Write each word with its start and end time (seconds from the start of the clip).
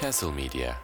Castle 0.00 0.32
Media. 0.32 0.74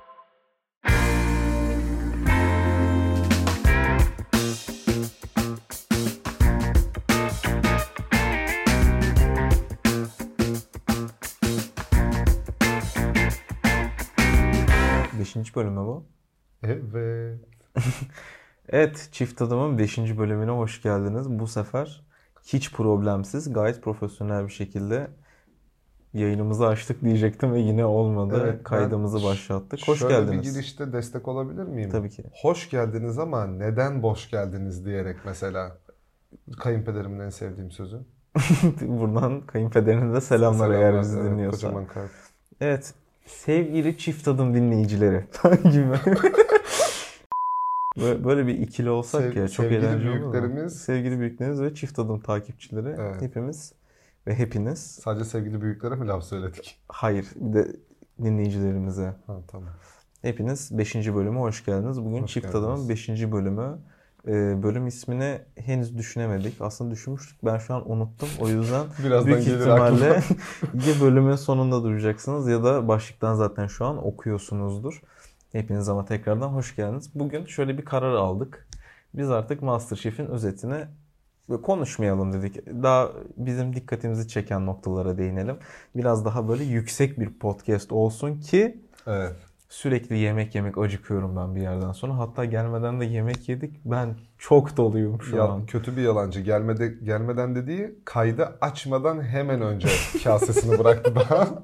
Beşinci 15.18 15.54
bölümü 15.54 15.80
bu. 15.80 16.06
Evet. 16.62 17.40
Evet, 18.70 19.09
Çift 19.12 19.43
Adam'ın 19.43 19.79
5. 19.79 19.98
bölümüne 19.98 20.50
hoş 20.50 20.82
geldiniz. 20.82 21.30
Bu 21.30 21.46
sefer 21.46 22.04
hiç 22.45 22.72
problemsiz, 22.72 23.52
gayet 23.52 23.82
profesyonel 23.82 24.46
bir 24.46 24.52
şekilde 24.52 25.11
yayınımızı 26.14 26.66
açtık 26.66 27.02
diyecektim 27.04 27.52
ve 27.52 27.61
yine 27.61 27.84
olmadı. 27.84 28.41
Evet, 28.45 28.62
Kaydımızı 28.64 29.24
başlattık. 29.24 29.88
Hoş 29.88 29.98
Şöyle 29.98 30.14
geldiniz. 30.14 30.46
bir 30.46 30.52
girişte 30.52 30.92
destek 30.92 31.28
olabilir 31.28 31.62
miyim? 31.64 31.91
Tabii 31.91 32.10
ki. 32.10 32.24
Hoş 32.42 32.70
geldiniz 32.70 33.19
ama 33.19 33.46
neden 33.46 34.02
boş 34.02 34.30
geldiniz 34.30 34.84
diyerek 34.84 35.16
mesela. 35.24 35.77
Kayınpederimin 36.59 37.20
en 37.20 37.30
sevdiğim 37.30 37.70
sözü. 37.70 37.98
Buradan 38.80 39.41
kayınpederine 39.41 40.14
de 40.14 40.20
selamlar, 40.20 40.70
eğer 40.70 41.00
bizi 41.00 41.19
evet, 41.19 41.30
dinliyorsa. 41.30 41.56
Kocaman 41.66 41.86
kalp. 41.86 42.11
Evet, 42.61 42.95
sevgili 43.27 43.98
Çift 43.98 44.28
Adım 44.28 44.55
dinleyicileri 44.55 45.25
gibi. 45.62 46.16
Böyle- 48.00 48.25
Böyle 48.25 48.47
bir 48.47 48.59
ikili 48.59 48.91
olsak 48.91 49.22
Sev- 49.22 49.36
ya 49.36 49.48
çok 49.48 49.64
sevgili 49.66 49.86
eğlenceli 49.86 50.11
olur 50.11 50.19
mu? 50.19 50.33
büyüklerimiz- 50.34 50.70
Sevgili 50.70 51.19
büyüklerimiz 51.20 51.61
ve 51.62 51.75
Çift 51.75 51.98
Adım 51.98 52.20
takipçileri 52.20 52.97
Evet. 53.00 53.22
hepimiz 53.22 53.72
ve 54.28 54.34
hepiniz 54.34 54.78
Sadece 54.78 55.24
sevgili 55.24 55.60
büyüklere 55.60 55.95
mi 55.95 56.06
laf 56.06 56.24
söyledik? 56.24 56.80
Hayır, 56.88 57.27
bir 57.36 57.52
de 57.52 57.77
dinleyicilerimize. 58.23 59.14
Ha 59.27 59.41
tamam. 59.48 59.69
Hepiniz 60.23 60.78
5. 60.78 60.94
bölüme 60.94 61.41
hoş 61.41 61.64
geldiniz. 61.64 62.05
Bugün 62.05 62.22
Hoş 62.22 62.33
Çift 62.33 62.47
geldiniz. 62.47 62.64
Adam'ın 62.64 62.88
5. 62.88 63.08
bölümü. 63.08 63.78
Ee, 64.27 64.62
bölüm 64.62 64.86
ismini 64.86 65.41
henüz 65.56 65.98
düşünemedik. 65.98 66.61
Aslında 66.61 66.91
düşünmüştük. 66.91 67.38
Ben 67.44 67.58
şu 67.58 67.75
an 67.75 67.91
unuttum. 67.91 68.28
O 68.41 68.48
yüzden 68.48 68.86
Birazdan 69.05 69.27
büyük 69.27 69.48
ihtimalle 69.48 70.22
ya 70.75 71.00
bölümün 71.03 71.36
sonunda 71.36 71.83
duyacaksınız 71.83 72.48
ya 72.48 72.64
da 72.64 72.88
başlıktan 72.88 73.34
zaten 73.34 73.66
şu 73.66 73.84
an 73.84 74.06
okuyorsunuzdur. 74.06 75.03
Hepiniz 75.53 75.88
ama 75.88 76.05
tekrardan 76.05 76.48
hoş 76.48 76.77
geldiniz. 76.77 77.10
Bugün 77.14 77.47
şöyle 77.47 77.78
bir 77.78 77.84
karar 77.84 78.14
aldık. 78.14 78.69
Biz 79.14 79.31
artık 79.31 79.62
MasterChef'in 79.62 80.27
özetini 80.27 80.86
konuşmayalım 81.56 82.32
dedik. 82.32 82.66
Daha 82.66 83.08
bizim 83.36 83.74
dikkatimizi 83.77 84.28
çeken 84.28 84.66
noktalara 84.66 85.18
değinelim. 85.18 85.56
Biraz 85.96 86.24
daha 86.24 86.48
böyle 86.48 86.64
yüksek 86.64 87.20
bir 87.20 87.30
podcast 87.38 87.92
olsun 87.92 88.41
ki 88.41 88.78
Evet. 89.06 89.36
sürekli 89.69 90.19
yemek 90.19 90.54
yemek 90.54 90.78
acıkıyorum 90.78 91.36
ben 91.36 91.54
bir 91.54 91.60
yerden 91.60 91.92
sonra. 91.92 92.19
Hatta 92.19 92.44
gelmeden 92.44 93.00
de 93.00 93.04
yemek 93.04 93.48
yedik. 93.48 93.80
Ben 93.84 94.14
çok 94.38 94.76
doluyum 94.76 95.22
şu 95.22 95.36
Ya, 95.36 95.44
an. 95.44 95.66
kötü 95.66 95.96
bir 95.96 96.02
yalancı. 96.02 96.41
Gelmede, 96.41 96.88
gelmeden 97.04 97.54
dediği 97.54 97.94
kaydı 98.04 98.58
açmadan 98.60 99.22
hemen 99.22 99.60
önce 99.62 99.88
kasesini 100.24 100.78
bıraktı 100.78 101.14
daha. 101.16 101.48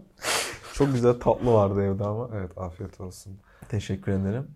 Çok 0.75 0.93
güzel 0.93 1.21
tatlı 1.21 1.53
vardı 1.53 1.83
evde 1.83 2.05
ama. 2.05 2.29
Evet 2.35 2.59
afiyet 2.59 3.01
olsun. 3.01 3.33
Teşekkür 3.69 4.13
ederim. 4.13 4.47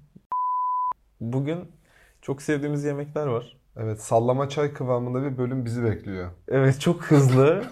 Bugün 1.20 1.58
çok 2.22 2.42
sevdiğimiz 2.42 2.84
yemekler 2.84 3.26
var. 3.26 3.56
Evet 3.78 4.02
sallama 4.02 4.48
çay 4.48 4.72
kıvamında 4.72 5.22
bir 5.22 5.38
bölüm 5.38 5.64
bizi 5.64 5.84
bekliyor. 5.84 6.30
Evet 6.48 6.80
çok 6.80 7.02
hızlı. 7.02 7.64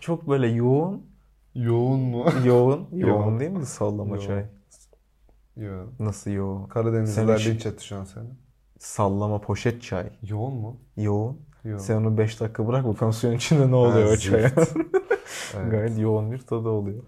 çok 0.00 0.28
böyle 0.28 0.46
yoğun. 0.48 1.06
Yoğun 1.54 2.00
mu? 2.00 2.26
Yoğun. 2.44 2.88
Yoğun. 2.92 3.40
değil 3.40 3.50
mi 3.50 3.66
sallama 3.66 4.16
Yoğun. 4.16 4.26
çay? 4.26 4.44
Yoğun. 5.56 5.92
Nasıl 5.98 6.30
yoğun? 6.30 6.66
Karadenizliler 6.66 7.44
linç 7.44 7.66
etti 7.66 7.86
şu 7.86 7.96
an 7.96 8.04
seni. 8.04 8.24
Sallama 8.78 9.40
poşet 9.40 9.82
çay. 9.82 10.10
Yoğun 10.22 10.54
mu? 10.54 10.76
Yoğun. 10.96 11.40
Yoğun. 11.64 11.78
Sen 11.78 11.96
onu 11.96 12.18
5 12.18 12.40
dakika 12.40 12.68
bırak 12.68 12.86
bakalım 12.86 13.12
suyun 13.12 13.34
içinde 13.36 13.70
ne 13.70 13.74
oluyor 13.76 14.06
Ha, 14.06 14.12
o 14.12 14.16
çaya. 14.16 14.50
Evet. 15.56 15.70
Gayet 15.70 15.98
yoğun 15.98 16.32
bir 16.32 16.38
tadı 16.38 16.68
oluyor. 16.68 17.02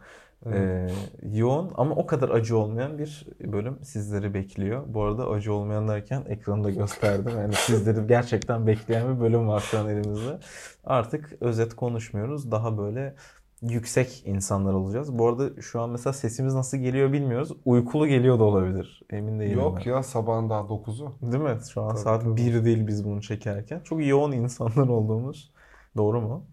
Evet. 0.47 0.91
Ee, 1.23 1.29
yoğun 1.39 1.73
ama 1.75 1.95
o 1.95 2.07
kadar 2.07 2.29
acı 2.29 2.59
olmayan 2.59 2.99
bir 2.99 3.27
bölüm 3.41 3.79
sizleri 3.83 4.35
bekliyor. 4.35 4.83
Bu 4.87 5.03
arada 5.03 5.29
acı 5.29 5.55
olmayan 5.55 5.89
derken 5.89 6.25
ekranı 6.29 6.65
da 6.65 6.71
gösterdim. 6.71 7.33
Yani 7.39 7.55
sizleri 7.57 8.07
gerçekten 8.07 8.67
bekleyen 8.67 9.17
bir 9.17 9.21
bölüm 9.21 9.49
var 9.49 9.61
şu 9.61 9.79
an 9.79 9.89
elimizde. 9.89 10.39
Artık 10.85 11.37
özet 11.41 11.75
konuşmuyoruz. 11.77 12.51
Daha 12.51 12.79
böyle 12.79 13.15
yüksek 13.63 14.23
insanlar 14.27 14.73
olacağız. 14.75 15.19
Bu 15.19 15.29
arada 15.29 15.63
şu 15.63 15.81
an 15.81 15.91
mesela 15.91 16.13
sesimiz 16.13 16.55
nasıl 16.55 16.77
geliyor 16.79 17.13
bilmiyoruz. 17.13 17.53
Uykulu 17.65 18.07
geliyor 18.07 18.39
da 18.39 18.45
olabilir. 18.45 19.03
Emin 19.11 19.41
değilim 19.41 19.59
Yok 19.59 19.79
ben. 19.87 19.91
ya 19.91 20.03
sabahın 20.03 20.51
daha 20.51 20.61
9'u. 20.61 21.33
Değil 21.33 21.43
mi? 21.45 21.59
Şu 21.73 21.83
an 21.83 21.89
Tabii, 21.89 22.01
saat 22.01 22.23
tabii. 22.23 22.37
1 22.37 22.65
değil 22.65 22.87
biz 22.87 23.05
bunu 23.05 23.23
çekerken. 23.23 23.81
Çok 23.81 24.07
yoğun 24.07 24.33
insanlar 24.33 24.89
olduğumuz. 24.89 25.53
Doğru 25.97 26.21
mu? 26.21 26.47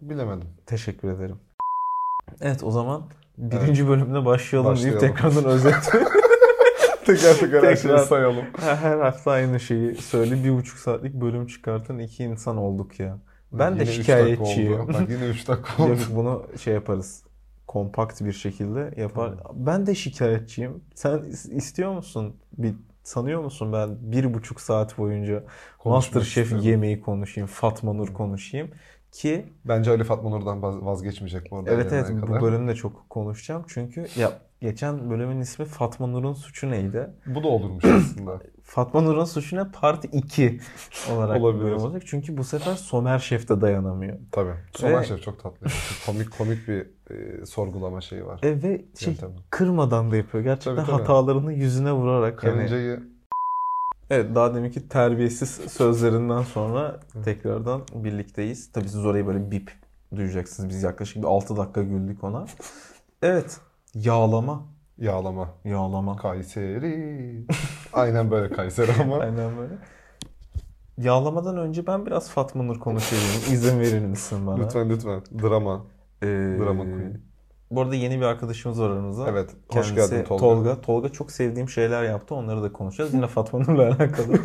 Bilemedim. 0.00 0.48
Teşekkür 0.66 1.10
ederim. 1.10 1.40
Evet 2.40 2.64
o 2.64 2.70
zaman 2.70 3.02
birinci 3.38 3.88
bölümde 3.88 4.24
başlayalım, 4.24 4.76
deyip 4.76 4.94
Başlayalım. 4.96 5.16
tekrardan 5.16 5.44
özet. 5.44 5.74
Teker 7.06 7.34
teker 7.34 7.62
her 7.62 7.76
şeyi 7.76 7.98
sayalım. 7.98 8.44
her, 8.60 8.98
hafta 8.98 9.30
aynı 9.30 9.60
şeyi 9.60 9.94
söyle 9.94 10.44
bir 10.44 10.52
buçuk 10.52 10.78
saatlik 10.78 11.14
bölüm 11.14 11.46
çıkartan 11.46 11.98
iki 11.98 12.24
insan 12.24 12.56
olduk 12.56 13.00
ya. 13.00 13.18
Ben 13.52 13.72
de 13.72 13.74
Yine 13.74 13.86
dakika 13.86 14.02
şikayetçiyim. 14.02 14.88
Bak 14.88 15.10
yine 15.10 15.24
3 15.24 15.48
dakika 15.48 15.82
oldu. 15.82 15.98
Bunu 16.10 16.46
şey 16.62 16.74
yaparız. 16.74 17.22
Kompakt 17.66 18.20
bir 18.20 18.32
şekilde 18.32 18.94
yapar. 19.00 19.34
Ben 19.54 19.86
de 19.86 19.94
şikayetçiyim. 19.94 20.84
Sen 20.94 21.10
is- 21.18 21.54
istiyor 21.54 21.92
musun? 21.92 22.36
Bir 22.58 22.74
sanıyor 23.02 23.40
musun 23.42 23.72
ben 23.72 23.96
bir 24.00 24.34
buçuk 24.34 24.60
saat 24.60 24.98
boyunca 24.98 25.44
Konuşmak 25.78 26.14
Masterchef 26.14 26.44
istiyorum. 26.44 26.66
yemeği 26.66 27.00
konuşayım, 27.00 27.48
Fatma 27.48 27.92
Nur 27.92 28.08
konuşayım 28.14 28.70
ki 29.12 29.46
Bence 29.64 29.90
Ali 29.90 30.04
Fatma 30.04 30.30
Nur'dan 30.30 30.62
vaz- 30.62 30.84
vazgeçmeyecek 30.84 31.50
bu 31.50 31.56
arada. 31.58 31.70
Evet 31.70 31.92
evet 31.92 32.06
gelene 32.08 32.22
bu 32.22 32.26
kadar. 32.26 32.42
bölümde 32.42 32.74
çok 32.74 33.10
konuşacağım. 33.10 33.64
Çünkü 33.68 34.06
ya 34.16 34.32
geçen 34.60 35.10
bölümün 35.10 35.40
ismi 35.40 35.64
Fatma 35.64 36.06
Nur'un 36.06 36.32
suçu 36.32 36.70
neydi? 36.70 37.10
Bu 37.26 37.42
da 37.42 37.48
olurmuş 37.48 37.84
aslında. 37.84 38.38
Fatma 38.62 39.00
Nur'un 39.00 39.24
suçu 39.24 39.56
ne? 39.56 39.64
Part 39.72 40.04
2 40.12 40.60
olarak 41.14 41.40
Olabilir. 41.40 41.64
bölüm 41.64 41.78
olacak. 41.78 42.02
Çünkü 42.06 42.36
bu 42.36 42.44
sefer 42.44 42.74
Somer 42.74 43.18
Şef 43.18 43.48
de 43.48 43.60
dayanamıyor. 43.60 44.18
Tabii. 44.32 44.54
Somer 44.76 45.00
Ve- 45.00 45.04
Şef 45.04 45.22
çok 45.22 45.42
tatlı. 45.42 45.66
Komik 46.06 46.38
komik 46.38 46.68
bir 46.68 46.86
e, 47.10 47.46
sorgulama 47.46 48.00
şeyi 48.00 48.26
var. 48.26 48.40
E, 48.42 48.62
ve 48.62 48.84
şey, 48.98 49.12
Yöntemi. 49.12 49.32
kırmadan 49.50 50.10
da 50.10 50.16
yapıyor. 50.16 50.44
Gerçekten 50.44 50.76
Tabii, 50.76 50.86
tabii. 50.86 50.98
hatalarını 51.00 51.52
yüzüne 51.52 51.92
vurarak. 51.92 52.44
hani- 52.44 52.52
Karıncayı 52.54 53.00
Evet 54.10 54.34
daha 54.34 54.54
deminki 54.54 54.88
terbiyesiz 54.88 55.50
sözlerinden 55.72 56.42
sonra 56.42 57.00
tekrardan 57.24 57.82
birlikteyiz. 57.94 58.72
Tabii 58.72 58.88
siz 58.88 59.06
orayı 59.06 59.26
böyle 59.26 59.50
bip 59.50 59.72
duyacaksınız. 60.16 60.68
Biz 60.68 60.82
yaklaşık 60.82 61.16
bir 61.16 61.26
6 61.26 61.56
dakika 61.56 61.82
güldük 61.82 62.24
ona. 62.24 62.44
Evet. 63.22 63.60
Yağlama. 63.94 64.62
yağlama. 64.98 65.48
Yağlama. 65.64 66.16
Kayseri. 66.16 67.46
Aynen 67.92 68.30
böyle 68.30 68.54
Kayseri 68.54 68.90
ama. 69.02 69.16
Aynen 69.20 69.56
böyle. 69.58 69.74
Yağlamadan 70.98 71.56
önce 71.58 71.86
ben 71.86 72.06
biraz 72.06 72.30
Fatma 72.30 72.62
Nur 72.62 72.78
konuşayım. 72.80 73.24
İzin 73.52 73.80
verir 73.80 74.04
misin 74.06 74.46
bana? 74.46 74.64
lütfen 74.64 74.90
lütfen. 74.90 75.22
Drama. 75.42 75.86
Ee, 76.22 76.26
Drama 76.58 76.82
Queen. 76.82 77.20
Bu 77.70 77.82
arada 77.82 77.94
yeni 77.94 78.16
bir 78.20 78.24
arkadaşımız 78.24 78.80
var 78.80 78.90
aramızda. 78.90 79.28
Evet. 79.30 79.50
Hoş 79.68 79.88
Kendisi 79.88 79.94
geldin 80.14 80.24
Tolga. 80.24 80.40
Tolga. 80.40 80.80
Tolga 80.80 81.08
çok 81.08 81.30
sevdiğim 81.30 81.68
şeyler 81.68 82.02
yaptı. 82.02 82.34
Onları 82.34 82.62
da 82.62 82.72
konuşacağız. 82.72 83.14
Yine 83.14 83.26
Fatma 83.36 83.58
Nur'la 83.58 83.82
alakalı. 83.82 84.38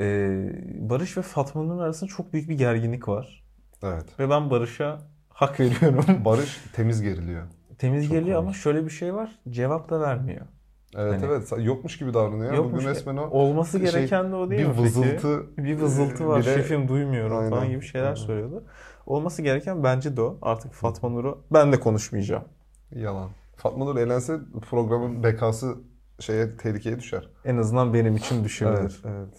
Ee, 0.00 0.52
Barış 0.90 1.16
ve 1.16 1.22
Fatma 1.22 1.62
Nur 1.62 1.80
arasında 1.82 2.10
çok 2.10 2.32
büyük 2.32 2.48
bir 2.48 2.58
gerginlik 2.58 3.08
var. 3.08 3.44
Evet. 3.82 4.04
Ve 4.18 4.30
ben 4.30 4.50
Barış'a 4.50 4.98
hak 5.28 5.60
veriyorum. 5.60 6.04
Barış 6.24 6.60
temiz 6.72 7.02
geriliyor. 7.02 7.46
Temiz 7.78 8.04
Çok 8.04 8.12
geliyor 8.12 8.38
ama 8.38 8.46
komik. 8.46 8.60
şöyle 8.60 8.84
bir 8.84 8.90
şey 8.90 9.14
var. 9.14 9.38
Cevap 9.50 9.90
da 9.90 10.00
vermiyor. 10.00 10.46
Evet 10.96 11.12
Hani- 11.22 11.24
evet. 11.26 11.52
Yokmuş 11.58 11.98
gibi 11.98 12.14
davranıyor. 12.14 12.52
Yokmuş. 12.54 12.74
Bugün 12.74 12.86
resmen 12.88 13.16
o 13.16 13.26
Olması 13.30 13.78
şey, 13.80 13.90
gereken 13.90 14.32
de 14.32 14.36
o 14.36 14.50
değil 14.50 14.60
bir 14.62 14.66
mi 14.66 14.72
peki? 14.72 14.84
vızıltı 14.84 15.46
Bir 15.58 15.80
vızıltı 15.80 16.26
var. 16.28 16.40
bir 16.40 16.44
de- 16.46 16.54
Şefim 16.54 16.88
duymuyorum 16.88 17.50
falan 17.50 17.60
Aynen. 17.62 17.70
gibi 17.70 17.82
şeyler 17.84 18.06
Aynen. 18.06 18.14
söylüyordu. 18.14 18.64
Olması 19.06 19.42
gereken 19.42 19.84
bence 19.84 20.16
de 20.16 20.22
o. 20.22 20.38
Artık 20.42 20.72
Fatma 20.72 21.08
Nur'u 21.08 21.38
ben 21.52 21.72
de 21.72 21.80
konuşmayacağım. 21.80 22.44
yalan. 22.94 23.30
Fatma 23.56 23.84
Nur 23.84 23.96
elense 23.96 24.38
programın 24.70 25.22
bekası 25.22 25.74
şeye 26.20 26.56
tehlikeye 26.56 26.98
düşer. 26.98 27.28
En 27.44 27.56
azından 27.56 27.94
benim 27.94 28.16
için 28.16 28.44
düşebilir. 28.44 29.02
evet. 29.04 29.34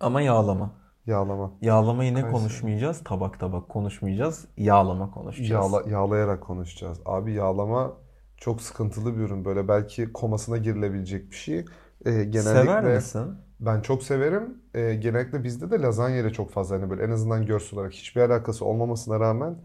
Ama 0.00 0.20
yağlama. 0.20 0.70
Yağlama. 1.06 1.52
Yağlamayı 1.62 2.10
ne 2.14 2.20
Kayseri. 2.20 2.32
konuşmayacağız? 2.32 3.04
Tabak 3.04 3.40
tabak 3.40 3.68
konuşmayacağız. 3.68 4.44
Yağlama 4.56 5.10
konuşacağız. 5.10 5.72
Yağla, 5.72 5.90
yağlayarak 5.90 6.40
konuşacağız. 6.40 7.00
Abi 7.06 7.32
yağlama 7.32 7.92
çok 8.40 8.62
sıkıntılı 8.62 9.16
bir 9.16 9.20
ürün. 9.22 9.44
Böyle 9.44 9.68
belki 9.68 10.12
komasına 10.12 10.56
girilebilecek 10.58 11.30
bir 11.30 11.36
şey. 11.36 11.58
Ee, 12.06 12.24
genellikle 12.24 12.34
Sever 12.34 12.84
misin? 12.84 13.38
ben 13.60 13.80
çok 13.82 14.02
severim. 14.02 14.62
Ee, 14.74 14.94
genellikle 14.94 15.44
bizde 15.44 15.70
de 15.70 15.80
lazanyayla 15.82 16.30
çok 16.32 16.50
fazla 16.52 16.76
hani 16.76 16.90
böyle 16.90 17.04
en 17.04 17.10
azından 17.10 17.46
görsel 17.46 17.78
olarak 17.78 17.92
hiçbir 17.92 18.20
alakası 18.20 18.64
olmamasına 18.64 19.20
rağmen 19.20 19.58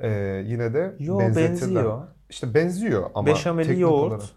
Ee, 0.00 0.44
yine 0.46 0.74
de 0.74 0.96
Yo 0.98 1.18
benzetirler. 1.18 1.34
benziyor. 1.34 2.08
İşte 2.30 2.54
benziyor 2.54 3.10
ama 3.14 3.26
Beşameli 3.26 3.62
teknik 3.62 3.80
yoğurt, 3.80 4.00
olarak. 4.00 4.36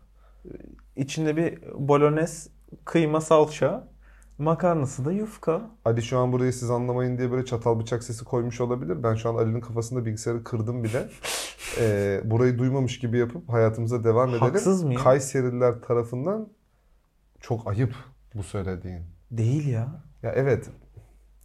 içinde 0.96 1.36
bir 1.38 1.62
bolognese, 1.74 2.50
kıyma, 2.86 3.22
salça, 3.22 3.88
makarnası 4.44 5.06
da 5.06 5.12
yufka. 5.12 5.62
Ali 5.86 6.02
şu 6.02 6.18
an 6.20 6.32
burayı 6.32 6.54
siz 6.54 6.70
anlamayın 6.70 7.18
diye 7.18 7.32
böyle 7.32 7.46
çatal 7.46 7.80
bıçak 7.80 8.04
sesi 8.04 8.26
koymuş 8.26 8.62
olabilir. 8.62 9.04
Ben 9.04 9.16
şu 9.16 9.30
an 9.30 9.36
Ali'nin 9.36 9.62
kafasında 9.62 10.06
bilgisayarı 10.06 10.44
kırdım 10.44 10.84
bile. 10.84 11.10
Ee, 11.80 12.22
burayı 12.26 12.58
duymamış 12.58 13.00
gibi 13.00 13.18
yapıp 13.18 13.50
hayatımıza 13.50 14.04
devam 14.04 14.30
edelim. 14.30 14.42
Haksız 14.42 14.84
mıyım? 14.84 15.04
Kayserililer 15.04 15.82
tarafından 15.82 16.50
çok 17.40 17.68
ayıp 17.68 17.96
bu 18.36 18.44
söylediğin. 18.44 19.02
Değil 19.32 19.68
ya. 19.68 20.04
Ya 20.24 20.32
evet. 20.36 20.70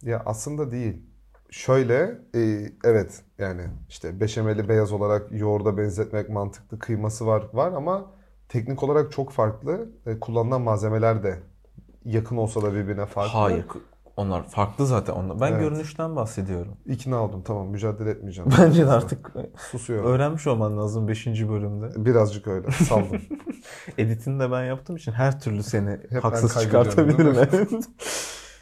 Ya 0.01 0.23
aslında 0.25 0.71
değil. 0.71 1.03
Şöyle, 1.49 2.21
e, 2.35 2.71
evet 2.83 3.21
yani 3.37 3.61
işte 3.89 4.19
beşameli 4.19 4.69
beyaz 4.69 4.91
olarak 4.91 5.31
yoğurda 5.31 5.77
benzetmek 5.77 6.29
mantıklı. 6.29 6.79
Kıyması 6.79 7.25
var 7.27 7.43
var 7.53 7.71
ama 7.71 8.11
teknik 8.49 8.83
olarak 8.83 9.11
çok 9.11 9.31
farklı. 9.31 9.89
E, 10.05 10.19
kullanılan 10.19 10.61
malzemeler 10.61 11.23
de 11.23 11.39
yakın 12.05 12.37
olsa 12.37 12.61
da 12.61 12.73
birbirine 12.73 13.05
farklı. 13.05 13.39
Hayır. 13.39 13.65
Onlar 14.17 14.47
farklı 14.49 14.85
zaten 14.87 15.13
onlar. 15.13 15.39
Ben 15.41 15.51
Evet. 15.51 15.61
görünüşten 15.61 16.15
bahsediyorum. 16.15 16.77
İkna 16.85 17.23
oldum 17.23 17.43
tamam 17.45 17.67
mücadele 17.67 18.09
etmeyeceğim. 18.09 18.51
Bence 18.59 18.87
de 18.87 18.91
artık 18.91 19.31
Susuyorum. 19.57 20.09
öğrenmiş 20.11 20.47
olman 20.47 20.77
lazım 20.77 21.07
5. 21.07 21.27
bölümde. 21.27 22.05
Birazcık 22.05 22.47
öyle. 22.47 22.71
Saldım. 22.71 23.21
Editini 23.97 24.39
de 24.39 24.51
ben 24.51 24.63
yaptığım 24.63 24.95
için 24.95 25.11
her 25.11 25.39
türlü 25.39 25.63
seni 25.63 25.99
ben 26.11 26.19
haksız 26.19 26.61
çıkartabilirim. 26.61 27.35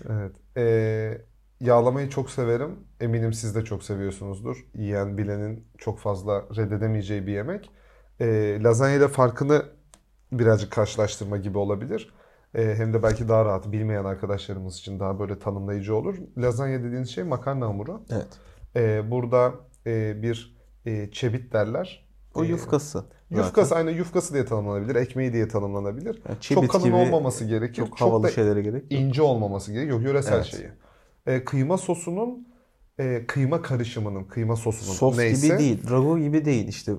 Evet. 0.09 0.31
Ee, 0.57 1.17
yağlamayı 1.61 2.09
çok 2.09 2.29
severim. 2.29 2.75
Eminim 2.99 3.33
siz 3.33 3.55
de 3.55 3.65
çok 3.65 3.83
seviyorsunuzdur. 3.83 4.65
Yiyen 4.75 5.17
bilenin 5.17 5.67
çok 5.77 5.99
fazla 5.99 6.41
reddedemeyeceği 6.57 7.27
bir 7.27 7.31
yemek. 7.31 7.71
Ee, 8.19 8.59
lazanya 8.63 8.95
ile 8.95 9.07
farkını 9.07 9.65
birazcık 10.31 10.71
karşılaştırma 10.71 11.37
gibi 11.37 11.57
olabilir. 11.57 12.13
Ee, 12.55 12.75
hem 12.77 12.93
de 12.93 13.03
belki 13.03 13.27
daha 13.29 13.45
rahat 13.45 13.71
bilmeyen 13.71 14.05
arkadaşlarımız 14.05 14.77
için 14.77 14.99
daha 14.99 15.19
böyle 15.19 15.39
tanımlayıcı 15.39 15.95
olur. 15.95 16.15
Lazanya 16.37 16.83
dediğiniz 16.83 17.09
şey 17.09 17.23
makarna 17.23 17.65
hamuru. 17.65 18.01
evet. 18.11 18.27
Ee, 18.75 19.11
burada 19.11 19.53
e, 19.85 20.21
bir 20.21 20.57
e, 20.85 21.11
çebit 21.11 21.53
derler. 21.53 22.07
O 22.35 22.43
Ee, 22.43 22.47
yufkası. 22.47 22.99
zaten. 22.99 23.37
Yufkası 23.43 23.75
aynı 23.75 23.91
yufkası 23.91 24.33
diye 24.33 24.45
tanımlanabilir, 24.45 24.95
ekmeği 24.95 25.33
diye 25.33 25.47
tanımlanabilir. 25.47 26.21
Yani 26.29 26.37
çok 26.41 26.69
kalın 26.69 26.85
gibi 26.85 26.95
olmaması 26.95 27.45
gerekir. 27.45 27.75
Çok 27.75 28.01
havalı 28.01 28.23
da 28.23 28.31
şeylere 28.31 28.61
gerek 28.61 28.83
yok. 28.83 28.91
ince 29.01 29.21
olmaması 29.21 29.73
gerekiyor. 29.73 29.97
Yok 29.99 30.07
yöresel 30.07 30.33
Evet. 30.35 30.45
şeyi. 30.45 30.69
E, 31.25 31.43
kıyma 31.45 31.77
sosunun 31.77 32.47
e, 32.99 33.25
kıyma 33.27 33.61
karışımının, 33.61 34.23
kıyma 34.23 34.55
sosunun 34.55 34.93
Sos 34.93 35.17
neyse. 35.17 35.47
gibi 35.47 35.57
değil, 35.59 35.89
ragu 35.89 36.19
gibi 36.19 36.45
değil 36.45 36.67
işte. 36.67 36.91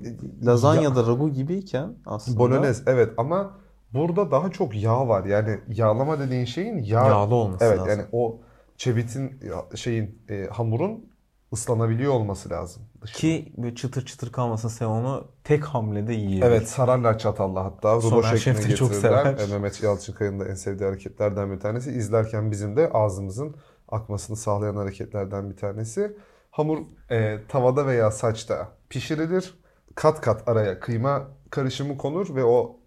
Lazanya 0.45 0.95
da 0.95 1.07
ragu 1.07 1.29
gibiyken 1.33 1.93
aslında 2.05 2.39
Bolognese 2.39 2.83
evet 2.87 3.13
ama 3.17 3.57
burada 3.93 4.31
daha 4.31 4.51
çok 4.51 4.75
yağ 4.75 5.07
var. 5.07 5.25
Yani 5.25 5.59
yağlama 5.67 6.19
dediğin 6.19 6.45
şeyin 6.45 6.77
yağ 6.77 7.07
yağlı 7.07 7.35
olması 7.35 7.65
Evet 7.65 7.77
lazım. 7.79 7.89
yani 7.89 8.05
o 8.11 8.39
çebitin 8.77 9.41
şeyin 9.75 10.21
e, 10.29 10.47
hamurun 10.51 11.09
ıslanabiliyor 11.53 12.13
olması 12.13 12.49
lazım. 12.49 12.83
dışına. 13.01 13.19
Ki 13.19 13.53
böyle 13.57 13.75
çıtır 13.75 14.05
çıtır 14.05 14.31
kalmasın 14.31 14.67
sen 14.69 14.85
onu 14.85 15.27
tek 15.43 15.63
hamlede 15.63 16.13
yiyebil. 16.13 16.41
Evet 16.47 16.69
sararlar 16.69 17.17
çatalla 17.19 17.65
hatta. 17.65 17.91
Rulo 17.95 18.01
Somer 18.01 18.23
şekline 18.37 18.61
Şef 18.61 18.71
de 18.71 18.75
çok 18.75 18.91
getirirler. 18.91 19.23
sever. 19.35 19.47
E, 19.47 19.51
Mehmet 19.51 19.83
Yalçınkaya'nın 19.83 20.39
da 20.39 20.45
en 20.47 20.53
sevdiği 20.53 20.89
hareketlerden 20.89 21.51
bir 21.51 21.59
tanesi. 21.59 21.91
İzlerken 21.91 22.51
bizim 22.51 22.75
de 22.77 22.89
ağzımızın 22.93 23.55
akmasını 23.89 24.37
sağlayan 24.37 24.75
hareketlerden 24.75 25.49
bir 25.49 25.57
tanesi. 25.57 26.17
Hamur 26.51 26.77
e, 27.11 27.37
tavada 27.47 27.87
veya 27.87 28.11
saçta 28.11 28.67
pişirilir. 28.89 29.59
Kat 29.95 30.21
kat 30.21 30.47
araya 30.47 30.79
kıyma 30.79 31.27
karışımı 31.49 31.97
konur 31.97 32.35
ve 32.35 32.43
o 32.43 32.78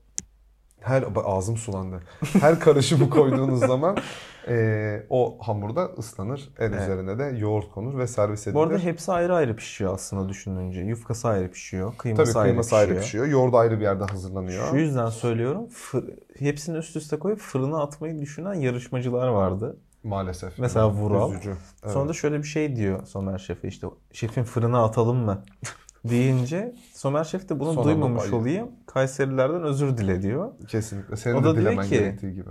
her 0.82 1.14
Bak 1.14 1.24
ağzım 1.28 1.56
sulandı. 1.56 2.00
Her 2.40 2.60
karışımı 2.60 3.10
koyduğunuz 3.10 3.60
zaman 3.60 3.96
e, 4.48 5.06
o 5.10 5.36
hamurda 5.40 5.84
ıslanır. 5.98 6.48
En 6.58 6.68
Evet. 6.72 6.82
üzerine 6.82 7.18
de 7.18 7.24
yoğurt 7.38 7.70
konur 7.70 7.98
ve 7.98 8.06
servis 8.06 8.42
edilir. 8.46 8.54
Bu 8.54 8.62
arada 8.62 8.78
hepsi 8.78 9.12
ayrı 9.12 9.34
ayrı 9.34 9.56
pişiyor 9.56 9.94
aslında 9.94 10.28
düşününce. 10.28 10.80
Yufkası 10.80 11.28
ayrı 11.28 11.50
pişiyor, 11.50 11.88
Tabii 11.88 11.98
kıyması, 11.98 12.32
kıyması 12.32 12.76
ayrı 12.76 12.90
ayrı 12.90 13.00
pişiyor. 13.00 13.24
pişiyor. 13.24 13.40
Yoğurdu 13.42 13.56
ayrı 13.56 13.76
bir 13.78 13.84
yerde 13.84 14.04
hazırlanıyor. 14.04 14.68
Şu 14.70 14.76
yüzden 14.76 15.08
söylüyorum. 15.08 15.66
fır- 15.68 16.14
hepsini 16.38 16.76
üst 16.78 16.96
üste 16.96 17.18
koyup 17.18 17.38
fırına 17.38 17.82
atmayı 17.82 18.20
düşünen 18.20 18.54
yarışmacılar 18.54 19.28
vardı. 19.28 19.76
Maalesef. 20.04 20.58
Mesela 20.58 20.90
Vural. 20.90 21.32
Üzücü. 21.32 21.56
Evet. 21.82 21.92
Sonra 21.92 22.08
da 22.08 22.12
şöyle 22.12 22.38
bir 22.38 22.46
şey 22.48 22.76
diyor 22.76 23.06
Somer 23.06 23.38
Şef'e 23.38 23.68
işte 23.68 23.86
şefin 24.12 24.44
fırına 24.44 24.84
atalım 24.84 25.16
mı 25.16 25.42
deyince 26.04 26.74
Somer 26.94 27.24
Şef 27.24 27.48
de 27.48 27.60
bunu 27.60 27.72
Son 27.72 27.84
duymamış 27.84 28.22
bayı- 28.22 28.34
olayım. 28.34 28.70
Kayserilerden 28.86 29.62
özür 29.62 29.96
dile 29.96 30.22
diyor. 30.22 30.52
Kesinlikle. 30.68 31.16
Senin 31.16 31.34
O 31.34 31.40
de 31.40 31.44
da 31.44 31.54
diyor 31.54 31.64
dilemen 31.66 31.84
ki- 31.84 31.90
gerektiği 31.90 32.34
gibi. 32.34 32.50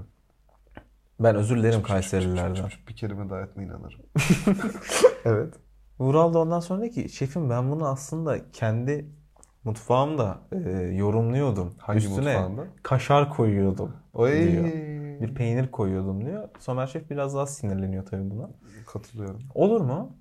Ben 1.20 1.36
özür 1.36 1.58
dilerim 1.58 1.84
Kayserilerden. 1.84 2.70
Bir 2.88 2.96
kelime 2.96 3.30
daha 3.30 3.42
etme 3.42 3.64
inanırım. 3.64 4.00
evet. 5.26 5.54
Vural 6.00 6.34
da 6.34 6.40
ondan 6.40 6.60
sonra 6.60 6.90
ki 6.90 7.10
şefim 7.10 7.50
ben 7.50 7.72
bunu 7.72 7.88
aslında 7.88 8.52
kendi 8.52 9.06
mutfağımda 9.64 10.38
e, 10.52 10.70
yorumluyordum. 10.82 11.74
Hangi 11.78 11.98
Üstüne 11.98 12.16
mutfağında? 12.40 12.68
kaşar 12.84 13.30
koyuyordum 13.30 13.94
Oy. 14.14 14.52
diyor. 14.52 14.64
Bir 15.22 15.36
peynir 15.36 15.72
koyuyordum 15.72 16.26
diyor. 16.26 16.50
Somer 16.60 16.88
Şef 16.88 17.10
biraz 17.10 17.36
daha 17.36 17.46
sinirleniyor 17.48 18.06
tabii 18.06 18.30
buna. 18.32 18.50
Katılıyorum. 18.88 19.40
Olur 19.56 19.82
mu? 19.82 20.16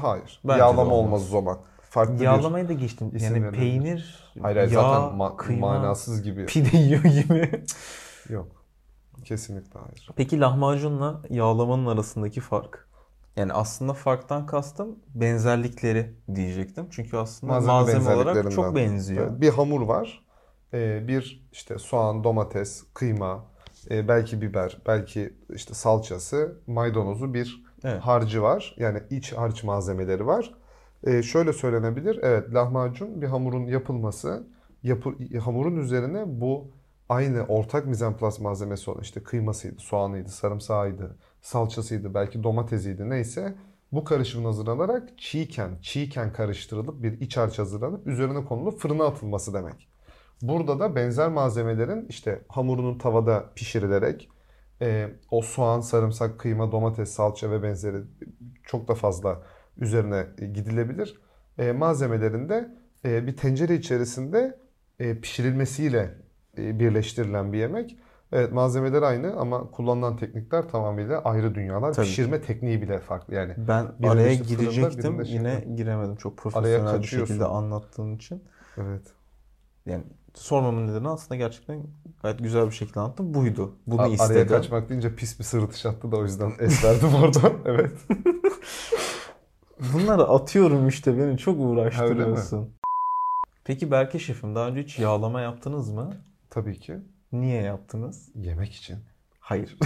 Hayır. 0.00 0.40
Bence 0.44 0.54
de 0.58 0.62
Yağlama 0.62 0.82
olmaz. 0.82 0.92
olmaz 0.98 1.22
o 1.22 1.26
zaman. 1.40 1.58
Farklı 1.96 2.14
bir... 2.14 2.24
Yağlamayı 2.24 2.68
da 2.68 2.72
geçtim. 2.72 3.10
isim 3.14 3.44
Yani 3.44 3.56
peynir, 3.56 4.32
Hayır 4.42 4.56
hayır 4.56 4.70
yağ, 4.70 4.82
zaten 4.82 5.18
ma- 5.18 5.36
kıyma, 5.36 5.66
manasız 5.66 6.22
gibi. 6.22 6.46
pide 6.46 6.76
yiyor 6.76 7.02
gibi. 7.02 7.64
Yok. 8.28 8.48
Kesinlikle 9.24 9.80
hayır. 9.80 10.10
Peki 10.16 10.40
lahmacunla 10.40 11.22
yağlamanın 11.30 11.86
arasındaki 11.86 12.40
fark? 12.40 12.88
Yani 13.36 13.52
aslında 13.52 13.92
farktan 13.92 14.46
kastım 14.46 14.98
benzerlikleri 15.14 16.14
diyecektim. 16.34 16.86
Çünkü 16.90 17.16
aslında 17.16 17.52
Malzeme 17.52 17.72
malzeme, 17.72 18.14
olarak 18.14 18.50
çok 18.52 18.76
benziyor. 18.76 19.40
Bir 19.40 19.48
hamur 19.48 19.80
var. 19.80 20.24
Ee, 20.74 21.08
bir 21.08 21.48
işte 21.52 21.78
soğan, 21.78 22.24
domates, 22.24 22.84
kıyma, 22.94 23.44
e, 23.90 24.08
belki 24.08 24.42
biber, 24.42 24.78
belki 24.86 25.34
işte 25.54 25.74
salçası, 25.74 26.60
maydanozu 26.66 27.34
bir 27.34 27.64
Evet. 27.84 28.00
harcı 28.00 28.42
var. 28.42 28.74
Yani 28.78 29.02
iç 29.10 29.32
harç 29.32 29.64
malzemeleri 29.64 30.26
var. 30.26 30.54
Ee, 31.06 31.22
şöyle 31.22 31.52
söylenebilir. 31.52 32.18
Evet 32.22 32.54
lahmacun 32.54 33.22
bir 33.22 33.26
hamurun 33.26 33.66
yapılması. 33.66 34.46
Yapı, 34.82 35.14
hamurun 35.44 35.76
üzerine 35.76 36.24
bu 36.26 36.70
aynı 37.08 37.44
ortak 37.44 37.86
mizemplas 37.86 38.40
malzemesi 38.40 38.90
olan 38.90 39.02
işte 39.02 39.22
kıymasıydı, 39.22 39.80
soğanıydı, 39.80 40.28
sarımsağıydı, 40.28 41.16
salçasıydı, 41.42 42.14
belki 42.14 42.42
domatesiydi 42.42 43.10
neyse 43.10 43.54
bu 43.92 44.04
karışımın 44.04 44.44
hazırlanarak 44.44 45.18
çiğken, 45.18 45.70
çiğken 45.82 46.32
karıştırılıp 46.32 47.02
bir 47.02 47.20
iç 47.20 47.36
harç 47.36 47.58
hazırlanıp 47.58 48.06
üzerine 48.06 48.44
konulup 48.44 48.78
fırına 48.80 49.04
atılması 49.04 49.54
demek. 49.54 49.88
Burada 50.42 50.80
da 50.80 50.96
benzer 50.96 51.28
malzemelerin 51.28 52.06
işte 52.08 52.42
hamurunun 52.48 52.98
tavada 52.98 53.44
pişirilerek 53.54 54.28
e, 54.82 55.08
o 55.30 55.42
soğan, 55.42 55.80
sarımsak, 55.80 56.38
kıyma, 56.38 56.72
domates, 56.72 57.10
salça 57.10 57.50
ve 57.50 57.62
benzeri 57.62 57.96
çok 58.64 58.88
da 58.88 58.94
fazla 58.94 59.42
üzerine 59.78 60.26
gidilebilir. 60.54 61.20
E, 61.58 61.72
malzemelerin 61.72 62.48
de 62.48 62.74
e, 63.04 63.26
bir 63.26 63.36
tencere 63.36 63.74
içerisinde 63.74 64.58
e, 64.98 65.20
pişirilmesiyle 65.20 66.14
e, 66.58 66.78
birleştirilen 66.78 67.52
bir 67.52 67.58
yemek. 67.58 67.96
Evet 68.32 68.52
malzemeler 68.52 69.02
aynı 69.02 69.36
ama 69.36 69.70
kullanılan 69.70 70.16
teknikler 70.16 70.68
tamamıyla 70.68 71.20
ayrı 71.22 71.54
dünyalar. 71.54 71.92
Tabii 71.92 72.06
Pişirme 72.06 72.40
tekniği 72.40 72.82
bile 72.82 72.98
farklı 72.98 73.34
yani. 73.34 73.54
Ben 73.56 74.08
araya 74.08 74.30
işte 74.32 74.44
girecektim. 74.44 75.24
şeyde. 75.24 75.32
Yine 75.32 75.64
giremedim. 75.76 76.16
Çok 76.16 76.38
profesyonel 76.38 77.02
bir 77.02 77.06
şekilde 77.06 77.44
anlattığın 77.44 78.16
için. 78.16 78.44
Evet. 78.76 79.02
Yani 79.86 80.02
sormamın 80.34 80.86
nedeni 80.86 81.08
aslında 81.08 81.36
gerçekten 81.36 81.82
gayet 82.22 82.38
güzel 82.38 82.66
bir 82.66 82.70
şekilde 82.74 83.00
anlattım. 83.00 83.34
Buydu. 83.34 83.76
Bunu 83.86 84.00
A- 84.00 84.04
Araya 84.04 84.14
istedim. 84.14 84.48
kaçmak 84.48 84.88
deyince 84.88 85.14
pis 85.14 85.38
bir 85.38 85.44
sırıtış 85.44 85.86
attı 85.86 86.12
da 86.12 86.16
o 86.16 86.22
yüzden 86.22 86.52
es 86.58 86.84
verdim 86.84 87.08
orada. 87.22 87.52
Evet. 87.64 87.92
Bunları 89.92 90.22
atıyorum 90.22 90.88
işte 90.88 91.18
beni 91.18 91.38
çok 91.38 91.60
uğraştırıyorsun. 91.60 92.74
Peki 93.64 93.90
Berke 93.90 94.18
Şefim 94.18 94.54
daha 94.54 94.68
önce 94.68 94.82
hiç 94.82 94.98
yağlama 94.98 95.40
yaptınız 95.40 95.90
mı? 95.92 96.14
Tabii 96.50 96.80
ki. 96.80 96.96
Niye 97.32 97.62
yaptınız? 97.62 98.28
Yemek 98.34 98.72
için. 98.72 98.96
Hayır. 99.40 99.76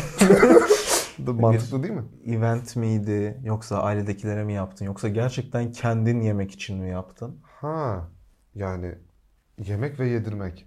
Mantıklı 1.19 1.83
değil 1.83 1.95
mi? 1.95 2.05
Event 2.27 2.77
miydi 2.77 3.41
yoksa 3.45 3.83
ailedekilere 3.83 4.45
mi 4.45 4.53
yaptın 4.53 4.85
yoksa 4.85 5.09
gerçekten 5.09 5.73
kendin 5.73 6.21
yemek 6.21 6.51
için 6.51 6.79
mi 6.79 6.91
yaptın? 6.91 7.37
Ha. 7.61 8.09
Yani 8.55 8.95
yemek 9.59 10.01
ve 10.01 10.09
yedirmek. 10.09 10.67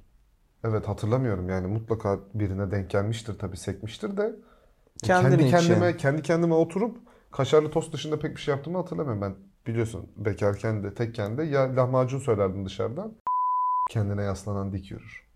Evet 0.64 0.88
hatırlamıyorum 0.88 1.50
yani 1.50 1.68
mutlaka 1.68 2.20
birine 2.34 2.72
denk 2.72 2.90
gelmiştir 2.90 3.40
tabii 3.40 3.58
sekmiştir 3.58 4.18
de 4.18 4.36
Kendin 5.04 5.30
kendi 5.30 5.44
için. 5.44 5.58
kendime 5.58 5.98
kendi 5.98 6.22
kendime 6.22 6.54
oturup 6.54 6.98
kaşarlı 7.34 7.72
tost 7.72 7.94
dışında 7.94 8.20
pek 8.20 8.36
bir 8.36 8.42
şey 8.42 8.56
yaptığımı 8.56 8.78
hatırlamıyorum 8.78 9.22
ben. 9.22 9.36
biliyorsun 9.68 10.10
bekarken 10.18 10.84
de 10.84 10.94
tekken 10.94 11.38
de 11.38 11.44
ya 11.44 11.76
lahmacun 11.76 12.20
söylerdin 12.20 12.66
dışarıdan. 12.66 13.14
Kendine 13.92 14.24
yaslanan 14.24 14.74
dik 14.74 14.92
yürür. 14.92 15.28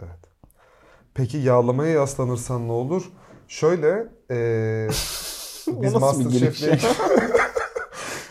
Evet. 0.00 0.20
Peki 1.14 1.38
yağlamaya 1.38 1.92
yaslanırsan 1.92 2.68
ne 2.68 2.72
olur? 2.72 3.12
Şöyle 3.48 4.08
eee 4.30 4.88
biz 5.66 5.94
Masterchef'le 5.94 6.80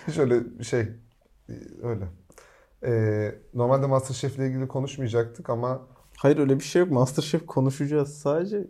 şöyle 0.15 0.63
şey 0.63 0.87
öyle. 1.83 2.05
Eee 2.83 3.39
normalde 3.53 3.85
Masterchef'le 3.85 4.39
ilgili 4.39 4.67
konuşmayacaktık 4.67 5.49
ama 5.49 5.81
Hayır 6.17 6.37
öyle 6.37 6.59
bir 6.59 6.63
şey 6.63 6.79
yok. 6.79 6.91
Masterchef 6.91 7.45
konuşacağız. 7.47 8.17
Sadece 8.17 8.67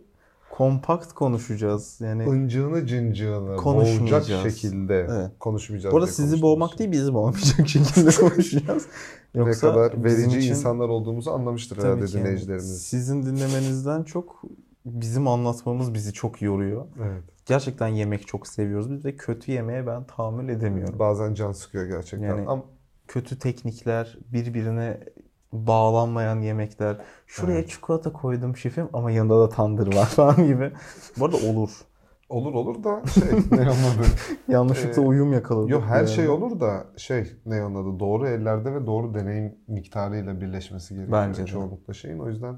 kompakt 0.58 1.12
konuşacağız. 1.12 1.96
Yani 2.00 2.26
ıncığını 2.26 2.86
cıncığını 2.86 3.64
boğacak 3.64 4.24
şekilde 4.24 5.06
Evet. 5.10 5.30
konuşmayacağız. 5.40 5.92
bu 5.92 5.96
arada 5.98 6.06
diye 6.06 6.14
sizi 6.14 6.42
boğmak 6.42 6.78
değil 6.78 6.92
bizi 6.92 7.14
boğmayacak 7.14 7.68
şekilde 7.68 8.10
konuşacağız. 8.20 8.86
ne 9.34 9.40
Yoksa 9.40 9.72
kadar 9.72 10.04
bizim 10.04 10.22
verici 10.24 10.38
için- 10.38 10.50
insanlar 10.50 10.88
olduğumuzu 10.88 11.30
anlamıştır 11.30 11.76
herhalde 11.76 12.00
yani 12.00 12.12
dinleyicilerimiz. 12.12 12.82
Sizin 12.82 13.22
dinlemenizden 13.22 14.02
çok 14.02 14.42
bizim 14.86 15.28
anlatmamız 15.28 15.94
bizi 15.94 16.12
çok 16.12 16.42
yoruyor. 16.42 16.86
Evet. 17.02 17.22
Gerçekten 17.46 17.88
yemek 17.88 18.26
çok 18.26 18.46
seviyoruz. 18.46 18.90
Biz 18.90 19.04
de 19.04 19.16
kötü 19.16 19.52
yemeğe 19.52 19.86
ben 19.86 20.04
tahammül 20.04 20.48
edemiyorum. 20.48 20.98
Bazen 20.98 21.34
can 21.34 21.52
sıkıyor 21.52 21.86
gerçekten. 21.86 22.28
Yani- 22.28 22.46
Ama 22.48 22.64
Kötü 23.08 23.38
teknikler, 23.38 24.18
birbirine 24.32 25.00
bağlanmayan 25.52 26.40
yemekler. 26.42 26.96
Şuraya 27.26 27.58
Evet. 27.58 27.68
çikolata 27.70 28.12
koydum 28.12 28.56
şefim 28.56 28.88
ama 28.92 29.10
yanında 29.10 29.40
da 29.40 29.48
tandır 29.48 29.94
var 29.94 30.04
falan 30.16 30.46
gibi. 30.46 30.72
Bu 31.18 31.24
arada 31.24 31.36
olur. 31.36 31.70
olur 32.28 32.54
olur 32.54 32.84
da 32.84 33.02
şey 33.06 33.22
ne 33.50 33.60
anladı? 33.60 34.06
Yanlışlıkla 34.48 35.02
Ee, 35.02 35.06
uyum 35.06 35.32
yakaladık. 35.32 35.70
Yok 35.70 35.84
her 35.86 35.96
yani. 35.96 36.08
şey 36.08 36.28
olur 36.28 36.60
da 36.60 36.84
şey 36.96 37.32
ne 37.46 37.60
anladı? 37.62 38.00
Doğru 38.00 38.28
ellerde 38.28 38.74
ve 38.74 38.86
doğru 38.86 39.14
deneyim 39.14 39.54
miktarıyla 39.68 40.40
birleşmesi 40.40 40.94
gerekiyor. 40.94 41.22
Bence 41.22 41.42
de. 41.42 41.46
Çoğunlukla 41.46 41.92
şeyin 41.94 42.18
o 42.18 42.28
yüzden 42.28 42.56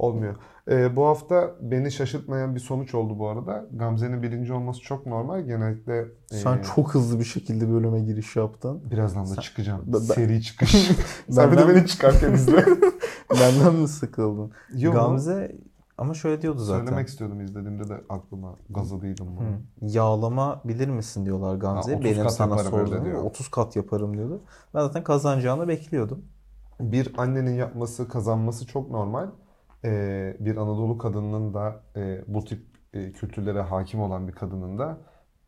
olmuyor. 0.00 0.36
Ee, 0.70 0.96
bu 0.96 1.06
hafta 1.06 1.50
beni 1.60 1.92
şaşırtmayan 1.92 2.54
bir 2.54 2.60
sonuç 2.60 2.94
oldu 2.94 3.18
bu 3.18 3.28
arada. 3.28 3.66
Gamze'nin 3.72 4.22
birinci 4.22 4.52
olması 4.52 4.80
çok 4.80 5.06
normal. 5.06 5.40
Genellikle 5.40 6.04
Sen 6.26 6.58
e, 6.58 6.62
çok 6.62 6.94
hızlı 6.94 7.18
bir 7.18 7.24
şekilde 7.24 7.70
bölüme 7.72 8.00
giriş 8.00 8.36
yaptın. 8.36 8.82
birazdan 8.90 9.36
da 9.36 9.40
çıkacağım. 9.40 9.82
Ben- 9.86 9.98
Seri 9.98 10.42
çıkış. 10.42 10.90
Sen 11.30 11.52
bir 11.52 11.58
de 11.58 11.68
beni 11.68 11.86
çıkarken 11.86 12.32
izle. 12.32 12.64
Benden 13.40 13.74
mi 13.74 13.88
sıkıldın? 13.88 14.52
Yok. 14.76 14.94
Gamze 14.94 15.56
ama 15.98 16.14
şöyle 16.14 16.42
diyordu 16.42 16.58
zaten. 16.58 16.86
Söylemek 16.86 17.08
istiyordum 17.08 17.40
izlediğimde 17.40 17.88
de 17.88 18.00
aklıma 18.08 18.56
gazadıydım 18.70 19.26
bunu. 19.36 19.90
Yağlama 19.92 20.60
bilir 20.64 20.88
misin 20.88 21.24
diyorlar 21.24 21.56
Gamze. 21.56 21.92
Ha, 21.92 21.98
30 21.98 22.10
Benim 22.10 22.30
sana 22.30 22.58
sorduğum 22.58 23.04
diyor. 23.04 23.24
30 23.24 23.48
kat 23.48 23.76
yaparım 23.76 24.16
diyordu. 24.16 24.42
Ben 24.74 24.80
zaten 24.80 25.04
kazanacağını 25.04 25.68
bekliyordum. 25.68 26.24
Bir 26.80 27.12
annenin 27.18 27.54
yapması, 27.54 28.08
kazanması 28.08 28.66
çok 28.66 28.90
normal. 28.90 29.28
Ee, 29.84 30.36
bir 30.40 30.56
Anadolu 30.56 30.98
kadınının 30.98 31.54
da 31.54 31.80
e, 31.96 32.24
bu 32.26 32.44
tip 32.44 32.62
e, 32.94 33.12
kültürlere 33.12 33.60
hakim 33.60 34.00
olan 34.00 34.28
bir 34.28 34.32
kadının 34.32 34.78
da 34.78 34.98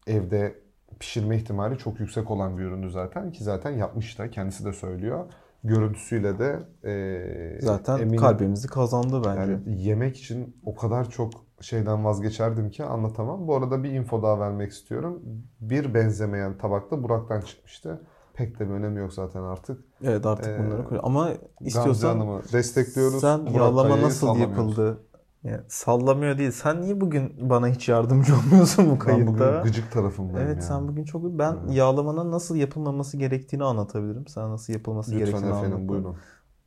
evde 0.07 0.55
pişirme 1.01 1.37
ihtimali 1.37 1.79
çok 1.79 2.01
yüksek 2.01 2.31
olan 2.31 2.59
bir 2.59 2.63
üründü 2.63 2.91
zaten 2.91 3.33
ki 3.33 3.45
zaten 3.45 3.71
yapmış 3.71 4.19
da 4.19 4.31
kendisi 4.31 4.65
de 4.65 4.73
söylüyor. 4.73 5.25
Görüntüsüyle 5.65 6.39
de 6.39 6.59
e, 6.85 7.59
Zaten 7.61 7.99
eminim- 7.99 8.17
kalbimizi 8.21 8.69
kazandı 8.69 9.23
bence. 9.27 9.53
Yani 9.53 9.83
yemek 9.83 10.17
için 10.17 10.57
o 10.65 10.75
kadar 10.75 11.11
çok 11.11 11.33
şeyden 11.61 12.05
vazgeçerdim 12.05 12.71
ki 12.71 12.85
anlatamam. 12.85 13.47
Bu 13.49 13.57
arada 13.57 13.83
bir 13.83 13.91
info 13.93 14.23
daha 14.23 14.41
vermek 14.41 14.73
istiyorum. 14.73 15.23
Bir 15.61 15.95
benzemeyen 15.95 16.59
tabakta 16.59 17.03
Burak'tan 17.03 17.41
çıkmıştı. 17.41 18.01
Pek 18.35 18.59
de 18.59 18.69
bir 18.69 18.75
önemi 18.75 18.99
yok 19.01 19.13
zaten 19.13 19.43
artık. 19.43 19.85
Evet 20.03 20.27
artık 20.27 20.47
Ee, 20.49 20.59
bunları 20.67 20.85
koy. 20.85 20.99
Ama 21.03 21.31
istiyorsan 21.61 22.09
Hanım'ı 22.09 22.43
destekliyoruz. 22.53 23.21
sen 23.21 23.41
Burak 23.47 23.55
yağlama 23.57 23.83
Kaya'yı 23.83 24.03
nasıl 24.05 24.37
yapıldı? 24.37 24.99
Yani 25.45 25.61
sallamıyor 25.69 26.39
değil. 26.39 26.51
Sen 26.51 26.81
niye 26.83 27.01
bugün 27.01 27.51
bana 27.51 27.69
hiç 27.69 27.89
yardımcı 27.89 28.33
olmuyorsun 28.37 28.87
bu 28.87 28.91
Ben 28.93 28.99
kayıtta? 28.99 29.27
bugün 29.33 29.63
gıcık 29.63 29.93
tarafımdayım 29.93 30.47
Evet 30.47 30.57
ya. 30.57 30.63
sen 30.63 30.89
bugün 30.89 31.05
çok 31.05 31.25
ben 31.25 31.57
Evet. 31.65 31.77
yağlamanın 31.77 32.33
nasıl 32.33 32.57
yapılmaması 32.57 33.17
gerektiğini 33.17 33.65
anlatabilirim. 33.65 34.27
Sana 34.27 34.51
nasıl 34.51 34.73
yapılması 34.73 35.11
Lütfen 35.11 35.27
gerektiğini 35.27 35.51
efendim 35.51 35.65
anlatırım. 35.67 35.89
buyurun. 35.89 36.17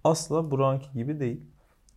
Asla 0.04 0.52
Burak'ınki 0.52 0.94
gibi 0.94 1.20
değil. 1.20 1.42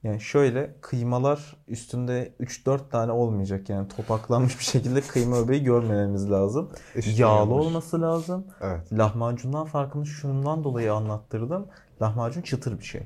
Yani 0.03 0.21
şöyle 0.21 0.75
kıymalar 0.81 1.57
üstünde 1.69 2.35
3-4 2.41 2.89
tane 2.91 3.13
olmayacak. 3.13 3.69
Yani 3.69 3.89
topaklanmış 3.89 4.59
bir 4.59 4.65
şekilde 4.65 5.01
kıyma 5.01 5.37
öbeği 5.41 5.63
görmememiz 5.63 6.31
lazım. 6.31 6.71
Eşit 6.95 7.19
Yağlı 7.19 7.51
yanlış. 7.51 7.67
olması 7.67 8.01
lazım. 8.03 8.47
Evet. 8.61 8.93
Lahmacundan 8.93 9.65
farkını 9.67 10.07
şundan 10.07 10.65
dolayı 10.65 10.95
anlattırdım. 10.95 11.67
Lahmacun 12.03 12.43
çıtır 12.43 12.79
bir 12.79 12.85
şey. 12.85 13.03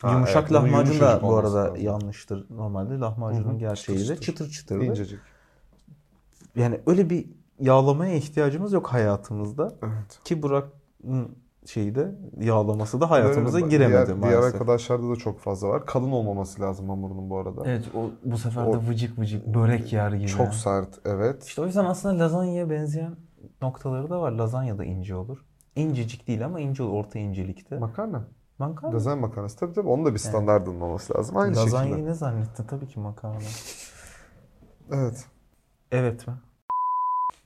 Ha, 0.00 0.12
Yumuşak 0.12 0.42
evet, 0.42 0.52
lahmacun 0.52 1.00
da 1.00 1.20
bu 1.22 1.36
arada 1.36 1.54
lazım. 1.64 1.76
yanlıştır. 1.76 2.46
Normalde 2.50 2.98
lahmacunun 2.98 3.50
Hı 3.50 3.54
hı, 3.54 3.58
gerçeği 3.58 3.98
çıtır 3.98 4.16
de 4.16 4.20
çıtır. 4.20 4.32
çıtır 4.44 4.50
çıtırdır. 4.50 4.84
İncecik. 4.86 5.18
Yani 6.56 6.80
öyle 6.86 7.10
bir 7.10 7.26
yağlamaya 7.60 8.14
ihtiyacımız 8.14 8.72
yok 8.72 8.86
hayatımızda. 8.92 9.74
Evet. 9.82 10.20
Ki 10.24 10.42
Burak'ın 10.42 11.36
şeyi 11.66 11.94
de 11.94 12.14
yağlaması 12.40 13.00
da 13.00 13.10
hayatımıza 13.10 13.56
Öyle, 13.56 13.68
giremedi 13.68 14.06
diğer, 14.06 14.18
maalesef. 14.18 14.40
Diğer 14.42 14.52
arkadaşlarda 14.52 15.10
da 15.10 15.16
çok 15.16 15.40
fazla 15.40 15.68
var. 15.68 15.86
Kalın 15.86 16.12
olmaması 16.12 16.62
lazım 16.62 16.88
hamurunun 16.88 17.30
bu 17.30 17.38
arada. 17.38 17.62
Evet 17.66 17.84
o 17.94 18.10
bu 18.24 18.38
sefer 18.38 18.66
O- 18.66 18.72
de 18.72 18.88
vıcık 18.88 19.18
vıcık 19.18 19.46
börek 19.46 19.92
yer 19.92 20.12
gibi. 20.12 20.26
Çok 20.28 20.54
sert 20.54 20.98
evet. 21.04 21.44
İşte 21.44 21.62
o 21.62 21.66
yüzden 21.66 21.84
aslında 21.84 22.24
lazanyaya 22.24 22.70
benzeyen 22.70 23.16
noktaları 23.62 24.10
da 24.10 24.20
var. 24.20 24.32
Lazanya 24.32 24.78
da 24.78 24.84
ince 24.84 25.16
olur. 25.16 25.38
İncecik 25.76 26.28
değil 26.28 26.44
ama 26.44 26.60
ince 26.60 26.82
olur. 26.82 26.92
Orta 26.92 27.18
incelikte. 27.18 27.78
Makarna. 27.78 28.24
Makarna. 28.58 28.94
Lazanya 28.94 29.16
makarnası 29.20 29.58
tabii 29.58 29.72
tabii. 29.72 29.88
Onun 29.88 30.04
da 30.04 30.12
bir 30.14 30.18
standardının 30.18 30.80
olması 30.80 31.14
lazım. 31.18 31.36
Aynı 31.36 31.56
Lazanyayı 31.56 31.90
şekilde. 31.94 32.10
ne 32.10 32.14
zannettin? 32.14 32.64
Tabii 32.64 32.88
ki 32.88 33.00
makarna. 33.00 33.38
Evet. 34.92 35.24
Evet 35.92 36.28
mi? 36.28 36.34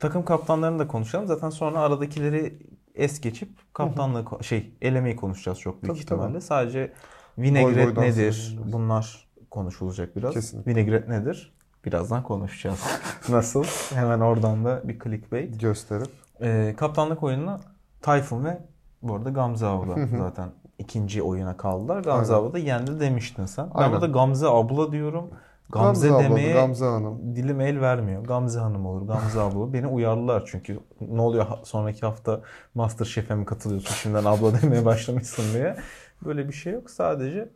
Takım 0.01 0.25
kaptanlarını 0.25 0.79
da 0.79 0.89
konuşalım. 0.89 1.27
Zaten 1.27 1.51
sonra 1.51 1.81
aradakileri 1.81 2.59
es 2.97 3.21
geçip 3.21 3.75
kaptanlığı 3.75 4.21
ko- 4.21 4.45
şey 4.45 4.73
elemeyi 4.83 5.17
konuşacağız 5.17 5.59
çok 5.61 5.83
büyük 5.83 5.95
Tabii, 5.95 5.99
ihtimalle. 6.03 6.33
tabii. 6.33 6.41
Sadece 6.43 6.93
vinegret 7.39 7.97
nedir? 7.99 8.59
Bunlar 8.73 9.27
konuşulacak 9.51 10.17
biraz. 10.17 10.35
Kesinlikle. 10.35 10.71
Vinegret 10.71 11.09
nedir? 11.09 11.53
Birazdan 11.85 12.23
konuşacağız. 12.23 12.81
Nasıl? 13.29 13.65
Hemen 13.95 14.21
oradan 14.21 14.65
da 14.65 14.89
bir 14.89 14.99
clickbait. 14.99 15.61
Gösterip. 15.61 16.11
Ee, 16.41 16.75
kaptanlık 16.77 17.23
oyununa 17.23 17.61
Tayfun 18.03 18.45
ve 18.45 18.59
bu 19.03 19.15
arada 19.15 19.31
Gamze 19.31 19.67
abla 19.67 19.97
zaten 20.19 20.49
ikinci 20.79 21.23
oyuna 21.23 21.57
kaldılar. 21.57 22.01
Gamze 22.05 22.35
Aynen. 22.35 22.45
abla 22.47 22.53
da 22.53 22.59
yendi 22.59 23.01
demiştin 23.01 23.47
sen. 23.47 23.69
Ben 23.79 23.93
burada 23.93 24.07
Gamze 24.07 24.47
abla 24.47 24.93
diyorum. 24.93 25.31
Gamze, 25.73 26.13
abla, 26.13 26.23
demeye 26.23 26.53
Gamze 26.53 26.85
Hanım. 26.85 27.37
dilim 27.37 27.61
el 27.61 27.81
vermiyor. 27.81 28.25
Gamze 28.25 28.59
Hanım 28.61 28.87
olur, 28.87 29.07
Gamze 29.09 29.41
abla 29.41 29.59
olur. 29.59 29.73
Beni 29.73 29.87
uyardılar 29.87 30.43
çünkü 30.47 30.81
ne 31.01 31.21
oluyor 31.21 31.47
sonraki 31.65 32.01
hafta 32.01 32.41
Masterchef'e 32.75 33.35
mi 33.35 33.45
katılıyorsun 33.45 33.95
şimdiden 33.95 34.25
abla 34.25 34.63
demeye 34.63 34.85
başlamışsın 34.85 35.55
diye. 35.55 35.77
Böyle 36.25 36.49
bir 36.49 36.53
şey 36.53 36.73
yok. 36.73 36.91
Sadece 36.91 37.49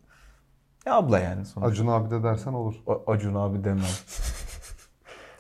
ya 0.87 0.95
abla 0.97 1.19
yani 1.19 1.45
sonuçta. 1.47 1.71
Acun 1.71 1.87
abi 1.87 2.11
de 2.11 2.23
dersen 2.23 2.53
olur. 2.53 2.75
A- 2.87 3.13
Acun 3.13 3.35
abi 3.35 3.65
demem. 3.65 3.85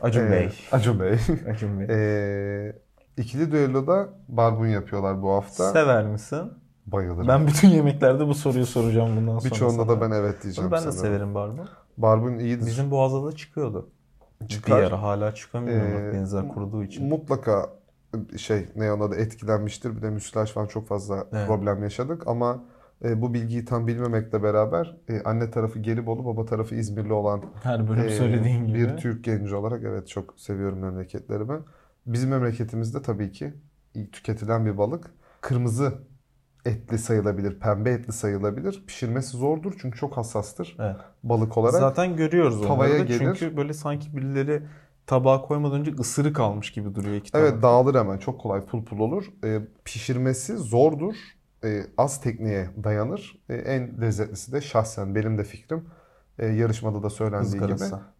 Acun 0.02 0.26
Ee, 0.26 0.30
Bey. 0.30 0.50
Acun 0.72 1.00
Bey. 1.00 1.18
Acun 1.50 1.80
Bey. 1.80 1.86
Ee, 1.90 2.72
ikili 3.16 3.52
düelloda 3.52 4.08
barbun 4.28 4.66
yapıyorlar 4.66 5.22
bu 5.22 5.30
hafta. 5.32 5.72
Sever 5.72 6.04
misin? 6.06 6.52
Bayılırım. 6.86 7.28
Ben 7.28 7.46
bütün 7.46 7.68
yemeklerde 7.68 8.26
bu 8.26 8.34
soruyu 8.34 8.66
soracağım 8.66 9.16
bundan 9.16 9.38
sonra. 9.38 9.50
Birçoğunda 9.50 9.84
sana. 9.84 9.88
da 9.96 10.00
ben 10.00 10.10
evet 10.10 10.34
Bunu 10.34 10.42
diyeceğim 10.42 10.70
ben 10.70 10.78
de 10.78 10.82
sanırım. 10.82 11.00
severim 11.00 11.34
barbun. 11.34 11.68
Barbun 12.02 12.38
iyidir. 12.38 12.66
Bizim 12.66 12.90
boğazda 12.90 13.24
da 13.26 13.36
çıkıyordu. 13.36 13.90
Çıkar. 14.48 14.78
Bir 14.80 14.86
ara 14.86 15.02
hala 15.02 15.34
çıkamıyor 15.34 16.00
Ee, 16.00 16.12
benzer 16.14 16.48
kuruduğu 16.48 16.84
için. 16.84 17.08
Mutlaka 17.08 17.70
şey 18.36 18.66
ne 18.76 18.92
ona 18.92 19.10
da 19.10 19.16
etkilenmiştir. 19.16 19.96
Bir 19.96 20.02
de 20.02 20.10
müsilaj 20.10 20.52
falan 20.52 20.66
çok 20.66 20.88
fazla 20.88 21.26
Evet. 21.32 21.46
problem 21.46 21.82
yaşadık 21.82 22.26
ama 22.26 22.64
e, 23.04 23.22
bu 23.22 23.34
bilgiyi 23.34 23.64
tam 23.64 23.86
bilmemekle 23.86 24.42
beraber 24.42 24.96
e, 25.08 25.20
anne 25.22 25.50
tarafı 25.50 25.78
Gelibolu, 25.78 26.24
baba 26.24 26.44
tarafı 26.44 26.74
İzmirli 26.74 27.12
olan 27.12 27.42
Her 27.62 27.88
bölüm 27.88 28.00
e, 28.04 28.10
söylediğin 28.10 28.66
gibi. 28.66 28.78
bir 28.78 28.96
Türk 28.96 29.24
genci 29.24 29.54
olarak 29.54 29.82
evet 29.84 30.08
çok 30.08 30.40
seviyorum 30.40 30.78
memleketlerimi. 30.78 31.58
Bizim 32.06 32.30
memleketimizde 32.30 33.02
tabii 33.02 33.32
ki 33.32 33.54
tüketilen 34.12 34.66
bir 34.66 34.78
balık. 34.78 35.10
Kırmızı 35.40 35.92
etli 36.64 36.98
sayılabilir, 36.98 37.58
pembe 37.60 37.90
etli 37.90 38.12
sayılabilir. 38.12 38.84
Pişirmesi 38.86 39.36
zordur 39.36 39.72
çünkü 39.82 39.98
çok 39.98 40.16
hassastır 40.16 40.76
Evet. 40.80 40.96
balık 41.22 41.58
olarak. 41.58 41.80
Zaten 41.80 42.16
görüyoruz 42.16 42.66
tavaya 42.66 42.98
gelir. 42.98 43.18
Çünkü 43.18 43.56
böyle 43.56 43.72
sanki 43.72 44.16
birileri 44.16 44.62
tabağa 45.06 45.42
koymadan 45.42 45.80
önce 45.80 45.92
ısırık 46.00 46.40
almış 46.40 46.72
gibi 46.72 46.94
duruyor 46.94 47.16
iki 47.16 47.32
tabak. 47.32 47.48
Evet 47.48 47.62
dağılır 47.62 47.94
hemen. 47.94 48.18
Çok 48.18 48.40
kolay 48.40 48.64
pul 48.64 48.84
pul 48.84 48.98
olur. 48.98 49.24
Ee, 49.44 49.60
pişirmesi 49.84 50.56
zordur. 50.56 51.14
Ee, 51.64 51.82
az 51.98 52.20
tekniğe 52.20 52.70
dayanır. 52.84 53.42
Ee, 53.48 53.54
en 53.54 54.00
lezzetlisi 54.00 54.52
de 54.52 54.60
şahsen 54.60 55.14
benim 55.14 55.38
de 55.38 55.44
fikrim. 55.44 55.84
ee, 56.38 56.46
yarışmada 56.46 57.02
da 57.02 57.10
söylendiği 57.10 57.62
gibi 57.62 57.76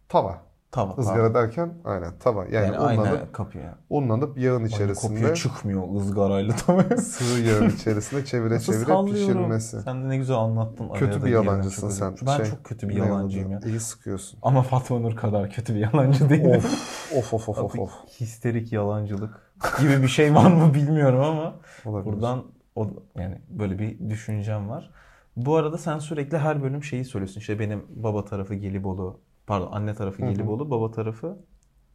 tava. 0.09 0.41
Tava. 0.71 1.01
Izgara 1.01 1.33
derken 1.33 1.73
aynen 1.85 2.19
tava. 2.19 2.45
Yani, 2.45 2.53
Yani, 2.55 2.79
unlanıp, 2.79 3.33
kapıya. 3.33 3.77
unlanıp 3.89 4.37
yağın 4.37 4.57
Kapıya 4.57 4.75
içerisinde 4.75 5.35
çıkmıyor 5.35 5.95
ızgarayla 5.95 6.55
tava. 6.55 6.83
sıvı 6.97 7.39
yağın 7.39 7.69
içerisinde 7.69 8.25
çevire 8.25 8.59
çevire 8.59 9.05
pişirilmesi. 9.11 9.81
Sen 9.81 10.03
de 10.03 10.09
ne 10.09 10.17
güzel 10.17 10.35
anlattın. 10.35 10.89
Kötü 10.93 11.25
bir 11.25 11.29
yalancısın 11.29 11.89
sen. 11.89 12.15
Ben 12.25 12.37
Şey, 12.37 12.45
çok 12.45 12.63
kötü 12.63 12.89
bir 12.89 12.95
yalancıyım 12.95 13.51
ya. 13.51 13.59
İyi 13.65 13.79
sıkıyorsun. 13.79 14.39
Ama 14.41 14.61
Fatma 14.61 14.99
Nur 14.99 15.15
kadar 15.15 15.49
kötü 15.49 15.75
bir 15.75 15.79
yalancı 15.79 16.29
değilim. 16.29 16.61
Of 17.17 17.33
of 17.33 17.49
of 17.49 17.49
of 17.49 17.59
of. 17.59 17.79
of. 17.79 17.91
Histerik 18.19 18.73
yalancılık 18.73 19.51
gibi 19.81 20.01
bir 20.01 20.07
şey 20.07 20.35
var 20.35 20.51
mı 20.51 20.73
bilmiyorum 20.73 21.19
ama 21.21 21.53
Olabilir. 21.85 22.13
buradan 22.13 22.43
o 22.75 22.87
yani 23.15 23.41
böyle 23.49 23.79
bir 23.79 24.09
düşüncem 24.09 24.69
var. 24.69 24.91
Bu 25.35 25.55
arada 25.55 25.77
sen 25.77 25.99
sürekli 25.99 26.37
her 26.37 26.63
bölüm 26.63 26.83
şeyi 26.83 27.05
söylüyorsun. 27.05 27.39
İşte 27.39 27.59
benim 27.59 27.85
baba 27.89 28.25
tarafı 28.25 28.55
Gelibolu, 28.55 29.19
pardon 29.47 29.71
anne 29.71 29.95
tarafı. 29.95 30.21
Gelibolu, 30.21 30.69
baba 30.71 30.91
tarafı 30.91 31.37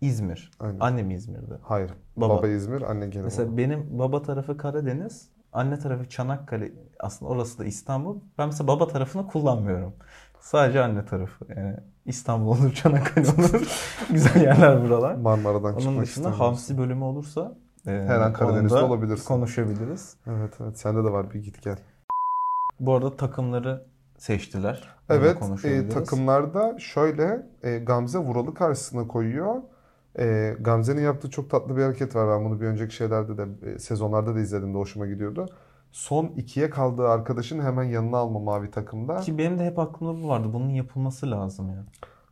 İzmir. 0.00 0.50
Aynen. 0.60 0.80
Annem 0.80 1.10
İzmir'de. 1.10 1.54
Hayır. 1.62 1.90
Baba. 2.16 2.38
Baba, 2.38 2.48
İzmir, 2.48 2.82
anne 2.82 3.06
Gelibolu. 3.06 3.24
Mesela 3.24 3.56
benim 3.56 3.98
baba 3.98 4.22
tarafı 4.22 4.56
Karadeniz, 4.56 5.28
anne 5.52 5.78
tarafı 5.78 6.08
Çanakkale. 6.08 6.72
Aslında 7.00 7.32
orası 7.32 7.58
da 7.58 7.64
İstanbul. 7.64 8.20
Ben 8.38 8.46
mesela 8.46 8.68
baba 8.68 8.88
tarafını 8.88 9.26
kullanmıyorum. 9.26 9.92
Sadece 10.40 10.82
anne 10.82 11.04
tarafı. 11.04 11.44
Yani 11.56 11.76
İstanbul 12.06 12.48
olur, 12.48 12.72
Çanakkale 12.72 13.28
olur. 13.28 13.68
Güzel 14.10 14.42
yerler 14.42 14.84
buralar. 14.84 15.14
Marmara'dan 15.14 15.72
Onun 15.72 15.80
çıkmak 15.80 16.04
dışında. 16.04 16.38
Hamsi 16.38 16.78
bölümü 16.78 17.04
olursa 17.04 17.56
e, 17.86 17.90
Her 17.90 18.20
an 18.20 18.32
Karadeniz'de 18.32 18.82
olabilirsin. 18.82 19.24
Konuşabiliriz. 19.24 20.16
Evet 20.26 20.54
evet. 20.60 20.78
Sende 20.78 21.04
de 21.04 21.12
var 21.12 21.30
bir 21.30 21.42
git 21.42 21.62
gel. 21.62 21.78
Bu 22.80 22.94
arada 22.94 23.16
takımları 23.16 23.86
seçtiler. 24.18 24.96
Evet, 25.10 25.38
e, 25.64 25.88
takımlarda 25.88 26.78
şöyle 26.78 27.46
e, 27.62 27.78
Gamze 27.78 28.18
Vural'ı 28.18 28.54
karşısına 28.54 29.08
koyuyor. 29.08 29.54
E, 30.18 30.56
Gamze'nin 30.60 31.02
yaptığı 31.02 31.30
çok 31.30 31.50
tatlı 31.50 31.76
bir 31.76 31.82
hareket 31.82 32.16
var. 32.16 32.38
Ben 32.38 32.44
bunu 32.44 32.60
bir 32.60 32.66
önceki 32.66 32.94
şeylerde 32.94 33.38
de 33.38 33.70
e, 33.70 33.78
sezonlarda 33.78 34.34
da 34.34 34.40
izledim 34.40 34.74
de 34.74 34.78
hoşuma 34.78 35.06
gidiyordu. 35.06 35.48
Son 35.92 36.26
ikiye 36.26 36.70
kaldığı 36.70 37.08
arkadaşın 37.08 37.60
hemen 37.60 37.82
yanına 37.82 38.16
alma 38.16 38.38
mavi 38.38 38.70
takımda. 38.70 39.16
Ki 39.20 39.38
benim 39.38 39.58
de 39.58 39.64
hep 39.64 39.78
aklımda 39.78 40.22
bu 40.22 40.28
vardı. 40.28 40.48
Bunun 40.52 40.68
yapılması 40.68 41.30
lazım 41.30 41.70
ya. 41.70 41.84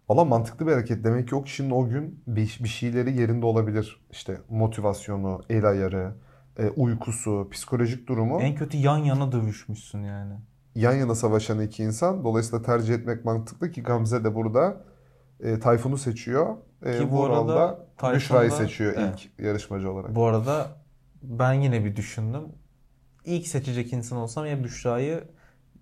Valla 0.09 0.25
mantıklı 0.25 0.67
bir 0.67 0.73
hareket. 0.73 1.05
Demek 1.05 1.29
ki 1.29 1.35
o 1.35 1.43
kişinin 1.43 1.71
o 1.71 1.89
gün 1.89 2.23
bir, 2.27 2.59
bir 2.63 2.69
şeyleri 2.69 3.17
yerinde 3.17 3.47
olabilir. 3.47 4.01
İşte 4.11 4.41
motivasyonu, 4.49 5.41
el 5.51 5.65
ayarı, 5.65 6.15
e, 6.59 6.69
uykusu, 6.69 7.49
psikolojik 7.53 8.09
durumu. 8.09 8.41
En 8.41 8.55
kötü 8.55 8.77
yan 8.77 8.99
yana 8.99 9.33
dövüşmüşsün 9.33 10.03
yani. 10.03 10.35
Yan 10.75 10.93
yana 10.93 11.15
savaşan 11.15 11.61
iki 11.61 11.83
insan. 11.83 12.25
Dolayısıyla 12.25 12.63
tercih 12.63 12.95
etmek 12.95 13.25
mantıklı 13.25 13.71
ki 13.71 13.83
Gamze 13.83 14.25
de 14.25 14.35
burada 14.35 14.85
e, 15.41 15.61
Tayfun'u 15.61 15.99
seçiyor. 15.99 16.57
E, 16.83 16.99
Ki 16.99 17.11
bu 17.11 17.17
Vural 17.17 17.49
arada 17.49 17.87
Büşra'yı 18.15 18.51
seçiyor 18.51 18.95
Evet. 18.97 19.15
ilk 19.39 19.45
yarışmacı 19.45 19.93
olarak. 19.93 20.15
Bu 20.15 20.27
arada 20.27 20.67
ben 21.23 21.53
yine 21.53 21.85
bir 21.85 21.97
düşündüm. 21.97 22.43
İlk 23.25 23.47
seçecek 23.47 23.93
insan 23.93 24.19
olsam 24.19 24.47
ya 24.47 24.65
Büşra'yı 24.65 25.25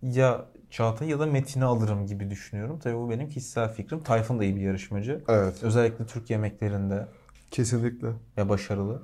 ya 0.02 0.46
Çağatay 0.70 1.08
ya 1.08 1.18
da 1.20 1.26
Metin'i 1.26 1.64
alırım 1.64 2.06
gibi 2.06 2.30
düşünüyorum. 2.30 2.78
Tabii 2.82 2.96
bu 2.96 3.11
benim 3.11 3.28
kişisel 3.28 3.72
fikrim. 3.72 4.00
Tayfun 4.02 4.38
da 4.38 4.44
iyi 4.44 4.56
bir 4.56 4.61
yarışmacı. 4.61 5.25
Evet. 5.28 5.62
Özellikle 5.62 6.06
Türk 6.06 6.30
yemeklerinde 6.30 7.08
Kesinlikle. 7.50 8.08
ya 8.37 8.49
başarılı. 8.49 9.02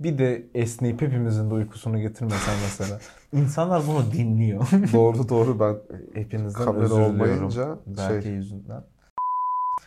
Bir 0.00 0.18
de 0.18 0.46
esneyip 0.54 1.00
hepimizin 1.02 1.50
de 1.50 1.54
uykusunu 1.54 1.98
getirmesen 1.98 2.54
mesela. 2.64 2.98
İnsanlar 3.32 3.82
bunu 3.86 4.12
dinliyor. 4.12 4.66
doğru 4.92 5.28
doğru 5.28 5.60
ben 5.60 5.76
Hepinizden 6.14 6.64
kamera 6.64 6.84
özür 6.84 6.94
diliyorum. 6.94 7.14
olmayınca 7.20 7.78
Belki 7.86 8.22
şey. 8.24 8.32
yüzünden. 8.32 8.84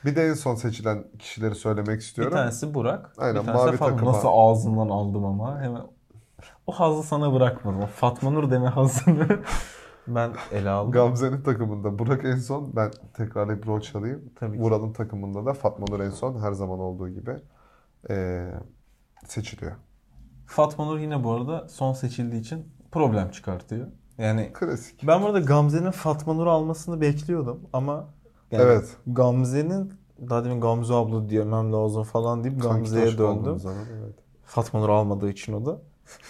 Bir 0.06 0.16
de 0.16 0.28
en 0.28 0.34
son 0.34 0.56
seçilen 0.56 1.04
kişileri 1.20 1.56
söylemek 1.56 1.96
Bir 1.96 2.02
istiyorum. 2.02 2.34
tanesi 2.34 2.74
Burak. 2.74 3.14
Aynen, 3.18 3.42
bir 3.42 3.46
tanesi 3.46 3.66
mavi 3.66 3.78
Fatma. 3.78 3.96
takıma. 3.96 4.12
Nasıl 4.12 4.28
ağzından 4.32 4.90
aldım 4.90 5.26
ama. 5.26 5.62
Hemen 5.62 5.82
o 6.68 6.72
hazzı 6.72 7.04
sana 7.04 7.34
bırakmadım. 7.34 7.86
Fatma 7.96 8.30
Nur 8.30 8.52
deme 8.52 8.68
hazzını 8.68 9.28
ben 10.08 10.32
ele 10.52 10.70
aldım. 10.70 10.92
Gamze'nin 10.92 11.42
takımında 11.42 12.00
Burak 12.00 12.26
en 12.26 12.36
son 12.38 12.76
ben 12.76 12.92
tekrarlayıp 13.14 13.68
rol 13.68 13.82
çalayım. 13.82 14.22
Tabii. 14.36 14.60
Vural'ın 14.60 14.94
takımında 14.94 15.46
da 15.46 15.54
Fatma 15.54 15.86
Nur 15.90 16.00
en 16.00 16.10
son 16.10 16.42
her 16.42 16.52
zaman 16.52 16.80
olduğu 16.80 17.10
gibi 17.10 17.36
e, 18.10 18.46
seçiliyor. 19.26 19.76
Fatma 20.48 20.86
Nur 20.86 21.00
yine 21.00 21.24
bu 21.24 21.32
arada 21.32 21.68
son 21.70 21.94
seçildiği 21.94 22.42
için 22.42 22.66
problem 22.92 23.32
çıkartıyor. 23.32 23.88
Yani 24.18 24.52
Klasik. 24.54 25.08
ben 25.08 25.22
burada 25.22 25.40
Gamze'nin 25.40 25.92
Fatma 25.92 26.34
Nur'u 26.34 26.52
almasını 26.52 27.02
bekliyordum 27.02 27.60
ama 27.74 28.08
yani 28.52 28.64
Evet. 28.64 28.98
Gamze'nin 29.08 29.94
daha 30.30 30.46
demin 30.46 30.62
Gamze 30.62 30.94
abla 30.94 31.30
diyemem 31.30 31.74
lazım 31.74 32.04
falan 32.04 32.44
deyip 32.44 32.62
Sanki 32.64 32.78
Gamze'ye 32.78 33.18
döndüm. 33.18 33.60
zaman, 33.60 33.86
evet. 34.02 34.16
Fatma 34.46 34.80
Nur 34.80 34.90
almadığı 34.90 35.30
için 35.30 35.54
o 35.54 35.66
da. 35.66 35.82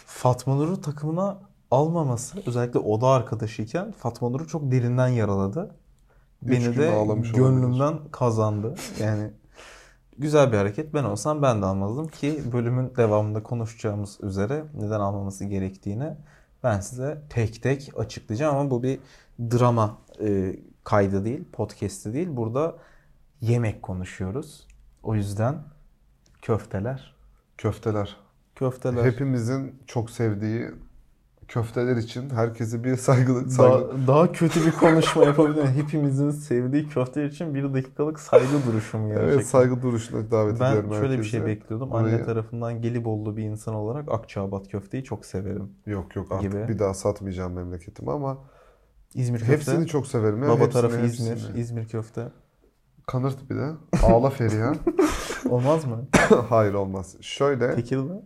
Fatma 0.05 0.55
Nur'u 0.55 0.81
takımına 0.81 1.39
almaması 1.71 2.37
özellikle 2.45 2.79
oda 2.79 3.07
arkadaşıyken 3.07 3.91
Fatma 3.91 4.29
Nur'u 4.29 4.47
çok 4.47 4.71
derinden 4.71 5.07
yaraladı. 5.07 5.75
Üç 6.45 6.51
Beni 6.51 6.77
de 6.77 6.91
gönlümden 7.33 7.99
kazandı. 8.11 8.75
Yani 9.01 9.31
güzel 10.17 10.51
bir 10.51 10.57
hareket. 10.57 10.93
Ben 10.93 11.03
olsam 11.03 11.41
ben 11.41 11.61
de 11.61 11.65
almazdım 11.65 12.07
ki 12.07 12.41
bölümün 12.53 12.93
devamında 12.97 13.43
konuşacağımız 13.43 14.19
üzere 14.21 14.63
neden 14.73 14.99
almaması 14.99 15.45
gerektiğini 15.45 16.13
ben 16.63 16.79
size 16.79 17.21
tek 17.29 17.63
tek 17.63 17.91
açıklayacağım 17.97 18.57
ama 18.57 18.71
bu 18.71 18.83
bir 18.83 18.99
drama 19.39 19.97
e, 20.21 20.55
kaydı 20.83 21.25
değil, 21.25 21.43
podcast'i 21.53 22.13
değil. 22.13 22.27
Burada 22.31 22.75
yemek 23.41 23.83
konuşuyoruz. 23.83 24.67
O 25.03 25.15
yüzden 25.15 25.55
köfteler. 26.41 27.15
Köfteler. 27.57 28.17
Köfteler. 28.55 29.03
Hepimizin 29.03 29.75
çok 29.87 30.09
sevdiği 30.09 30.71
köfteler 31.47 31.95
için 31.95 32.29
herkese 32.29 32.83
bir 32.83 32.95
saygı, 32.95 33.49
saygı 33.51 33.57
Daha, 33.57 34.07
daha 34.07 34.31
kötü 34.31 34.65
bir 34.65 34.71
konuşma 34.71 35.23
yapabilirim. 35.25 35.67
Hepimizin 35.67 36.29
sevdiği 36.31 36.87
köfte 36.89 37.25
için 37.25 37.55
bir 37.55 37.73
dakikalık 37.73 38.19
saygı 38.19 38.65
duruşum 38.67 39.07
gerçekten. 39.07 39.33
evet, 39.33 39.47
saygı 39.47 39.81
duruşuna 39.81 40.31
davet 40.31 40.59
ben 40.59 40.71
ediyorum 40.71 40.93
şöyle 40.93 41.19
bir 41.19 41.23
şey 41.23 41.45
bekliyordum. 41.45 41.91
Burayı- 41.91 42.15
Anne 42.15 42.23
tarafından 42.25 42.81
Gelibolu 42.81 43.37
bir 43.37 43.43
insan 43.43 43.75
olarak 43.75 44.11
Akçaabat 44.11 44.67
köfteyi 44.67 45.03
çok 45.03 45.25
severim. 45.25 45.69
Yok 45.85 46.15
yok 46.15 46.31
artık 46.31 46.51
gibi. 46.51 46.67
bir 46.67 46.79
daha 46.79 46.93
satmayacağım 46.93 47.53
memleketimi 47.53 48.11
ama 48.11 48.37
İzmir 49.13 49.39
köfte. 49.39 49.53
hepsini 49.53 49.87
çok 49.87 50.07
severim. 50.07 50.43
ya, 50.43 50.49
Baba 50.49 50.59
hepsini, 50.59 50.71
tarafı 50.81 50.97
hepsini. 50.99 51.33
İzmir. 51.35 51.55
İzmir 51.55 51.87
köfte. 51.87 52.27
Kanırt 53.05 53.49
bir 53.49 53.55
de. 53.55 53.69
Ağla 54.03 54.29
Feriha. 54.29 54.73
Olmaz 55.49 55.85
mı? 55.85 56.07
Hayır 56.49 56.73
olmaz. 56.73 57.15
Şöyle 57.21 57.75
Tekirdağ. 57.75 58.21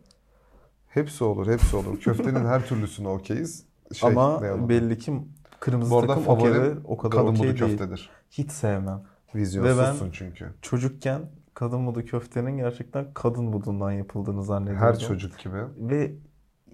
Hepsi 0.94 1.24
olur 1.24 1.48
hepsi 1.48 1.76
olur. 1.76 2.00
Köftenin 2.00 2.46
her 2.46 2.66
türlüsüne 2.66 3.08
okeyiz. 3.08 3.66
Şey, 3.94 4.10
Ama 4.10 4.42
belli 4.70 4.98
ki 4.98 5.22
kırmızı 5.60 5.92
Bu 5.92 6.00
arada 6.00 6.16
takım 6.16 6.28
o 6.28 6.40
kadar, 6.40 6.54
favorim 6.54 6.82
o 6.86 6.98
kadar 6.98 7.18
kadın 7.18 7.32
okey 7.32 7.50
budu 7.50 7.60
değil. 7.60 7.78
köftedir. 7.78 8.10
Hiç 8.32 8.52
sevmem. 8.52 9.02
Vizyonsuzsun 9.36 10.12
çünkü. 10.12 10.54
Çocukken 10.62 11.22
kadın 11.54 11.88
budu 11.88 12.06
köftenin 12.06 12.58
gerçekten 12.58 13.06
kadın 13.14 13.54
budundan 13.54 13.92
yapıldığını 13.92 14.44
zannediyordum. 14.44 14.88
Her 14.88 15.00
çocuk 15.00 15.40
gibi. 15.40 15.58
Ve 15.78 16.12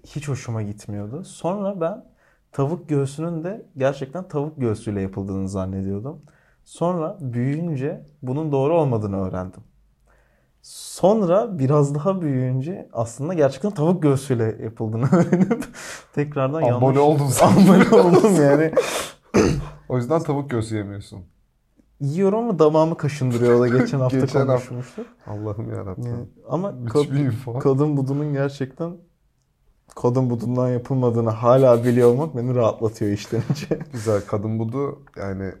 hiç 0.06 0.28
hoşuma 0.28 0.62
gitmiyordu. 0.62 1.24
Sonra 1.24 1.80
ben 1.80 2.04
tavuk 2.52 2.88
göğsünün 2.88 3.44
de 3.44 3.66
gerçekten 3.76 4.28
tavuk 4.28 4.60
göğsüyle 4.60 5.00
yapıldığını 5.00 5.48
zannediyordum. 5.48 6.22
Sonra 6.64 7.18
büyüyünce 7.20 8.06
bunun 8.22 8.52
doğru 8.52 8.74
olmadığını 8.74 9.26
öğrendim. 9.28 9.62
Sonra 10.62 11.58
biraz 11.58 11.94
daha 11.94 12.20
büyüyünce 12.22 12.88
aslında 12.92 13.34
gerçekten 13.34 13.70
tavuk 13.70 14.02
göğsüyle 14.02 14.56
yapıldığını 14.62 15.04
öğrenip 15.12 15.64
tekrardan 16.14 16.60
yanlış... 16.60 16.76
Abone 16.82 16.98
oldun 16.98 17.26
sen. 17.26 17.46
Abone 17.46 18.02
oldum 18.02 18.34
yani. 18.42 18.72
O 19.88 19.96
yüzden 19.96 20.22
tavuk 20.22 20.50
göğsü 20.50 20.76
yemiyorsun. 20.76 21.20
Yiyorum 22.00 22.38
ama 22.38 22.58
damağımı 22.58 22.96
kaşındırıyor. 22.96 23.60
Da 23.60 23.68
geçen 23.68 24.00
hafta 24.00 24.18
Geçen 24.18 24.46
konuşmuştuk. 24.46 25.06
Allah'ım 25.26 25.70
yarabbim. 25.70 26.06
Yani, 26.06 26.24
ama 26.48 26.68
kad- 26.68 27.58
kadın 27.58 27.96
budunun 27.96 28.32
gerçekten 28.32 28.96
kadın 29.96 30.30
budundan 30.30 30.68
yapılmadığını 30.68 31.30
hala 31.30 31.84
biliyor 31.84 32.08
olmak 32.08 32.36
beni 32.36 32.54
rahatlatıyor 32.54 33.10
işten 33.10 33.42
önce. 33.50 33.78
Güzel 33.92 34.20
kadın 34.26 34.58
budu 34.58 35.02
yani 35.16 35.52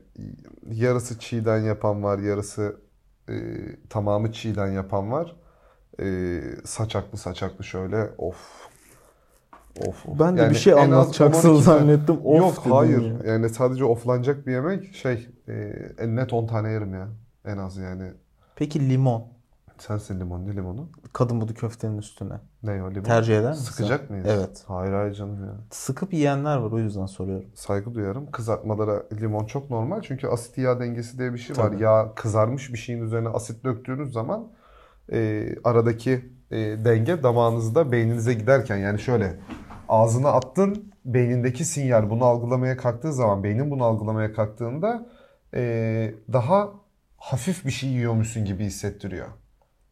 yarısı 0.70 1.18
çiğden 1.18 1.58
yapan 1.58 2.02
var, 2.02 2.18
yarısı 2.18 2.87
e, 3.28 3.34
tamamı 3.90 4.32
çiğden 4.32 4.68
yapan 4.70 5.12
var. 5.12 5.36
E, 6.02 6.40
saçaklı 6.64 7.18
saçaklı 7.18 7.64
şöyle 7.64 8.02
of. 8.18 8.68
Of, 9.86 10.06
of. 10.08 10.20
Ben 10.20 10.36
de 10.36 10.40
Yani 10.40 10.50
bir 10.50 10.56
şey 10.56 10.72
anlatacaksın 10.72 11.48
10-12 11.48 11.64
tane- 11.64 11.78
zannettim. 11.78 12.18
Of 12.24 12.38
Yok 12.38 12.60
dedim 12.60 12.72
hayır. 12.72 13.24
ya. 13.24 13.32
Yani 13.32 13.48
sadece 13.48 13.84
oflanacak 13.84 14.46
bir 14.46 14.52
yemek 14.52 14.94
şey 14.94 15.28
e, 15.48 15.72
en 15.98 16.16
net 16.16 16.32
10 16.32 16.46
tane 16.46 16.70
yerim 16.70 16.94
ya. 16.94 17.08
En 17.44 17.58
az 17.58 17.76
yani. 17.76 18.10
Peki 18.56 18.88
limon. 18.90 19.24
Sensin 19.78 20.20
limon. 20.20 20.46
Ne 20.46 20.56
limonu? 20.56 20.88
Kadın 21.12 21.40
budu 21.40 21.54
köftenin 21.54 21.98
üstüne. 21.98 22.34
Ne 22.62 22.82
o 22.82 22.90
limon? 22.90 23.04
Tercih 23.04 23.38
eder 23.38 23.50
misin? 23.50 23.64
Sıkacak 23.64 24.10
mıyız? 24.10 24.26
Evet. 24.28 24.64
Hayır 24.66 24.92
hayır 24.92 25.14
canım 25.14 25.44
ya. 25.44 25.54
Sıkıp 25.70 26.12
yiyenler 26.12 26.56
var 26.56 26.72
o 26.72 26.78
yüzden 26.78 27.06
soruyorum. 27.06 27.48
Saygı 27.54 27.94
duyarım. 27.94 28.30
Kızartmalara 28.30 29.02
limon 29.20 29.44
çok 29.44 29.70
normal. 29.70 30.02
Çünkü 30.02 30.26
asit 30.26 30.58
yağ 30.58 30.80
dengesi 30.80 31.18
diye 31.18 31.32
bir 31.32 31.38
şey 31.38 31.56
var. 31.56 31.62
Tabii. 31.62 31.82
Yağ 31.82 32.12
kızarmış 32.16 32.72
bir 32.72 32.78
şeyin 32.78 33.02
üzerine 33.02 33.28
asit 33.28 33.64
döktüğünüz 33.64 34.12
zaman 34.12 34.48
e, 35.12 35.48
aradaki 35.64 36.32
e, 36.50 36.56
denge 36.56 37.22
damağınızda 37.22 37.92
beyninize 37.92 38.34
giderken 38.34 38.76
yani 38.76 38.98
şöyle 38.98 39.40
ağzına 39.88 40.28
attın 40.28 40.92
beynindeki 41.04 41.64
sinyal 41.64 42.10
bunu 42.10 42.24
algılamaya 42.24 42.76
kalktığı 42.76 43.12
zaman 43.12 43.44
beynin 43.44 43.70
bunu 43.70 43.84
algılamaya 43.84 44.32
kalktığında 44.32 45.06
e, 45.54 46.14
daha 46.32 46.70
hafif 47.16 47.64
bir 47.64 47.70
şey 47.70 47.90
yiyormuşsun 47.90 48.44
gibi 48.44 48.64
hissettiriyor. 48.64 49.28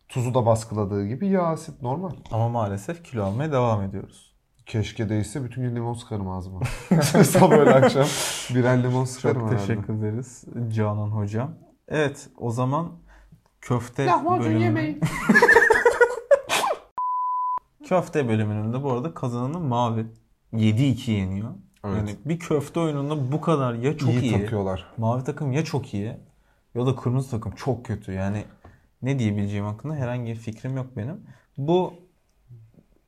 Tuzu 0.08 0.34
da 0.34 0.46
baskıladığı 0.46 1.06
gibi 1.06 1.26
yağ 1.28 1.42
asit 1.42 1.82
normal. 1.82 2.10
Ama 2.32 2.48
maalesef 2.48 3.04
kilo 3.04 3.24
almaya 3.24 3.52
devam 3.52 3.82
ediyoruz. 3.82 4.32
Keşke 4.66 5.08
değilse 5.08 5.44
bütün 5.44 5.62
gün 5.62 5.76
limon 5.76 5.94
sıkarım 5.94 6.28
ağzıma. 6.30 6.60
Sabah 7.24 7.50
öğle 7.58 7.74
akşam 7.74 8.06
birer 8.54 8.82
limon 8.82 9.04
sıkarım 9.04 9.40
Çok 9.40 9.50
herhalde. 9.50 9.66
teşekkür 9.66 9.94
ederiz 9.94 10.44
Canan 10.68 11.08
hocam. 11.08 11.50
Evet 11.88 12.28
o 12.36 12.50
zaman 12.50 12.92
köfte 13.60 14.06
Lahmacun 14.06 14.58
yemeyin. 14.58 15.00
Köfte 17.88 18.28
bölümünün 18.28 18.72
de 18.72 18.82
bu 18.82 18.92
arada 18.92 19.14
kazananı 19.14 19.60
mavi. 19.60 20.06
7-2 20.52 21.10
yeniyor. 21.10 21.50
Evet. 21.84 21.96
Yani 21.96 22.16
bir 22.24 22.38
köfte 22.38 22.80
oyununda 22.80 23.32
bu 23.32 23.40
kadar 23.40 23.74
ya 23.74 23.98
çok 23.98 24.10
iyi, 24.10 24.20
iyi, 24.20 24.32
takıyorlar. 24.32 24.86
mavi 24.96 25.24
takım 25.24 25.52
ya 25.52 25.64
çok 25.64 25.94
iyi 25.94 26.16
ya 26.74 26.86
da 26.86 26.96
kırmızı 26.96 27.30
takım 27.30 27.52
çok 27.52 27.84
kötü. 27.84 28.12
Yani 28.12 28.44
ne 29.02 29.18
diyebileceğim 29.18 29.64
hakkında 29.64 29.94
herhangi 29.94 30.30
bir 30.30 30.36
fikrim 30.36 30.76
yok 30.76 30.86
benim. 30.96 31.20
Bu 31.58 31.94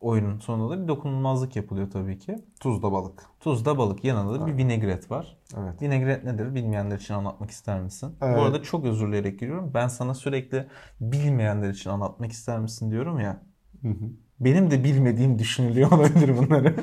oyunun 0.01 0.39
sonunda 0.39 0.77
da 0.77 0.83
bir 0.83 0.89
dokunulmazlık 0.89 1.57
yapılıyor 1.57 1.91
tabii 1.91 2.19
ki. 2.19 2.39
Tuzda 2.61 2.93
balık. 2.93 3.23
Tuzda 3.41 3.79
balık 3.79 4.05
yanında 4.05 4.41
da 4.41 4.47
bir 4.47 4.57
vinegret 4.57 5.11
var. 5.11 5.37
Evet. 5.59 5.83
Vinegret 5.83 6.25
nedir 6.25 6.55
bilmeyenler 6.55 6.97
için 6.99 7.15
anlatmak 7.15 7.51
ister 7.51 7.81
misin? 7.81 8.17
Evet. 8.23 8.37
Bu 8.39 8.43
arada 8.43 8.63
çok 8.63 8.85
özür 8.85 9.09
dileyerek 9.09 9.41
giriyorum. 9.41 9.71
Ben 9.75 9.89
sana 9.89 10.15
sürekli 10.15 10.67
bilmeyenler 11.01 11.71
için 11.71 11.91
anlatmak 11.91 12.33
ister 12.33 12.59
misin 12.59 12.91
diyorum 12.91 13.21
ya. 13.21 13.43
Hı 13.83 13.89
hı. 13.89 14.11
Benim 14.41 14.71
de 14.71 14.85
bilmediğim 14.85 15.39
düşünülüyor 15.39 15.91
olabilir 15.93 16.37
bunları. 16.37 16.75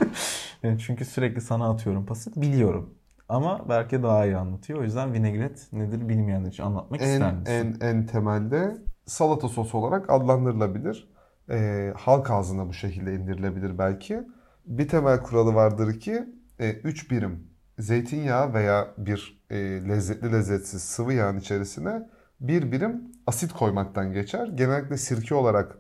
Çünkü 0.80 1.06
sürekli 1.06 1.42
sana 1.42 1.70
atıyorum 1.70 2.06
pası. 2.06 2.42
Biliyorum. 2.42 2.94
Ama 3.30 3.70
belki 3.70 4.04
daha 4.04 4.26
iyi 4.26 4.38
anlatıyor. 4.38 4.80
O 4.80 4.84
yüzden 4.84 5.14
vinegret 5.14 5.74
nedir 5.74 6.10
bilmeyenler 6.10 6.50
için 6.50 6.64
anlatmak 6.64 7.02
ister 7.02 7.30
En, 7.32 7.36
misin? 7.36 7.78
en, 7.82 7.88
en 7.88 8.06
temelde 8.06 8.78
salata 9.06 9.48
sosu 9.48 9.78
olarak 9.78 10.10
adlandırılabilir. 10.10 11.10
Ee, 11.50 11.94
halk 11.98 12.32
ağzına 12.32 12.70
bu 12.70 12.74
şekilde 12.74 13.14
indirilebilir 13.16 13.78
belki. 13.78 14.22
Bir 14.66 14.88
temel 14.88 15.24
kuralı 15.24 15.56
vardır 15.56 16.00
ki 16.00 16.26
3 16.60 17.12
birim 17.12 17.48
zeytinyağı 17.80 18.54
veya 18.54 18.88
bir 18.98 19.42
e, 19.50 19.56
lezzetli 19.90 20.32
lezzetsiz 20.32 20.82
sıvı 20.82 21.14
yağın 21.14 21.38
içerisine 21.38 22.10
bir 22.40 22.72
birim 22.72 23.02
asit 23.28 23.54
koymaktan 23.54 24.14
geçer. 24.14 24.48
Genellikle 24.48 24.98
sirke 24.98 25.36
olarak 25.36 25.78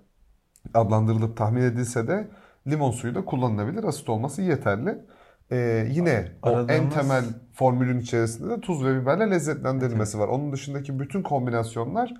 adlandırılıp 0.73 1.38
tahmin 1.38 1.61
edilse 1.61 2.07
de 2.07 2.27
limon 2.67 2.91
suyu 2.91 3.15
da 3.15 3.25
kullanılabilir. 3.25 3.83
Asit 3.83 4.09
olması 4.09 4.41
yeterli. 4.41 4.97
Ee, 5.51 5.88
yine 5.91 6.31
o 6.43 6.49
en 6.49 6.53
Aradığımız- 6.55 6.93
temel 6.93 7.23
formülün 7.53 7.99
içerisinde 7.99 8.49
de 8.49 8.61
tuz 8.61 8.85
ve 8.85 9.01
biberle 9.01 9.31
lezzetlendirilmesi 9.31 10.19
var. 10.19 10.27
Onun 10.27 10.51
dışındaki 10.53 10.99
bütün 10.99 11.21
kombinasyonlar 11.21 12.13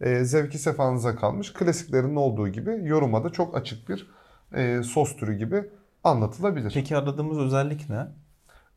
e, 0.00 0.24
zevki 0.24 0.58
sefanıza 0.58 1.16
kalmış. 1.16 1.52
Klasiklerin 1.52 2.16
olduğu 2.16 2.48
gibi 2.48 2.80
yoruma 2.82 3.24
da 3.24 3.30
çok 3.30 3.56
açık 3.56 3.88
bir 3.88 4.10
e, 4.54 4.82
sos 4.82 5.16
türü 5.16 5.34
gibi 5.34 5.64
anlatılabilir. 6.04 6.72
Peki 6.74 6.96
aradığımız 6.96 7.38
özellik 7.38 7.90
ne? 7.90 8.06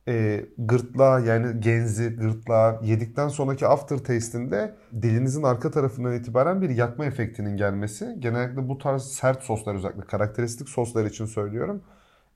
E, 0.08 0.46
gırtlağı 0.58 1.26
yani 1.26 1.60
genzi, 1.60 2.16
gırtlağı 2.16 2.80
yedikten 2.84 3.28
sonraki 3.28 3.68
aftertaste'inde 3.68 4.76
dilinizin 5.02 5.44
arka 5.44 5.72
tarafından 5.72 6.14
itibaren 6.14 6.62
bir 6.62 6.70
yakma 6.70 7.06
efektinin 7.06 7.58
gelmesi. 7.58 8.16
Genellikle 8.20 8.70
bu 8.70 8.78
tarz 8.78 9.04
sert 9.04 9.44
soslar 9.44 9.76
özellikle 9.76 10.02
karakteristik 10.02 10.70
soslar 10.70 11.06
için 11.06 11.26
söylüyorum. 11.26 11.84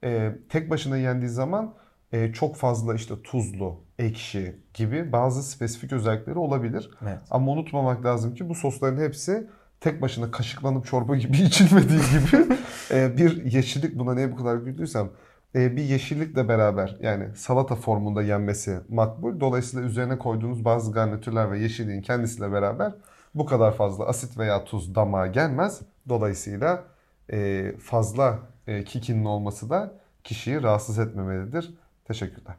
E, 0.04 0.36
tek 0.50 0.69
başına 0.69 0.97
yendiği 0.97 1.30
zaman 1.30 1.73
e, 2.12 2.34
çok 2.34 2.56
fazla 2.56 2.96
işte 2.96 3.22
tuzlu, 3.24 3.76
ekşi 4.00 4.56
gibi 4.74 5.12
bazı 5.12 5.43
spesifik 5.43 5.93
özellikleri 5.93 6.38
olabilir. 6.38 6.89
Evet. 7.02 7.20
Ama 7.32 7.52
unutmamak 7.52 8.06
lazım 8.06 8.36
ki 8.36 8.50
bu 8.50 8.56
sosların 8.56 9.02
hepsi 9.02 9.48
tek 9.82 10.02
başına 10.02 10.32
kaşıklanıp 10.32 10.86
çorba 10.86 11.15
gibi 11.15 11.38
içilmediği 11.41 12.00
gibi 12.00 12.56
e, 12.91 13.17
bir 13.17 13.46
yeşillik 13.46 14.00
buna 14.00 14.13
niye 14.13 14.32
bu 14.32 14.36
kadar 14.36 14.56
güldüysem 14.58 15.10
e, 15.56 15.76
bir 15.76 15.84
yeşillikle 15.84 16.48
beraber 16.48 16.98
yani 17.02 17.36
salata 17.36 17.76
formunda 17.76 18.24
yenmesi 18.24 18.80
makbul. 18.89 19.39
Dolayısıyla 19.39 19.86
üzerine 19.86 20.17
koyduğunuz 20.17 20.65
bazı 20.65 20.91
garnitürler 20.91 21.52
ve 21.52 21.60
yeşilliğin 21.60 22.02
kendisiyle 22.02 22.52
beraber 22.52 22.93
bu 23.36 23.46
kadar 23.46 23.76
fazla 23.76 24.06
asit 24.06 24.38
veya 24.38 24.63
tuz 24.63 24.96
damağa 24.96 25.28
gelmez. 25.28 25.82
Dolayısıyla 26.10 26.84
e, 27.32 27.72
fazla 27.80 28.39
e, 28.67 28.84
kikinin 28.84 29.26
olması 29.26 29.70
da 29.70 29.93
kişiyi 30.24 30.63
rahatsız 30.63 31.00
etmemelidir. 31.00 31.74
Teşekkürler. 32.08 32.56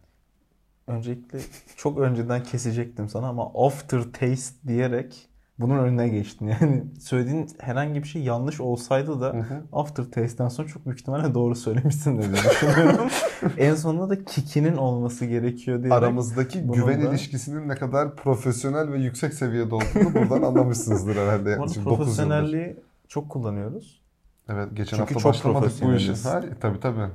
Öncelikle 0.87 1.39
çok 1.77 1.99
önceden 1.99 2.43
kesecektim 2.43 3.09
sana 3.09 3.29
ama 3.29 3.67
after 3.67 4.03
taste 4.03 4.69
diyerek 4.69 5.29
bunun 5.59 5.79
önüne 5.79 6.09
geçtin. 6.09 6.47
Yani 6.61 6.85
söylediğin 7.01 7.49
herhangi 7.59 8.03
bir 8.03 8.09
şey 8.09 8.23
yanlış 8.23 8.61
olsaydı 8.61 9.21
da 9.21 9.47
after 9.73 10.05
taste'den 10.05 10.49
sonra 10.49 10.69
çok 10.69 10.87
büyük 10.87 11.01
ihtimalle 11.01 11.35
doğru 11.35 11.55
söylemişsin 11.55 12.23
diye 12.23 12.33
düşünüyorum. 12.33 13.09
en 13.59 13.75
sonunda 13.75 14.09
da 14.11 14.25
kikinin 14.25 14.77
olması 14.77 15.25
gerekiyor 15.27 15.79
diyerek. 15.79 15.93
Aramızdaki 16.03 16.61
güven 16.61 17.03
da- 17.05 17.09
ilişkisinin 17.11 17.69
ne 17.69 17.75
kadar 17.75 18.17
profesyonel 18.17 18.93
ve 18.93 18.99
yüksek 18.99 19.35
seviyede 19.35 19.75
olduğunu 19.75 20.15
buradan 20.15 20.43
anlamışsınızdır 20.43 21.17
herhalde. 21.17 21.45
Bu 21.45 21.49
arada 21.49 21.51
Yaklaşık 21.51 21.77
9 21.85 21.87
yıldır. 21.91 21.97
profesyonelliği 22.05 22.77
çok 23.09 23.29
kullanıyoruz. 23.31 24.01
Evet 24.49 24.69
geçen 24.75 24.97
Çünkü 24.97 25.15
hafta 25.15 25.21
çok 25.21 25.25
başlamadık 25.25 25.73
bu 25.83 25.93
işe. 25.95 26.13
tabii 26.61 26.81
tabii. 26.81 27.07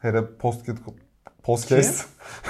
Hele 0.00 0.26
podcast 1.42 2.06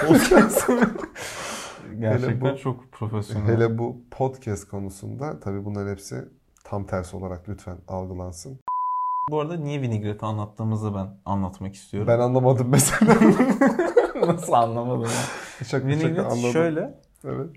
podcast 0.06 0.70
Gerçekten 2.00 2.40
bu- 2.54 2.58
çok 2.58 2.92
profesyonel. 2.92 3.46
hele 3.46 3.78
bu 3.78 3.96
podcast 4.10 4.68
konusunda 4.68 5.40
tabii 5.40 5.64
bunların 5.64 5.90
hepsi 5.90 6.28
tam 6.64 6.86
tersi 6.86 7.16
olarak 7.16 7.48
lütfen 7.48 7.76
algılansın. 7.88 8.58
Bu 9.30 9.40
arada 9.40 9.56
niye 9.56 9.82
vinagreti 9.82 10.24
anlattığımızı 10.26 10.94
ben 10.94 11.06
anlatmak 11.24 11.74
istiyorum. 11.74 12.08
Ben 12.08 12.18
anlamadım 12.18 12.68
mesela. 12.70 13.14
Nasıl 14.26 14.52
anlamadım? 14.52 15.02
ya? 15.60 15.64
şaka 15.64 15.86
Vinaigrette 15.86 16.20
anladım. 16.22 16.52
şöyle 16.52 16.94
Evet. 17.24 17.50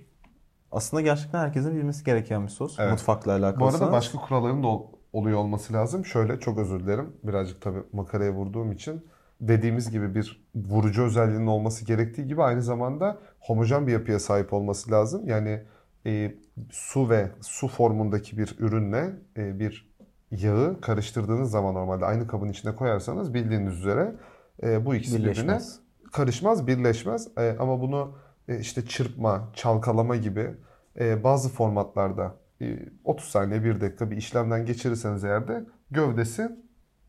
aslında 0.71 1.01
gerçekten 1.01 1.39
herkesin 1.39 1.75
bilmesi 1.75 2.03
gereken 2.03 2.43
bir 2.43 2.51
sos. 2.51 2.79
Evet. 2.79 2.91
Mutfakla 2.91 3.31
alakalı. 3.31 3.59
Bu 3.59 3.67
arada 3.67 3.91
başka 3.91 4.17
kuralların 4.17 4.63
da 4.63 4.67
ol- 4.67 4.87
oluyor 5.13 5.37
olması 5.39 5.73
lazım. 5.73 6.05
Şöyle 6.05 6.39
çok 6.39 6.57
özür 6.57 6.79
dilerim. 6.79 7.13
Birazcık 7.23 7.61
tabii 7.61 7.83
makaraya 7.93 8.31
vurduğum 8.33 8.71
için. 8.71 9.05
Dediğimiz 9.41 9.91
gibi 9.91 10.15
bir 10.15 10.47
vurucu 10.55 11.03
özelliğinin 11.03 11.47
olması 11.47 11.85
gerektiği 11.85 12.27
gibi 12.27 12.43
aynı 12.43 12.61
zamanda 12.61 13.17
homojen 13.39 13.87
bir 13.87 13.91
yapıya 13.91 14.19
sahip 14.19 14.53
olması 14.53 14.91
lazım. 14.91 15.27
Yani 15.27 15.61
e, 16.05 16.35
su 16.71 17.09
ve 17.09 17.31
su 17.41 17.67
formundaki 17.67 18.37
bir 18.37 18.55
ürünle 18.59 19.15
e, 19.37 19.59
bir 19.59 19.95
yağı 20.31 20.81
karıştırdığınız 20.81 21.51
zaman 21.51 21.75
normalde 21.75 22.05
aynı 22.05 22.27
kabın 22.27 22.49
içine 22.49 22.75
koyarsanız 22.75 23.33
bildiğiniz 23.33 23.73
üzere 23.73 24.15
e, 24.63 24.85
bu 24.85 24.95
ikisi 24.95 25.13
birbirine 25.13 25.33
birleşmez. 25.33 25.79
karışmaz, 26.11 26.67
birleşmez. 26.67 27.27
E, 27.37 27.55
ama 27.59 27.81
bunu 27.81 28.15
e, 28.47 28.59
işte 28.59 28.85
çırpma, 28.85 29.51
çalkalama 29.53 30.15
gibi 30.15 30.51
e, 30.99 31.23
bazı 31.23 31.49
formatlarda 31.49 32.35
e, 32.61 32.79
30 33.03 33.29
saniye, 33.29 33.63
1 33.63 33.81
dakika 33.81 34.11
bir 34.11 34.17
işlemden 34.17 34.65
geçirirseniz 34.65 35.23
eğer 35.23 35.47
de 35.47 35.65
gövdesi 35.91 36.64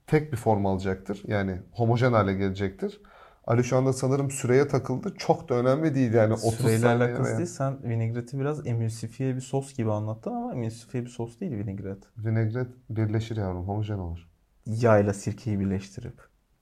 tek 0.07 0.33
bir 0.33 0.37
form 0.37 0.67
alacaktır. 0.67 1.23
Yani 1.27 1.61
homojen 1.73 2.13
hale 2.13 2.35
gelecektir. 2.35 3.01
Ali 3.47 3.65
şu 3.65 3.77
anda 3.77 3.93
sanırım 3.93 4.31
süreye 4.31 4.69
takıldı. 4.69 5.15
Çok 5.19 5.49
da 5.49 5.55
önemli 5.55 5.95
değil 5.95 6.13
yani 6.15 6.33
30 6.33 6.55
Süreyle 6.55 6.89
alakası 6.89 7.25
veya- 7.25 7.39
değil. 7.39 7.49
Sen 7.49 7.83
vinagreti 7.83 8.39
biraz 8.41 8.67
emülsifiye 8.67 9.37
bir 9.37 9.41
sos 9.41 9.75
gibi 9.75 9.93
anlattın 9.93 10.31
ama 10.31 10.53
emülsifiye 10.55 11.05
bir 11.05 11.11
sos 11.11 11.41
değil 11.41 11.53
vinegret. 11.53 11.99
Vinegret 12.19 12.69
birleşir 12.91 13.37
yavrum, 13.37 13.69
homojen 13.69 13.99
olur. 13.99 14.29
Yağ 14.67 14.99
ile 14.99 15.13
sirkeyi 15.15 15.61
birleştirip. 15.61 16.21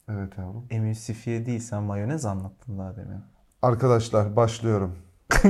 Evet 0.08 0.38
yavrum. 0.38 0.66
Emülsifiye 0.70 1.46
değil 1.46 1.60
sen 1.60 1.82
mayonez 1.82 2.24
anlattın 2.24 2.78
daha 2.78 2.96
demin. 2.96 3.20
Arkadaşlar 3.62 4.36
başlıyorum. 4.36 4.98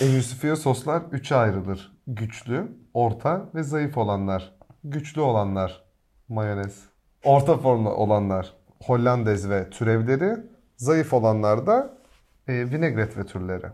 Emülsifiye 0.00 0.56
soslar 0.56 1.02
üçe 1.12 1.34
ayrılır. 1.36 1.92
Güçlü, 2.06 2.72
orta 2.94 3.50
ve 3.54 3.62
zayıf 3.62 3.98
olanlar. 3.98 4.54
Güçlü 4.84 5.20
olanlar 5.20 5.84
mayonez. 6.28 6.82
Orta 7.28 7.58
formda 7.58 7.96
olanlar 7.96 8.54
Hollandez 8.84 9.50
ve 9.50 9.70
türevleri. 9.70 10.36
Zayıf 10.76 11.12
olanlar 11.12 11.66
da 11.66 11.98
e, 12.46 12.70
vinegret 12.70 13.16
ve 13.16 13.26
türleri. 13.26 13.66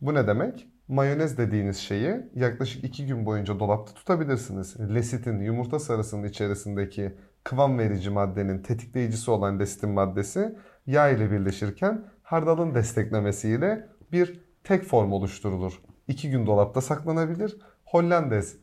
Bu 0.00 0.14
ne 0.14 0.26
demek? 0.26 0.68
mayonez 0.88 1.38
dediğiniz 1.38 1.76
şeyi 1.76 2.16
yaklaşık 2.34 2.84
2 2.84 3.06
gün 3.06 3.26
boyunca 3.26 3.60
dolapta 3.60 3.94
tutabilirsiniz. 3.94 4.80
Lesitin 4.94 5.40
yumurta 5.40 5.78
sarısının 5.78 6.28
içerisindeki 6.28 7.14
kıvam 7.44 7.78
verici 7.78 8.10
maddenin 8.10 8.62
tetikleyicisi 8.62 9.30
olan 9.30 9.58
lesitin 9.58 9.90
maddesi 9.90 10.56
yağ 10.86 11.08
ile 11.08 11.30
birleşirken 11.30 12.04
hardalın 12.22 12.74
desteklemesiyle 12.74 13.88
bir 14.12 14.40
tek 14.64 14.84
form 14.84 15.12
oluşturulur. 15.12 15.80
2 16.08 16.30
gün 16.30 16.46
dolapta 16.46 16.80
saklanabilir. 16.80 17.58
Hollandaise 17.84 18.56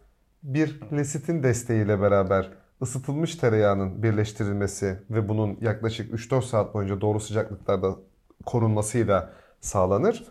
bir 0.43 0.81
lesitin 0.91 1.43
desteğiyle 1.43 2.01
beraber 2.01 2.66
ısıtılmış 2.81 3.35
tereyağının 3.35 4.03
birleştirilmesi 4.03 4.99
ve 5.09 5.29
bunun 5.29 5.57
yaklaşık 5.61 6.13
3-4 6.13 6.41
saat 6.41 6.73
boyunca 6.73 7.01
doğru 7.01 7.19
sıcaklıklarda 7.19 7.95
korunmasıyla 8.45 9.33
sağlanır. 9.61 10.25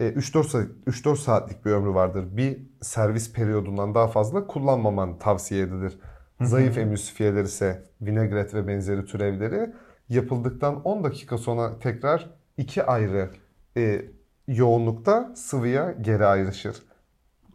E, 0.00 0.08
3-4 0.08 0.44
saat, 0.44 0.66
3-4 0.86 1.16
saatlik 1.16 1.64
bir 1.64 1.70
ömrü 1.70 1.94
vardır. 1.94 2.36
Bir 2.36 2.58
servis 2.80 3.32
periyodundan 3.32 3.94
daha 3.94 4.08
fazla 4.08 4.46
kullanmaman 4.46 5.18
tavsiye 5.18 5.62
edilir. 5.62 5.98
Zayıf 6.40 6.78
emülsifiyeler 6.78 7.44
ise 7.44 7.84
vinegret 8.00 8.54
ve 8.54 8.68
benzeri 8.68 9.04
türevleri 9.04 9.72
yapıldıktan 10.08 10.82
10 10.82 11.04
dakika 11.04 11.38
sonra 11.38 11.78
tekrar 11.78 12.30
iki 12.56 12.82
ayrı 12.82 13.30
e, 13.76 14.02
yoğunlukta 14.48 15.32
sıvıya 15.36 15.92
geri 16.00 16.26
ayrışır. 16.26 16.76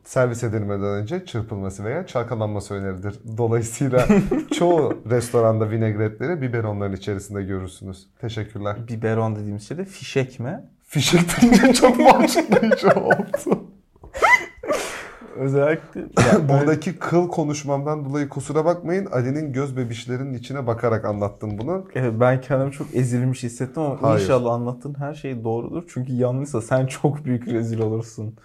Servis 0.06 0.44
edilmeden 0.44 0.84
önce 0.86 1.26
çırpılması 1.26 1.84
veya 1.84 2.08
çalkalanması 2.08 2.74
önerilir. 2.74 3.20
Dolayısıyla 3.38 4.08
çoğu 4.58 4.98
restoranda 5.10 5.70
vinegretleri 5.70 6.42
biberonların 6.42 6.94
içerisinde 6.94 7.44
görürsünüz. 7.44 8.08
Teşekkürler. 8.22 8.76
Biberon 8.88 9.36
dediğimiz 9.36 9.68
şey 9.68 9.78
de 9.78 9.86
fişek 9.86 10.40
mi? 10.40 10.64
Fişek 10.84 11.42
deyince 11.42 11.74
çok 11.74 12.00
mu 12.00 12.10
açıklayıcı 12.10 12.88
oldu? 12.88 13.64
Özellikle 15.36 16.02
Buradaki 16.50 17.00
kıl 17.00 17.28
konuşmamdan 17.28 18.06
dolayı 18.06 18.30
kusura 18.30 18.66
bakmayın. 18.66 19.06
Ali'nin 19.06 19.54
göz 19.54 19.78
bebişlerinin 19.78 20.34
içine 20.34 20.68
bakarak 20.68 21.06
anlattım 21.06 21.58
bunu. 21.58 21.86
Evet, 21.96 22.14
ben 22.20 22.42
kendimi 22.42 22.72
çok 22.72 22.96
ezilmiş 22.96 23.44
hissettim 23.44 23.84
ama 23.84 24.02
Hayır. 24.02 24.22
inşallah 24.22 24.54
anlattığın 24.54 24.96
her 25.00 25.14
şey 25.14 25.44
doğrudur. 25.44 25.84
Çünkü 25.94 26.14
yanlışsa 26.14 26.62
sen 26.62 26.86
çok 26.86 27.26
büyük 27.26 27.48
rezil 27.48 27.80
olursun. 27.80 28.36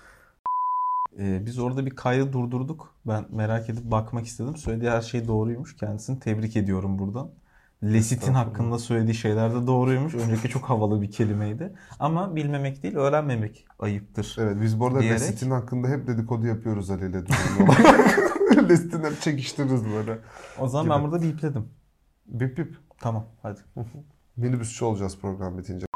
Ee, 1.21 1.47
biz 1.47 1.59
orada 1.59 1.87
bir 1.87 1.91
kaydı 1.91 2.33
durdurduk. 2.33 2.95
Ben 3.07 3.25
merak 3.31 3.71
edip 3.71 3.85
bakmak 3.85 4.27
istedim. 4.27 4.57
Söylediği 4.57 4.91
her 4.91 5.01
şey 5.01 5.29
doğruymuş. 5.29 5.77
Kendisini 5.77 6.21
tebrik 6.21 6.57
ediyorum 6.57 6.99
buradan. 6.99 7.31
Lesit'in 7.83 8.35
hakkında 8.35 8.79
söylediği 8.79 9.15
şeyler 9.15 9.55
de 9.55 9.67
doğruymuş. 9.67 10.15
Önceki 10.15 10.49
çok 10.49 10.65
havalı 10.65 11.03
bir 11.03 11.11
kelimeydi. 11.11 11.73
Ama 11.99 12.37
bilmemek 12.37 12.83
değil, 12.83 12.97
öğrenmemek 12.97 13.67
ayıptır. 13.79 14.37
Evet 14.39 14.57
biz 14.63 14.81
bu 14.81 14.87
arada 14.87 15.01
Diyerek- 15.01 15.11
Lesit'in 15.11 15.51
hakkında 15.51 15.89
hep 15.89 16.07
dedikodu 16.07 16.47
yapıyoruz 16.47 16.91
Ali 16.91 17.11
ile 17.11 17.27
düzenli 17.27 17.63
olarak. 17.65 18.19
Lesit'in 18.71 19.05
hep 19.05 19.21
çekiştiririz 19.21 19.85
böyle. 19.85 20.19
O 20.59 20.69
zaman 20.69 20.85
Gibi. 20.85 20.95
ben 20.95 21.03
burada 21.03 21.23
bipledim. 21.27 21.69
Bip 22.27 22.59
bip. 22.59 22.77
Tamam, 23.01 23.27
hadi. 23.43 23.61
Minibüsçü 24.37 24.85
olacağız 24.85 25.19
program 25.21 25.59
bitince. 25.59 25.87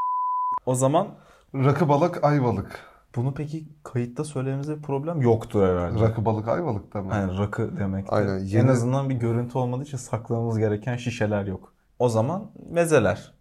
O 0.67 0.75
zaman 0.75 1.09
Rakı 1.55 1.89
balık 1.89 2.25
ayvalık. 2.25 2.94
Bunu 3.17 3.35
peki 3.35 3.69
kayıtta 3.83 4.25
söylememize 4.25 4.77
bir 4.77 4.83
problem 4.83 5.21
yoktur 5.21 5.63
herhalde. 5.63 6.01
Rakı 6.01 6.25
balık 6.25 6.49
ayvalıkta 6.49 7.03
mı? 7.03 7.13
Yani 7.15 7.39
rakı 7.39 7.77
demek. 7.79 8.13
Aynen, 8.13 8.39
En 8.39 8.45
yeni- 8.45 8.71
azından 8.71 9.11
bir 9.11 9.15
görüntü 9.15 9.59
olmadığı 9.59 9.83
için 9.83 9.97
saklamamız 9.97 10.59
gereken 10.59 10.97
şişeler 10.97 11.45
yok. 11.47 11.75
O 11.99 12.09
zaman 12.09 12.51
mezeler. 12.71 13.35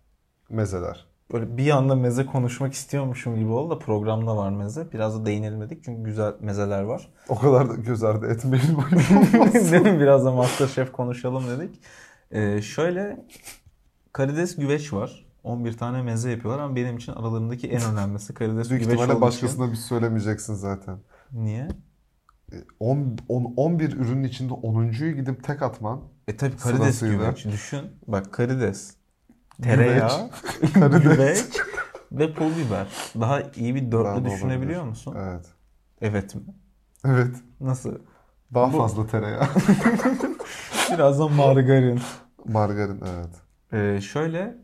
Mezeler. 0.50 1.06
Böyle 1.34 1.58
bir 1.58 1.70
anda 1.70 1.96
meze 1.96 2.26
konuşmak 2.26 2.74
istiyormuşum 2.74 3.36
gibi 3.36 3.52
oldu 3.52 3.76
da 3.76 3.80
programda 3.80 4.38
var 4.38 4.50
meze. 4.52 4.92
Biraz 4.94 5.22
da 5.22 5.26
değinelim 5.26 5.62
dedik 5.62 5.84
çünkü 5.84 6.04
güzel 6.04 6.34
mezeler 6.40 6.82
var. 6.84 7.10
O 7.30 7.36
kadar 7.40 7.70
da 7.70 7.74
göz 7.74 8.04
ardı 8.04 8.28
etmeyin. 8.28 8.66
Değil 9.54 9.82
mi? 9.94 10.00
Biraz 10.00 10.26
da 10.26 10.32
Masterchef 10.32 10.92
konuşalım 10.92 11.44
dedik. 11.50 11.80
Ee, 12.32 12.62
şöyle 12.62 13.26
karides 14.14 14.56
güveç 14.56 14.94
var. 14.94 15.23
11 15.44 15.78
tane 15.78 16.02
meze 16.02 16.32
yapıyorlar 16.32 16.64
ama 16.64 16.76
benim 16.76 16.98
için 16.98 17.12
aralarındaki 17.12 17.68
en 17.72 17.82
önemlisi 17.94 18.34
karides 18.34 18.70
Büyük 18.70 18.84
güveç 18.84 18.94
ihtimalle 19.00 19.14
olduğu 19.18 19.30
için- 19.30 19.42
başkasına 19.44 19.72
bir 19.72 19.76
söylemeyeceksin 19.76 20.54
zaten. 20.54 20.98
Niye? 21.32 21.68
10, 22.80 23.18
11 23.58 23.92
ürünün 23.94 24.24
içinde 24.24 24.54
10.yu 24.54 25.16
gidip 25.16 25.44
tek 25.44 25.62
atman. 25.62 26.02
E 26.28 26.38
tabi 26.38 26.58
karides 26.58 27.00
güveç. 27.00 27.46
Düşün. 27.46 27.82
Bak 28.08 28.34
karides. 28.34 28.94
Tereyağı, 29.62 30.30
Karides. 30.74 31.04
güveç 31.04 31.46
ve 32.12 32.34
pul 32.34 32.46
biber. 32.58 32.88
Daha 33.22 33.42
iyi 33.42 33.76
bir 33.76 33.92
dörtlü 33.92 34.24
Bravo 34.24 34.26
düşünebiliyor 34.26 34.80
olabilir. 34.80 34.90
musun? 34.90 35.16
Evet. 35.20 35.46
Evet 36.02 36.36
mi? 36.36 36.42
Evet. 37.06 37.36
Nasıl? 37.62 37.96
Daha 38.54 38.74
Bu- 38.74 38.78
fazla 38.78 39.08
tereyağı. 39.08 39.44
Biraz 40.94 41.20
da 41.20 41.28
margarin. 41.28 42.00
Margarin 42.46 43.02
evet. 43.16 43.30
Ee, 43.74 44.02
şöyle 44.02 44.58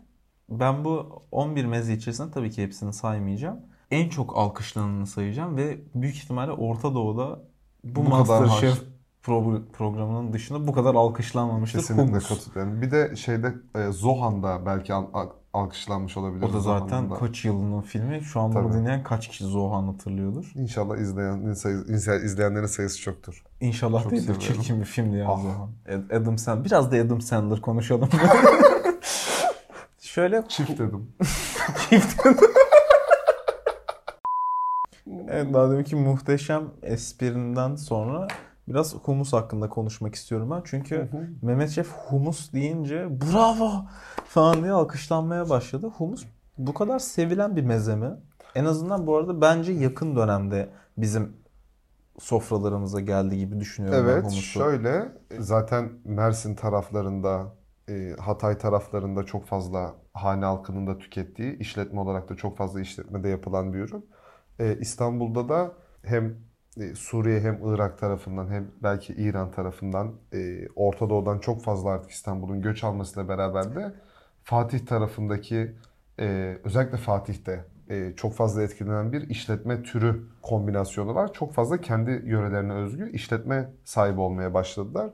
ben 0.50 0.86
bu 0.86 1.22
11 1.32 1.66
meze 1.66 1.94
içerisinde 1.94 2.32
tabii 2.32 2.52
ki 2.52 2.64
hepsini 2.64 2.94
saymayacağım. 2.94 3.58
En 3.92 4.10
çok 4.10 4.38
alkışlananını 4.38 5.08
sayacağım 5.08 5.58
ve 5.58 5.78
büyük 5.96 6.16
ihtimalle 6.16 6.52
Orta 6.52 6.94
Doğu'da 6.96 7.40
bu, 7.84 8.06
Bu 8.06 8.10
kadar 8.10 8.18
Masterchef 8.42 8.70
haş. 8.72 8.80
pro- 9.24 9.66
programının 9.74 10.34
dışında 10.34 10.68
bu 10.68 10.72
kadar 10.74 10.96
alkışlanmamıştır. 10.96 11.80
Kesinlikle 11.80 12.20
katılıyorum. 12.20 12.82
Bir 12.82 12.92
de 12.92 13.16
şeyde 13.16 13.54
e, 13.76 13.92
Zohan'da 13.92 14.66
belki 14.66 14.94
al- 14.94 15.08
al- 15.14 15.30
alkışlanmış 15.54 16.18
olabilir. 16.18 16.44
O 16.44 16.54
da 16.54 16.60
zaten 16.60 16.88
Zohan'ın 16.88 17.10
da. 17.12 17.16
kaç 17.16 17.46
yılının 17.46 17.82
filmi. 17.82 18.22
Şu 18.22 18.40
an 18.40 18.54
bunu 18.56 18.64
Tabii. 18.68 18.74
dinleyen 18.78 19.04
kaç 19.04 19.28
kişi 19.28 19.44
Zohan 19.46 19.84
hatırlıyordur. 19.84 20.52
İnşallah 20.56 20.98
izleyen, 20.98 21.54
sayı, 21.54 21.78
izleyenlerin 22.26 22.66
sayısı 22.66 23.02
çoktur. 23.02 23.44
İnşallah 23.62 24.04
Çok 24.04 24.12
değildir. 24.12 24.24
seviyorum. 24.34 24.62
Çirkin 24.62 24.80
bir 24.80 24.86
filmdi 24.86 25.18
ya 25.18 25.28
Ah. 25.30 25.42
Zohan. 25.42 25.70
Ad- 25.90 26.16
Adam 26.22 26.38
Sandler. 26.38 26.66
Biraz 26.66 26.92
da 26.92 26.96
Adam 26.98 27.22
Sandler 27.22 27.62
konuşalım. 27.62 28.10
Şöyle 30.10 30.44
Çift 30.48 30.70
dedim. 30.70 31.12
Evet 35.32 35.54
daha 35.54 35.72
deminki 35.72 35.96
muhteşem 35.96 36.64
esprinden 36.84 37.76
sonra 37.76 38.28
biraz 38.68 38.96
humus 38.96 39.34
hakkında 39.34 39.70
konuşmak 39.70 40.16
istiyorum 40.16 40.52
ben. 40.52 40.62
Çünkü 40.66 41.10
Mehmet 41.42 41.70
Şef 41.70 41.88
humus 41.92 42.54
deyince 42.54 43.08
bravo 43.22 43.72
falan 44.26 44.64
diye 44.64 44.72
alkışlanmaya 44.72 45.50
başladı. 45.50 45.88
Humus 45.98 46.26
bu 46.58 46.74
kadar 46.74 47.00
sevilen 47.00 47.56
bir 47.56 47.64
meze 47.64 47.96
mi? 47.96 48.12
En 48.56 48.66
azından 48.66 49.08
bu 49.08 49.18
arada 49.18 49.42
bence 49.42 49.72
yakın 49.72 50.16
dönemde 50.16 50.70
bizim 50.98 51.34
sofralarımıza 52.20 53.00
geldi 53.00 53.38
gibi 53.38 53.60
düşünüyorum 53.60 54.08
ben 54.08 54.12
Evet 54.12 54.32
şöyle 54.32 55.12
zaten 55.40 55.90
Mersin 56.06 56.56
taraflarında 56.56 57.59
e, 57.90 58.16
Hatay 58.20 58.58
taraflarında 58.58 59.24
çok 59.24 59.46
fazla 59.46 59.96
hane 60.14 60.46
halkının 60.46 60.88
da 60.88 60.98
tükettiği 60.98 61.58
işletme 61.58 62.00
olarak 62.00 62.30
da 62.30 62.36
çok 62.36 62.58
fazla 62.58 62.82
işletmede 62.82 63.30
yapılan 63.30 63.74
bir 63.74 63.80
ürün. 63.80 64.06
E, 64.60 64.78
İstanbul'da 64.80 65.50
da 65.50 65.74
hem 66.04 66.38
e, 66.78 66.96
Suriye 66.96 67.40
hem 67.40 67.60
Irak 67.64 68.00
tarafından 68.00 68.48
hem 68.52 68.72
belki 68.84 69.14
İran 69.14 69.52
tarafından 69.52 70.14
Orta 70.76 71.10
Doğu'dan 71.10 71.40
çok 71.40 71.64
fazla 71.64 71.90
artık 71.90 72.12
İstanbul'un 72.12 72.62
göç 72.62 72.84
almasıyla 72.84 73.30
beraber 73.30 73.76
de 73.76 73.94
Fatih 74.44 74.80
tarafındaki 74.80 75.76
özellikle 76.64 76.98
Fatih'te 76.98 77.66
çok 78.16 78.34
fazla 78.34 78.64
etkilenen 78.64 79.12
bir 79.12 79.30
işletme 79.30 79.84
türü 79.84 80.24
kombinasyonu 80.42 81.16
var. 81.16 81.34
Çok 81.34 81.54
fazla 81.54 81.82
kendi 81.82 82.12
yörelerine 82.12 82.74
özgü 82.74 83.12
işletme 83.12 83.70
sahibi 83.84 84.20
olmaya 84.20 84.54
başladılar. 84.54 85.10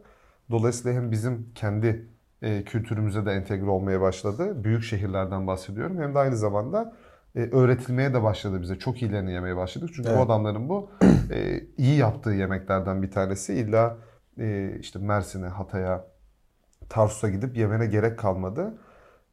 Dolayısıyla 0.51 1.01
hem 1.01 1.11
bizim 1.11 1.53
kendi 1.55 2.07
e, 2.41 2.63
kültürümüze 2.63 3.25
de 3.25 3.31
entegre 3.31 3.69
olmaya 3.69 4.01
başladı. 4.01 4.63
Büyük 4.63 4.83
şehirlerden 4.83 5.47
bahsediyorum. 5.47 6.01
Hem 6.01 6.15
de 6.15 6.19
aynı 6.19 6.37
zamanda 6.37 6.93
e, 7.35 7.39
öğretilmeye 7.39 8.13
de 8.13 8.23
başladı 8.23 8.61
bize. 8.61 8.79
Çok 8.79 9.01
iyilerini 9.01 9.31
yemeye 9.33 9.55
başladık. 9.55 9.89
Çünkü 9.95 10.09
Evet. 10.09 10.19
bu 10.19 10.23
adamların 10.23 10.69
bu 10.69 10.89
e, 11.31 11.59
iyi 11.77 11.97
yaptığı 11.97 12.29
yemeklerden 12.29 13.03
bir 13.03 13.11
tanesi. 13.11 13.53
İlla 13.53 13.97
e, 14.39 14.77
işte 14.79 14.99
Mersin'e, 14.99 15.47
Hatay'a, 15.47 16.05
Tarsus'a 16.89 17.29
gidip 17.29 17.57
yemene 17.57 17.85
gerek 17.85 18.19
kalmadı. 18.19 18.77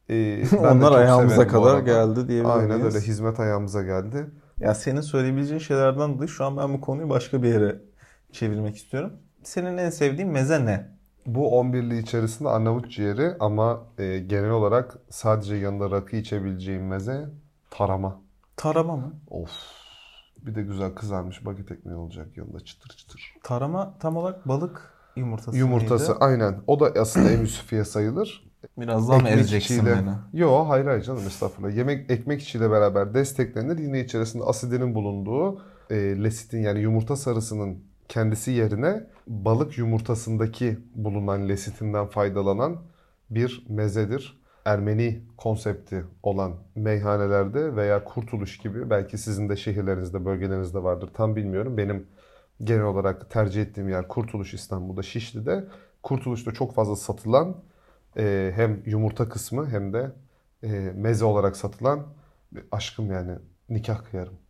E, 0.09 0.43
Onlar 0.59 0.91
ayağımıza 0.91 1.47
kadar 1.47 1.79
geldi 1.79 2.27
diyebilir 2.27 2.55
Aynen 2.55 2.81
öyle. 2.81 2.99
Hizmet 2.99 3.39
ayağımıza 3.39 3.83
geldi. 3.83 4.25
Ya 4.59 4.75
senin 4.75 5.01
söyleyebileceğin 5.01 5.59
şeylerden 5.59 6.13
dolayı 6.13 6.29
şu 6.29 6.45
an 6.45 6.57
ben 6.57 6.73
bu 6.73 6.81
konuyu 6.81 7.09
başka 7.09 7.43
bir 7.43 7.47
yere 7.47 7.75
çevirmek 8.31 8.75
istiyorum. 8.75 9.13
Senin 9.43 9.77
en 9.77 9.89
sevdiğin 9.89 10.31
meze 10.31 10.65
ne? 10.65 10.92
Bu 11.25 11.47
11'li 11.47 11.99
içerisinde 11.99 12.49
Arnavut 12.49 12.91
ciğeri 12.91 13.35
ama 13.39 13.81
e, 13.97 14.19
genel 14.19 14.49
olarak 14.49 14.97
sadece 15.09 15.55
yanında 15.55 15.91
rakı 15.91 16.15
içebileceğim 16.15 16.87
meze 16.87 17.29
tarama. 17.69 18.21
Tarama 18.57 18.95
mı? 18.95 19.13
Of. 19.29 19.51
Bir 20.41 20.55
de 20.55 20.61
güzel 20.61 20.93
kızarmış 20.93 21.45
baget 21.45 21.71
ekmeği 21.71 21.97
olacak 21.97 22.37
yanında 22.37 22.59
çıtır 22.59 22.89
çıtır. 22.89 23.35
Tarama 23.43 23.93
tam 23.99 24.17
olarak 24.17 24.47
balık 24.47 24.93
yumurtası 25.15 25.57
Yumurtası 25.57 26.11
mıydı? 26.11 26.25
aynen. 26.25 26.61
O 26.67 26.79
da 26.79 27.01
aslında 27.01 27.31
en 27.31 27.39
üsüfiye 27.39 27.85
sayılır. 27.85 28.53
Biraz 28.77 29.09
daha 29.09 29.19
mı 29.19 29.29
ezeceksin 29.29 29.75
içiyle... 29.75 29.95
beni? 29.95 30.41
Yo 30.41 30.65
hayır 30.69 30.85
hayır 30.85 31.03
canım 31.03 31.23
estağfurullah. 31.27 31.75
Yemek 31.75 32.11
ekmek 32.11 32.41
içiyle 32.41 32.71
beraber 32.71 33.13
desteklenir. 33.13 33.77
Yine 33.77 33.99
içerisinde 33.99 34.43
asidinin 34.43 34.95
bulunduğu 34.95 35.61
e, 35.89 35.95
lesitin 36.23 36.61
yani 36.61 36.79
yumurta 36.79 37.15
sarısının 37.15 37.83
kendisi 38.09 38.51
yerine 38.51 39.03
balık 39.27 39.77
yumurtasındaki 39.77 40.77
bulunan 40.95 41.49
lesitinden 41.49 42.07
faydalanan 42.07 42.77
bir 43.29 43.65
mezedir. 43.69 44.43
Ermeni 44.65 45.21
konsepti 45.37 46.03
olan 46.23 46.53
meyhanelerde 46.75 47.75
veya 47.75 48.03
Kurtuluş 48.03 48.57
gibi 48.57 48.89
belki 48.89 49.17
sizin 49.17 49.49
de 49.49 49.55
şehirlerinizde, 49.55 50.25
bölgelerinizde 50.25 50.83
vardır. 50.83 51.09
Tam 51.13 51.35
bilmiyorum. 51.35 51.77
Benim 51.77 52.07
genel 52.63 52.83
olarak 52.83 53.29
tercih 53.29 53.61
ettiğim 53.61 53.89
yer 53.89 54.07
Kurtuluş 54.07 54.53
İstanbul'da, 54.53 55.03
Şişli'de. 55.03 55.65
Kurtuluş'ta 56.03 56.51
çok 56.51 56.73
fazla 56.73 56.95
satılan 56.95 57.55
e, 58.17 58.51
hem 58.55 58.81
yumurta 58.85 59.29
kısmı 59.29 59.69
hem 59.69 59.93
de 59.93 60.11
e, 60.63 60.67
meze 60.95 61.25
olarak 61.25 61.57
satılan 61.57 62.07
aşkım 62.71 63.11
yani 63.11 63.31
nikah 63.69 64.03
kıyarım. 64.11 64.42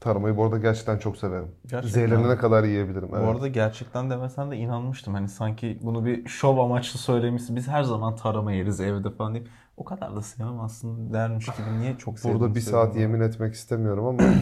Tarmayı 0.00 0.36
bu 0.36 0.44
arada 0.44 0.58
gerçekten 0.58 0.98
çok 0.98 1.16
severim. 1.16 1.48
Gerçekten. 1.62 1.88
Zehirlenene 1.88 2.36
kadar 2.36 2.64
yiyebilirim. 2.64 3.08
Bu 3.12 3.16
Evet. 3.16 3.28
arada 3.28 3.48
gerçekten 3.48 4.10
demesen 4.10 4.50
de 4.50 4.56
inanmıştım. 4.56 5.14
Hani 5.14 5.28
sanki 5.28 5.78
bunu 5.82 6.04
bir 6.04 6.28
şov 6.28 6.58
amaçlı 6.58 6.98
söylemişsin. 6.98 7.56
Biz 7.56 7.68
her 7.68 7.82
zaman 7.82 8.16
tarama 8.16 8.52
yeriz 8.52 8.80
evde 8.80 9.10
falan 9.10 9.34
deyip 9.34 9.48
o 9.76 9.84
kadar 9.84 10.16
da 10.16 10.22
sevmem 10.22 10.60
aslında 10.60 11.12
dermiş 11.12 11.46
gibi. 11.46 11.78
Niye 11.80 11.98
çok 11.98 12.18
sevdim? 12.18 12.40
Burada 12.40 12.54
bir 12.54 12.60
saat 12.60 12.96
yemin 12.96 13.20
etmek 13.20 13.54
istemiyorum 13.54 14.04
ama 14.06 14.22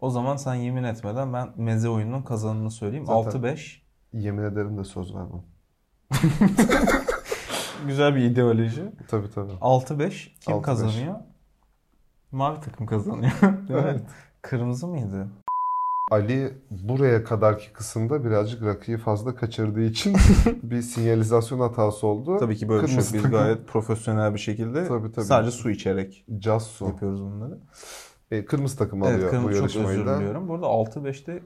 O 0.00 0.10
zaman 0.10 0.36
sen 0.36 0.54
yemin 0.54 0.84
etmeden 0.84 1.32
ben 1.32 1.48
meze 1.56 1.88
oyununun 1.88 2.22
kazanını 2.22 2.70
söyleyeyim. 2.70 3.06
Zaten- 3.06 3.40
6-5. 3.40 3.80
yemin 4.12 4.42
ederim 4.42 4.78
de 4.78 4.84
söz 4.84 5.14
vermem. 5.14 5.42
Güzel 7.86 8.14
bir 8.14 8.20
ideoloji. 8.20 8.92
Tabii 9.08 9.30
tabii. 9.30 9.52
6-5 9.52 10.28
kim 10.40 10.54
6-5. 10.54 10.62
kazanıyor? 10.62 11.14
Mavi 12.32 12.60
takım 12.60 12.86
kazanıyor. 12.86 13.32
Değil 13.68 13.84
mi? 13.84 14.00
Evet. 14.46 14.50
Kırmızı 14.50 14.86
mıydı? 14.86 15.28
Ali 16.10 16.52
buraya 16.70 17.24
kadarki 17.24 17.72
kısımda 17.72 18.24
birazcık 18.24 18.62
rakıyı 18.62 18.98
fazla 18.98 19.34
kaçırdığı 19.34 19.82
için 19.82 20.16
bir 20.62 20.82
sinyalizasyon 20.82 21.60
hatası 21.60 22.06
oldu. 22.06 22.36
Tabii 22.40 22.56
ki 22.56 22.68
böyle 22.68 22.82
bir 22.82 22.88
şey. 22.88 22.96
Kırmızı 22.96 23.14
Biz 23.24 23.30
gayet 23.30 23.68
profesyonel 23.68 24.34
bir 24.34 24.38
şekilde 24.38 24.88
Tabii, 24.88 25.12
tabii. 25.12 25.24
sadece 25.24 25.50
su 25.50 25.70
içerek 25.70 26.24
Caz 26.38 26.62
su. 26.66 26.84
yapıyoruz 26.84 27.22
bunları. 27.22 27.58
E, 28.30 28.44
kırmızı 28.44 28.78
takım 28.78 29.02
Evet, 29.04 29.14
alıyor 29.14 29.28
bu 29.28 29.30
kırmızı 29.30 29.52
çok 29.52 29.60
yarışmayı 29.62 29.88
özür 29.98 30.06
da. 30.06 30.16
diliyorum. 30.18 30.48
Burada 30.48 30.66
6-5'te 30.66 31.42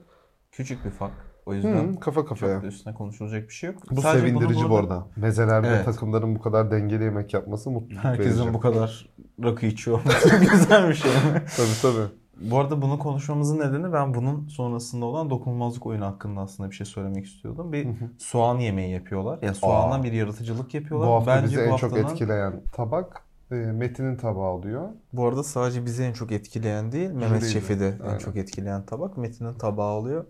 küçük 0.53 0.85
bir 0.85 0.91
fark. 0.91 1.13
O 1.47 1.55
yüzden 1.55 1.93
Hı, 1.95 2.01
kafa 2.01 2.21
çok 2.21 2.29
kafaya. 2.29 2.63
da 2.63 2.67
üstüne 2.67 2.95
konuşulacak 2.95 3.49
bir 3.49 3.55
şey 3.55 3.71
yok. 3.71 3.83
Bu 3.91 4.03
Sadece 4.03 4.27
sevindirici 4.27 4.69
bu 4.71 4.77
arada. 4.77 5.07
Mezelerde 5.17 5.69
Evet. 5.69 5.85
takımların 5.85 6.35
bu 6.37 6.41
kadar 6.41 6.71
dengeli 6.71 7.05
yemek 7.05 7.35
yapması 7.35 7.71
mutluluk 7.71 8.05
Herkesin 8.05 8.41
verici. 8.41 8.55
bu 8.55 8.61
kadar 8.61 9.09
rakı 9.45 9.67
içiyor 9.67 10.01
olması 10.01 10.37
güzel 10.53 10.89
bir 10.89 10.95
şey? 10.95 11.11
Tabii 11.57 11.69
tabii. 11.83 12.20
Bu 12.41 12.59
arada 12.59 12.83
bunu 12.83 12.99
konuşmamızın 12.99 13.59
nedeni 13.59 13.93
ben 13.93 14.15
bunun 14.15 14.49
sonrasında 14.49 15.05
olan 15.07 15.31
dokunulmazlık 15.31 15.87
oyunu 15.87 16.07
hakkında 16.07 16.41
aslında 16.41 16.71
bir 16.71 16.75
şey 16.77 16.87
söylemek 16.87 17.27
istiyordum. 17.27 17.73
Bir 17.73 17.89
soğan 18.19 18.59
yemeği 18.59 18.93
yapıyorlar. 18.93 19.39
Yani 19.43 19.55
soğandan 19.55 20.01
Aa. 20.01 20.05
bir 20.05 20.13
yaratıcılık 20.13 20.75
yapıyorlar. 20.75 21.09
Bu 21.09 21.13
hafta 21.13 21.37
Bence 21.37 21.47
bizi 21.47 21.57
bu 21.57 21.73
en 21.73 21.77
çok 21.77 21.93
haftanın- 21.93 22.13
etkileyen 22.13 22.63
tabak 22.73 23.23
e, 23.51 23.55
Metin'in 23.55 24.17
tabağı 24.17 24.51
oluyor. 24.51 24.89
Bu 25.13 25.27
arada 25.29 25.43
sadece 25.43 25.85
bizi 25.87 26.03
en 26.03 26.13
çok 26.13 26.33
etkileyen 26.33 26.93
değil, 26.93 27.11
Mehmet 27.11 27.45
Şef'i 27.45 27.81
de 27.81 27.95
en 28.15 28.19
çok 28.19 28.37
etkileyen 28.37 28.87
tabak. 28.87 29.17
Metin'in 29.17 29.55
tabağı 29.55 29.93
oluyor. 29.95 30.25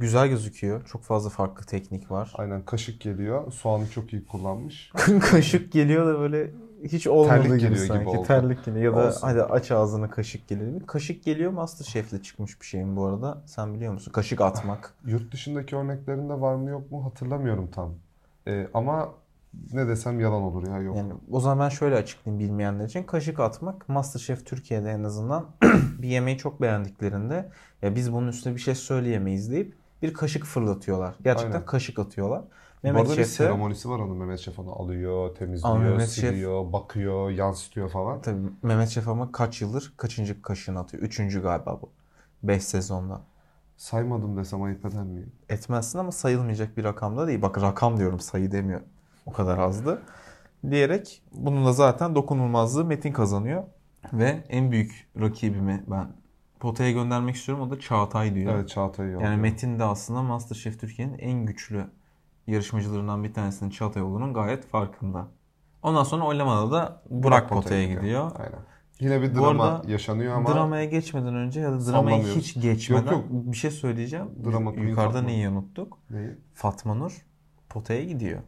Güzel 0.00 0.28
gözüküyor. 0.28 0.84
Çok 0.86 1.02
fazla 1.02 1.30
farklı 1.30 1.66
teknik 1.66 2.10
var. 2.10 2.32
Aynen 2.34 2.62
kaşık 2.64 3.00
geliyor. 3.00 3.52
Soğanı 3.52 3.88
çok 3.90 4.12
iyi 4.12 4.24
kullanmış. 4.26 4.92
kaşık 5.30 5.72
geliyor 5.72 6.06
da 6.06 6.18
böyle 6.20 6.50
hiç 6.84 7.06
olmadığı 7.06 7.28
Terlik 7.28 7.46
gibi 7.50 7.60
geliyor 7.60 7.84
gibi 7.84 7.86
sanki. 7.86 8.08
oldu. 8.08 8.26
Terlik 8.26 8.64
geliyor 8.64 8.94
ya 8.94 9.02
da 9.02 9.06
Olsun. 9.06 9.20
hadi 9.26 9.42
aç 9.42 9.70
ağzını 9.70 10.10
kaşık 10.10 10.48
geliyor. 10.48 10.80
Kaşık 10.86 11.24
geliyor 11.24 11.50
Masterchef'le 11.52 12.22
çıkmış 12.22 12.60
bir 12.60 12.66
şeyim 12.66 12.96
bu 12.96 13.06
arada. 13.06 13.42
Sen 13.46 13.74
biliyor 13.74 13.92
musun? 13.92 14.12
Kaşık 14.12 14.40
atmak. 14.40 14.94
Yurt 15.06 15.32
dışındaki 15.32 15.76
örneklerinde 15.76 16.40
var 16.40 16.54
mı 16.54 16.70
yok 16.70 16.90
mu 16.92 17.04
hatırlamıyorum 17.04 17.70
tam. 17.70 17.94
E, 18.48 18.68
ama 18.74 19.08
ne 19.72 19.88
desem 19.88 20.20
yalan 20.20 20.42
olur 20.42 20.68
ya 20.68 20.78
yok. 20.78 20.96
Yani 20.96 21.12
o 21.30 21.40
zaman 21.40 21.64
ben 21.64 21.68
şöyle 21.68 21.96
açıklayayım 21.96 22.48
bilmeyenler 22.48 22.84
için. 22.84 23.02
Kaşık 23.02 23.40
atmak 23.40 23.88
Masterchef 23.88 24.46
Türkiye'de 24.46 24.90
en 24.90 25.04
azından 25.04 25.46
bir 26.02 26.08
yemeği 26.08 26.38
çok 26.38 26.60
beğendiklerinde 26.62 27.48
ya 27.82 27.94
biz 27.94 28.12
bunun 28.12 28.28
üstüne 28.28 28.54
bir 28.54 28.60
şey 28.60 28.74
söyleyemeyiz 28.74 29.50
deyip 29.52 29.74
bir 30.02 30.14
kaşık 30.14 30.44
fırlatıyorlar. 30.44 31.14
Gerçekten 31.24 31.52
Aynen. 31.52 31.66
kaşık 31.66 31.98
atıyorlar. 31.98 32.42
Mehmet 32.92 33.04
bir 33.10 33.14
Şef 33.14 33.18
de 33.18 33.24
seremonisi 33.24 33.88
var 33.90 33.98
onun. 33.98 34.16
Mehmet 34.16 34.38
Şef 34.40 34.58
onu 34.58 34.72
alıyor, 34.72 35.34
temizliyor, 35.34 35.74
Ama 35.76 35.84
Mehmet 35.84 36.00
Şef- 36.08 36.10
siliyor, 36.10 36.72
bakıyor, 36.72 37.30
yansıtıyor 37.30 37.88
falan. 37.88 38.22
tabii 38.22 38.40
Mehmet 38.62 38.88
Şef 38.88 39.08
ama 39.08 39.32
kaç 39.32 39.62
yıldır 39.62 39.94
kaçıncı 39.96 40.42
kaşığını 40.42 40.78
atıyor? 40.80 41.02
Üçüncü 41.02 41.42
galiba 41.42 41.78
bu. 41.82 41.88
5 42.42 42.64
sezonda. 42.64 43.20
Saymadım 43.76 44.36
desem 44.36 44.62
ayıp 44.62 44.84
eder 44.86 45.02
miyim? 45.02 45.32
etmezsin 45.48 45.98
ama 45.98 46.12
sayılmayacak 46.12 46.76
bir 46.76 46.84
rakamda 46.84 47.26
değil. 47.26 47.42
Bak 47.42 47.62
rakam 47.62 47.96
diyorum 47.98 48.20
sayı 48.20 48.52
demiyorum. 48.52 48.86
O 49.26 49.32
kadar 49.32 49.58
azdı. 49.58 50.02
Diyerek 50.70 51.22
bununla 51.32 51.72
zaten 51.72 52.14
dokunulmazlığı 52.14 52.84
Metin 52.84 53.12
kazanıyor. 53.12 53.62
Ve 54.12 54.44
en 54.48 54.70
büyük 54.72 55.08
rakibimi 55.20 55.84
ben 55.86 56.08
potaya 56.60 56.92
göndermek 56.92 57.36
istiyorum. 57.36 57.64
O 57.68 57.70
da 57.70 57.80
Çağatay 57.80 58.34
diyor. 58.34 58.54
Evet 58.54 58.68
Çağatay 58.68 59.06
alıyor. 59.06 59.20
yani 59.20 59.36
Metin 59.36 59.78
de 59.78 59.84
aslında 59.84 60.22
Masterchef 60.22 60.80
Türkiye'nin 60.80 61.18
en 61.18 61.46
güçlü 61.46 61.84
yarışmacılarından 62.46 63.24
bir 63.24 63.34
tanesinin 63.34 63.70
Çağatay 63.70 64.02
olduğunun 64.02 64.34
gayet 64.34 64.66
farkında. 64.66 65.28
Ondan 65.82 66.04
sonra 66.04 66.24
oylamada 66.24 66.72
da 66.72 67.02
Burak 67.10 67.48
potaya 67.48 67.86
gidiyor. 67.86 68.30
Aynen. 68.38 68.58
Yine 69.00 69.22
bir 69.22 69.34
drama 69.34 69.64
arada 69.64 69.90
yaşanıyor 69.90 70.34
ama 70.36 70.54
Dramaya 70.54 70.84
geçmeden 70.84 71.34
önce 71.34 71.60
ya 71.60 71.72
da 71.72 71.80
Sallamıyoruz. 71.80 72.36
hiç 72.36 72.54
geçmeden 72.62 73.12
Yok, 73.12 73.12
yok. 73.12 73.24
bir 73.30 73.56
şey 73.56 73.70
söyleyeceğim. 73.70 74.26
Drama 74.44 74.72
Yukarıda 74.72 75.12
Fatma. 75.12 75.28
neyi 75.28 75.48
unuttuk? 75.48 75.98
Neyi? 76.10 76.30
Fatma 76.54 76.94
Nur 76.94 77.26
potaya 77.68 78.04
gidiyor. 78.04 78.40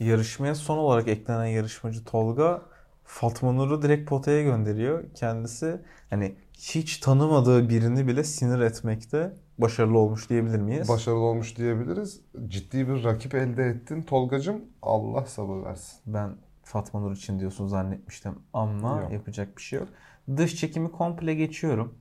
Yarışmaya 0.00 0.54
son 0.54 0.78
olarak 0.78 1.08
eklenen 1.08 1.44
yarışmacı 1.46 2.04
Tolga 2.04 2.62
Fatma 3.04 3.52
Nur'u 3.52 3.82
direkt 3.82 4.08
potaya 4.10 4.42
gönderiyor. 4.42 5.04
Kendisi 5.14 5.80
hani 6.10 6.36
hiç 6.58 6.96
tanımadığı 6.98 7.68
birini 7.68 8.06
bile 8.06 8.24
sinir 8.24 8.60
etmekte 8.60 9.32
başarılı 9.58 9.98
olmuş 9.98 10.30
diyebilir 10.30 10.58
miyiz? 10.58 10.88
başarılı 10.88 11.20
olmuş 11.20 11.56
diyebiliriz. 11.56 12.20
Ciddi 12.48 12.88
bir 12.88 13.04
rakip 13.04 13.34
elde 13.34 13.64
ettin 13.64 14.02
Tolgacım. 14.02 14.60
Allah 14.82 15.24
sabır 15.26 15.62
versin. 15.62 16.00
Ben 16.06 16.36
Fatma 16.62 17.00
Nur 17.00 17.12
için 17.12 17.40
diyorsun 17.40 17.66
zannetmiştim 17.66 18.34
ama 18.52 19.00
Yok. 19.00 19.12
yapacak 19.12 19.56
bir 19.56 19.62
şey 19.62 19.78
yok. 19.78 19.88
Dış 20.36 20.56
çekimi 20.56 20.92
komple 20.92 21.34
geçiyorum. 21.34 21.94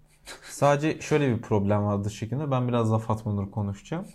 Sadece 0.49 1.01
şöyle 1.01 1.35
bir 1.35 1.41
problem 1.41 1.85
var 1.85 2.03
dış 2.03 2.19
çekimde. 2.19 2.51
Ben 2.51 2.67
biraz 2.67 2.91
daha 2.91 2.99
Fatma 2.99 3.33
Nur 3.33 3.51
konuşacağım. 3.51 4.05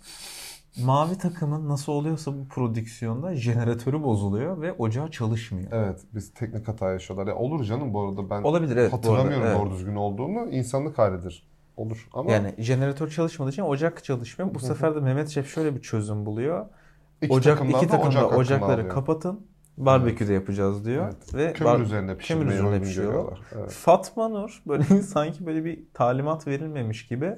Mavi 0.83 1.17
takımın 1.17 1.69
nasıl 1.69 1.91
oluyorsa 1.93 2.33
bu 2.33 2.47
prodüksiyonda 2.47 3.35
jeneratörü 3.35 4.03
bozuluyor 4.03 4.61
ve 4.61 4.73
ocağı 4.73 5.11
çalışmıyor. 5.11 5.71
Evet 5.71 5.99
biz 6.13 6.33
teknik 6.33 6.67
hata 6.67 6.91
yaşıyorlar. 6.91 7.27
Ya 7.27 7.35
olur 7.35 7.63
canım 7.63 7.93
bu 7.93 8.01
arada 8.01 8.29
ben 8.29 8.43
Olabilir 8.43 8.77
evet. 8.77 8.91
bu 8.91 8.95
arada, 8.95 9.07
hatırlamıyorum 9.07 9.47
evet. 9.47 9.59
doğru 9.59 9.71
düzgün 9.71 9.95
olduğunu. 9.95 10.49
İnsanlık 10.51 10.97
halidir. 10.97 11.49
Olur 11.79 12.07
ama 12.13 12.31
Yani 12.31 12.55
jeneratör 12.57 13.09
çalışmadığı 13.09 13.49
için 13.49 13.61
ocak 13.61 14.03
çalışmıyor. 14.03 14.53
Bu 14.53 14.59
sefer 14.59 14.95
de 14.95 14.99
Mehmet 14.99 15.29
Şef 15.29 15.53
şöyle 15.53 15.75
bir 15.75 15.81
çözüm 15.81 16.25
buluyor. 16.25 16.65
iki 17.21 17.33
Ocak 17.33 17.57
takımdan 17.57 17.81
iki 17.81 17.91
da 17.91 17.97
takım 17.97 18.15
da 18.15 18.27
ocak 18.27 18.37
ocakları 18.39 18.73
alıyor. 18.73 18.89
kapatın. 18.89 19.47
Barbeküde 19.77 20.33
yapacağız 20.33 20.85
diyor. 20.85 21.05
Evet. 21.05 21.35
Ve 21.35 21.53
Kömür 21.53 21.89
kömür 21.89 22.17
pişirmeyi 22.17 22.47
üzerine 22.49 22.67
uygun 22.69 22.83
pişiriyorlar. 22.85 23.39
Evet. 23.55 23.71
Fatma 23.71 24.27
Nur 24.27 24.61
böyle 24.67 24.83
sanki 25.01 25.45
böyle 25.45 25.65
bir 25.65 25.79
talimat 25.93 26.47
verilmemiş 26.47 27.07
gibi 27.07 27.33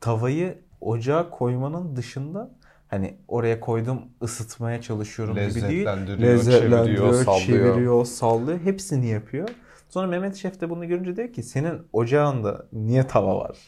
tavayı 0.00 0.58
ocağa 0.80 1.30
koymanın 1.30 1.96
dışında 1.96 2.50
hani 2.88 3.16
oraya 3.28 3.60
koydum 3.60 4.02
ısıtmaya 4.22 4.80
çalışıyorum 4.82 5.34
gibi 5.34 5.68
değil. 5.68 5.86
Lezzetlendiriyor, 5.86 6.42
çeviriyor, 6.42 7.14
sallıyor. 7.24 7.40
çeviriyor, 7.40 8.04
sallıyor. 8.04 8.60
Hepsini 8.60 9.06
yapıyor. 9.06 9.48
Sonra 9.88 10.06
Mehmet 10.06 10.36
Şef 10.36 10.60
de 10.60 10.70
bunu 10.70 10.88
görünce 10.88 11.16
diyor 11.16 11.32
ki 11.32 11.42
senin 11.42 11.82
ocağında 11.92 12.66
niye 12.72 13.06
tava 13.06 13.38
var? 13.38 13.58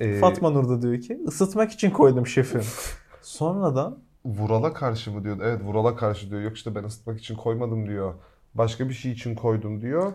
Ee, 0.00 0.20
Fatma 0.20 0.50
Nur 0.50 0.68
da 0.68 0.82
diyor 0.82 1.00
ki 1.00 1.20
ısıtmak 1.28 1.72
için 1.72 1.90
koydum 1.90 2.26
şefim. 2.26 2.62
Sonradan 3.22 3.98
Vural'a 4.24 4.72
karşı 4.72 5.12
mı 5.12 5.24
diyor? 5.24 5.38
Evet 5.42 5.60
Vural'a 5.64 5.96
karşı 5.96 6.30
diyor. 6.30 6.40
Yok 6.40 6.56
işte 6.56 6.74
ben 6.74 6.84
ısıtmak 6.84 7.18
için 7.18 7.34
koymadım 7.34 7.88
diyor. 7.88 8.14
Başka 8.54 8.88
bir 8.88 8.94
şey 8.94 9.12
için 9.12 9.34
koydum 9.34 9.80
diyor. 9.80 10.12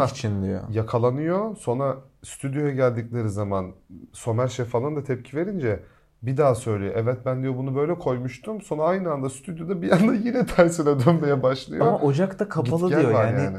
Ha, 0.00 0.06
için 0.06 0.42
diyor. 0.42 0.60
Yakalanıyor. 0.70 1.56
Sonra 1.56 1.96
stüdyoya 2.24 2.70
geldikleri 2.70 3.30
zaman 3.30 3.72
Somer 4.12 4.48
Şef 4.48 4.68
falan 4.68 4.96
da 4.96 5.04
tepki 5.04 5.36
verince 5.36 5.82
bir 6.22 6.36
daha 6.36 6.54
söylüyor. 6.54 6.92
Evet 6.96 7.18
ben 7.24 7.42
diyor 7.42 7.56
bunu 7.56 7.76
böyle 7.76 7.94
koymuştum. 7.94 8.62
Sonra 8.62 8.82
aynı 8.82 9.12
anda 9.12 9.30
stüdyoda 9.30 9.82
bir 9.82 9.90
anda 9.90 10.14
yine 10.14 10.46
tersine 10.46 11.04
dönmeye 11.06 11.42
başlıyor. 11.42 11.86
Ama 11.86 11.98
ocakta 11.98 12.48
kapalı 12.48 12.88
Git 12.88 12.98
diyor 12.98 13.12
var 13.12 13.32
yani. 13.32 13.56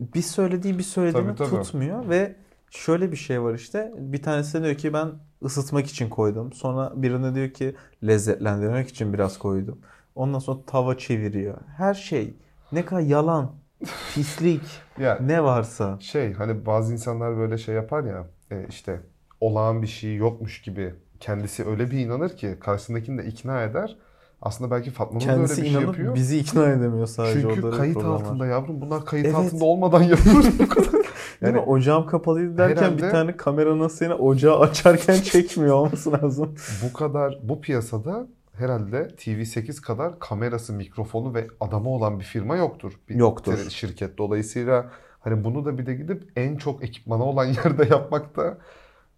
Bir 0.00 0.22
söylediği 0.22 0.78
bir 0.78 0.82
söylediğini 0.82 1.34
Tabii, 1.36 1.50
tabii. 1.50 1.62
tutmuyor 1.62 2.08
ve 2.08 2.36
şöyle 2.70 3.12
bir 3.12 3.16
şey 3.16 3.42
var 3.42 3.54
işte. 3.54 3.92
Bir 3.98 4.22
tanesi 4.22 4.62
diyor 4.62 4.74
ki 4.74 4.92
ben 4.92 5.10
ısıtmak 5.44 5.86
için 5.86 6.08
koydum. 6.10 6.52
Sonra 6.52 6.92
birine 6.96 7.34
diyor 7.34 7.50
ki 7.50 7.76
lezzetlendirmek 8.06 8.88
için 8.88 9.12
biraz 9.12 9.38
koydum. 9.38 9.80
Ondan 10.14 10.38
sonra 10.38 10.58
tava 10.66 10.98
çeviriyor. 10.98 11.58
Her 11.76 11.94
şey 11.94 12.34
Ne 12.72 12.84
kadar 12.84 13.00
yalan, 13.00 13.52
pislik, 14.14 14.62
Ya 14.98 15.18
ne 15.22 15.44
varsa. 15.44 15.98
şey 16.00 16.32
hani 16.34 16.66
bazı 16.66 16.92
insanlar 16.92 17.36
böyle 17.36 17.58
şey 17.58 17.74
yapar 17.74 18.04
ya 18.04 18.26
e, 18.50 18.66
işte 18.68 19.00
olağan 19.40 19.82
bir 19.82 19.86
şey 19.86 20.16
yokmuş 20.16 20.62
gibi 20.62 20.94
kendisi 21.20 21.64
öyle 21.66 21.90
bir 21.90 21.98
inanır 21.98 22.36
ki 22.36 22.56
karşısındakini 22.60 23.18
de 23.22 23.26
ikna 23.28 23.62
eder. 23.62 23.96
Aslında 24.42 24.70
belki 24.70 24.90
Fatma 24.90 25.18
Nur 25.20 25.26
da 25.28 25.32
öyle 25.32 25.42
bir 25.42 25.54
şey 25.54 25.72
yapıyor. 25.72 26.14
bizi 26.14 26.38
ikna 26.38 26.68
edemiyor 26.68 27.06
sadece. 27.06 27.40
Çünkü 27.40 27.70
kayıt 27.70 27.94
problem 27.94 28.10
var. 28.12 28.20
altında 28.20 28.46
yavrum 28.46 28.80
bunlar 28.80 29.04
kayıt 29.04 29.26
Evet. 29.26 29.36
altında 29.36 29.64
olmadan 29.64 30.02
yapılır 30.02 30.46
bu 30.58 30.68
kadar. 30.68 30.92
Değil 30.92 31.04
Yani 31.40 31.52
mi? 31.54 31.60
Ocağım 31.60 32.06
kapalıydı 32.06 32.58
derken 32.58 32.82
Herhalde- 32.82 33.02
bir 33.02 33.10
tane 33.10 33.36
kamera 33.36 33.78
nasıl 33.78 34.04
yine 34.04 34.14
ocağı 34.14 34.58
açarken 34.60 35.14
çekmiyor 35.22 35.74
olması 35.74 36.12
lazım. 36.12 36.54
bu 36.88 36.92
kadar 36.92 37.38
bu 37.42 37.60
piyasada 37.60 38.26
herhalde 38.52 39.08
TV8 39.16 39.80
kadar 39.82 40.18
kamerası, 40.18 40.72
mikrofonu 40.72 41.34
ve 41.34 41.46
adamı 41.60 41.88
olan 41.88 42.18
bir 42.20 42.24
firma 42.24 42.56
yoktur. 42.56 42.92
Bir 43.08 43.14
Yoktur. 43.14 43.58
Şirket. 43.70 44.18
Dolayısıyla 44.18 44.90
hani 45.20 45.44
bunu 45.44 45.64
da 45.64 45.78
bir 45.78 45.86
de 45.86 45.94
gidip 45.94 46.32
en 46.36 46.56
çok 46.56 46.84
ekipmanı 46.84 47.24
olan 47.24 47.44
yerde 47.64 47.86
yapmak 47.90 48.36
da 48.36 48.58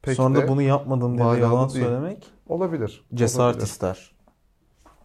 pek 0.03 0.15
Sonra 0.15 0.39
de 0.39 0.43
da 0.43 0.49
bunu 0.49 0.63
yapmadım 0.63 1.19
diye 1.19 1.29
yalan 1.29 1.69
değil. 1.71 1.85
söylemek 1.85 2.31
olabilir. 2.49 3.05
cesaret 3.15 3.55
Olabilir. 3.55 3.67
ister. 3.67 4.12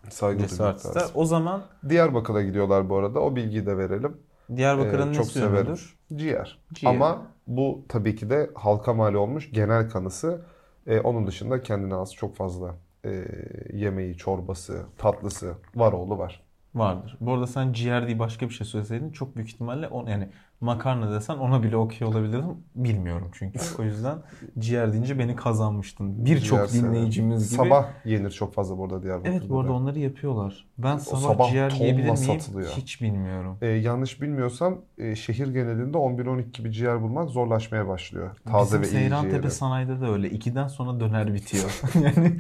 Saygı 0.10 0.48
Cesaret 0.48 0.78
ister. 0.78 1.04
O 1.14 1.26
zaman 1.26 1.62
Diyarbakır'a 1.90 2.42
gidiyorlar 2.42 2.90
bu 2.90 2.96
arada. 2.98 3.20
O 3.20 3.36
bilgiyi 3.36 3.66
de 3.66 3.78
verelim. 3.78 4.18
Diyarbakır'ın 4.56 5.12
Ee, 5.12 5.14
çok 5.14 5.26
severim. 5.26 5.56
ünlüdür? 5.56 5.98
Ciğer. 6.16 6.60
Ciğer. 6.74 6.92
Ama 6.96 7.22
bu 7.48 7.86
tabii 7.90 8.16
ki 8.16 8.30
de 8.30 8.50
halka 8.56 8.94
mal 8.94 9.14
olmuş 9.14 9.52
genel 9.52 9.90
kanısı. 9.90 10.42
Ee, 10.88 11.00
onun 11.00 11.28
dışında 11.28 11.62
kendine 11.64 11.96
az 11.96 12.14
çok 12.16 12.36
fazla 12.36 12.76
e, 13.06 13.26
yemeği, 13.74 14.18
çorbası, 14.18 14.86
tatlısı 14.98 15.54
var 15.76 15.94
oğlu 15.94 16.18
var. 16.18 16.44
Vardır. 16.78 17.18
Bu 17.22 17.34
arada 17.34 17.48
sen 17.48 17.74
ciğer 17.74 18.08
diye 18.08 18.20
başka 18.20 18.50
bir 18.50 18.54
şey 18.54 18.68
söyleseydin 18.68 19.12
çok 19.12 19.36
büyük 19.36 19.50
ihtimalle 19.50 19.88
on, 19.88 20.08
yani 20.08 20.30
makarna 20.62 21.12
desen 21.12 21.38
ona 21.38 21.64
bile 21.64 21.78
okey 21.78 22.08
olabilirdim. 22.08 22.58
Bilmiyorum 22.76 23.32
çünkü. 23.34 23.60
O 23.80 23.84
yüzden 23.84 24.18
ciğer 24.60 24.94
deyince 24.94 25.20
beni 25.20 25.36
kazanmıştın. 25.36 26.26
Birçok 26.26 26.74
dinleyicimiz 26.74 27.50
gibi. 27.50 27.58
Sabah 27.58 27.88
yenir 28.06 28.32
çok 28.32 28.54
fazla 28.54 28.78
burada 28.78 29.04
Diyarbakır'da. 29.04 29.36
Evet 29.36 29.50
bu 29.50 29.60
arada 29.60 29.70
da. 29.70 29.74
onları 29.74 30.00
yapıyorlar. 30.00 30.68
Ben 30.78 30.98
sabah, 30.98 31.22
sabah 31.22 31.50
ciğer 31.50 31.72
yiyebilir 31.72 32.04
miyim? 32.04 32.18
satılıyor. 32.18 32.70
Hiç 32.70 33.02
bilmiyorum. 33.02 33.58
Ee, 33.62 33.68
yanlış 33.68 34.22
bilmiyorsam 34.22 34.78
e, 34.98 35.16
şehir 35.16 35.48
genelinde 35.48 35.98
11-12 35.98 36.52
gibi 36.52 36.72
ciğer 36.72 37.02
bulmak 37.02 37.30
zorlaşmaya 37.30 37.88
başlıyor. 37.88 38.36
Taze 38.46 38.82
Bizim 38.82 38.98
ve 38.98 39.02
iyi 39.02 39.02
Seyrantepe 39.02 39.36
ciğeri. 39.36 39.52
sanayide 39.52 40.02
de 40.02 40.06
öyle. 40.06 40.30
İkiden 40.30 40.68
sonra 40.68 41.00
döner 41.00 41.34
bitiyor. 41.34 41.82
yani 41.96 42.38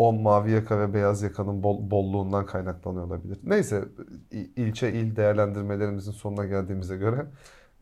O 0.00 0.12
mavi 0.12 0.50
yaka 0.50 0.78
ve 0.80 0.94
beyaz 0.94 1.22
yakanın 1.22 1.62
bol, 1.62 1.90
bolluğundan 1.90 2.46
kaynaklanıyor 2.46 3.04
olabilir. 3.06 3.38
Neyse 3.42 3.84
il- 4.30 4.50
ilçe 4.56 4.92
il 4.92 5.16
değerlendirmelerimizin 5.16 6.12
sonuna 6.12 6.44
geldiğimize 6.46 6.96
göre 6.96 7.26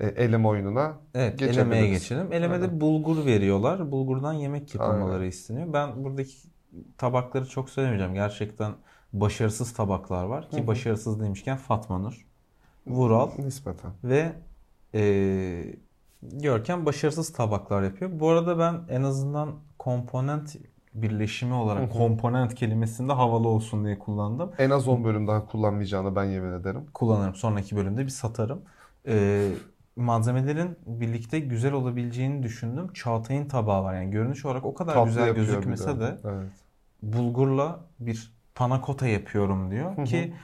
e, 0.00 0.06
eleme 0.06 0.48
oyununa 0.48 0.92
Evet, 1.14 1.42
elemeye 1.42 1.88
geçelim. 1.88 2.32
Elemede 2.32 2.64
Aynen. 2.64 2.80
bulgur 2.80 3.26
veriyorlar. 3.26 3.92
Bulgurdan 3.92 4.32
yemek 4.32 4.74
yapılmaları 4.74 5.14
Aynen. 5.18 5.28
isteniyor. 5.28 5.72
Ben 5.72 6.04
buradaki 6.04 6.32
tabakları 6.98 7.46
çok 7.48 7.70
söylemeyeceğim. 7.70 8.14
Gerçekten 8.14 8.72
başarısız 9.12 9.72
tabaklar 9.72 10.24
var. 10.24 10.50
Ki 10.50 10.58
Hı 10.58 10.62
hı. 10.62 10.66
başarısız 10.66 11.20
demişken 11.20 11.56
Fatma 11.56 11.98
Nur, 11.98 12.26
Vural 12.86 13.30
nispeten. 13.38 13.90
ve 14.04 14.32
eee 14.94 15.76
Görkem 16.22 16.86
başarısız 16.86 17.32
tabaklar 17.32 17.82
yapıyor. 17.82 18.10
Bu 18.20 18.28
arada 18.28 18.58
ben 18.58 18.80
en 18.88 19.02
azından 19.02 19.54
komponent 19.78 20.56
birleşimi 21.03 21.55
olarak 21.55 21.92
komponent 21.92 22.55
kelimesini 22.55 23.09
de 23.09 23.12
havalı 23.12 23.49
olsun 23.49 23.84
diye 23.84 23.99
kullandım. 23.99 24.53
En 24.59 24.70
az 24.70 24.88
10 24.88 25.05
bölüm 25.05 25.26
daha 25.26 25.46
kullanmayacağını 25.46 26.16
ben 26.16 26.24
yemin 26.24 26.53
ederim. 26.53 26.86
kullanırım. 26.94 27.34
Sonraki 27.34 27.76
bölümde 27.76 28.05
bir 28.05 28.11
satarım. 28.11 28.62
Ee, 29.09 29.51
malzemelerin 29.96 30.78
birlikte 30.86 31.40
güzel 31.40 31.72
olabileceğini 31.72 32.42
düşündüm. 32.42 32.92
Çağatay'ın 32.92 33.49
tabağı 33.49 33.84
var. 33.84 33.94
Yani 33.94 34.11
görünüş 34.11 34.44
olarak 34.44 34.64
o 34.64 34.74
kadar 34.74 34.94
Tatlı 34.94 35.09
güzel 35.09 35.34
gözükmese 35.34 36.01
de 36.01 36.18
Evet. 36.24 36.53
bulgurla 37.03 37.80
bir 38.01 38.32
panakota 38.55 39.07
yapıyorum 39.07 39.70
diyor 39.70 39.96
Hı 39.96 40.01
hı. 40.03 40.05
ki 40.05 40.34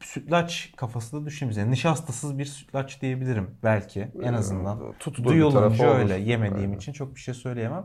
sütlaç 0.00 0.72
kafası 0.76 1.16
da 1.22 1.26
düşünmüş. 1.26 1.56
Yani 1.56 1.70
nişastasız 1.70 2.38
bir 2.38 2.44
sütlaç 2.44 3.02
diyebilirim 3.02 3.50
belki 3.62 4.08
en 4.22 4.32
azından. 4.32 4.80
Ee, 4.90 4.98
Tutulur 4.98 5.40
bir 5.40 5.48
tarafı 5.48 5.84
Duyulunca 5.84 5.88
öyle 5.94 6.14
yemediğim 6.14 6.70
Aynen. 6.70 6.76
için 6.78 6.92
çok 6.92 7.14
bir 7.14 7.20
şey 7.20 7.34
söyleyemem. 7.34 7.84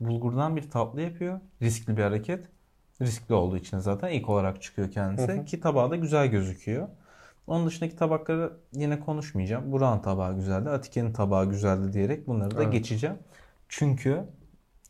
Bulgurdan 0.00 0.56
bir 0.56 0.70
tatlı 0.70 1.00
yapıyor. 1.00 1.40
Riskli 1.62 1.96
bir 1.96 2.02
hareket. 2.02 2.48
Riskli 3.02 3.34
olduğu 3.34 3.56
için 3.56 3.78
zaten 3.78 4.08
ilk 4.08 4.28
olarak 4.28 4.62
çıkıyor 4.62 4.90
kendisi. 4.90 5.32
Hı 5.32 5.40
hı. 5.40 5.44
Ki 5.44 5.60
tabağı 5.60 5.90
da 5.90 5.96
güzel 5.96 6.26
gözüküyor. 6.26 6.88
Onun 7.46 7.66
dışındaki 7.66 7.96
tabakları 7.96 8.52
yine 8.72 9.00
konuşmayacağım. 9.00 9.72
Burak'ın 9.72 10.02
tabağı 10.02 10.34
güzeldi. 10.36 10.70
Atike'nin 10.70 11.12
tabağı 11.12 11.50
güzeldi 11.50 11.92
diyerek 11.92 12.26
bunları 12.26 12.56
da 12.56 12.62
Evet. 12.62 12.72
geçeceğim. 12.72 13.16
Çünkü 13.68 14.24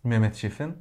Mehmet 0.05 0.35
Şef'in 0.35 0.75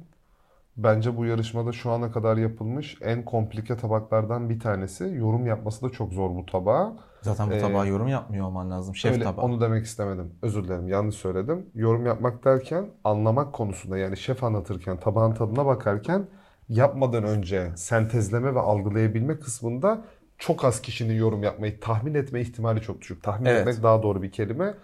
Bence 0.76 1.16
bu 1.16 1.24
yarışmada 1.24 1.72
şu 1.72 1.90
ana 1.90 2.12
kadar 2.12 2.36
yapılmış 2.36 2.98
en 3.00 3.24
komplike 3.24 3.76
tabaklardan 3.76 4.50
bir 4.50 4.60
tanesi. 4.60 5.04
Yorum 5.04 5.46
yapması 5.46 5.82
da 5.82 5.90
çok 5.90 6.12
zor 6.12 6.34
bu 6.34 6.46
tabağa. 6.46 6.96
Zaten 7.22 7.50
bu 7.50 7.54
Ee, 7.54 7.58
tabağa 7.58 7.86
yorum 7.86 8.08
yapmıyor 8.08 8.46
olman 8.46 8.70
lazım. 8.70 8.96
Şef 8.96 9.12
Öyle, 9.12 9.24
tabağı. 9.24 9.44
onu 9.44 9.60
demek 9.60 9.86
istemedim. 9.86 10.34
Özür 10.42 10.64
dilerim. 10.64 10.88
Yanlış 10.88 11.14
söyledim. 11.14 11.66
Yorum 11.74 12.06
yapmak 12.06 12.44
derken 12.44 12.90
anlamak 13.04 13.52
konusunda 13.52 13.98
yani 13.98 14.16
şef 14.16 14.44
anlatırken, 14.44 15.00
tabağın 15.00 15.34
tadına 15.34 15.66
bakarken 15.66 16.26
yapmadan 16.68 17.24
önce 17.24 17.72
sentezleme 17.76 18.54
ve 18.54 18.60
algılayabilme 18.60 19.38
kısmında 19.38 20.04
çok 20.38 20.64
az 20.64 20.82
kişinin 20.82 21.14
yorum 21.14 21.42
yapmayı 21.42 21.80
tahmin 21.80 22.14
etme 22.14 22.40
ihtimali 22.40 22.80
çok 22.80 23.00
düşük. 23.00 23.22
Tahmin 23.22 23.46
Evet. 23.46 23.60
etmek 23.60 23.82
daha 23.82 24.02
doğru 24.02 24.22
bir 24.22 24.32
kelime. 24.32 24.74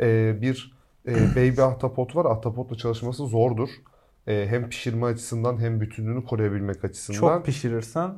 Ee, 0.00 0.38
bir 0.40 0.76
e, 1.08 1.14
baby 1.36 1.60
ahtapot 1.62 2.16
var. 2.16 2.24
Ahtapotla 2.24 2.76
çalışması 2.76 3.26
zordur. 3.26 3.68
Ee, 4.26 4.46
hem 4.48 4.68
pişirme 4.68 5.06
açısından 5.06 5.60
hem 5.60 5.80
bütünlüğünü 5.80 6.24
koruyabilmek 6.24 6.84
açısından. 6.84 7.18
Çok 7.18 7.46
pişirirsen 7.46 8.10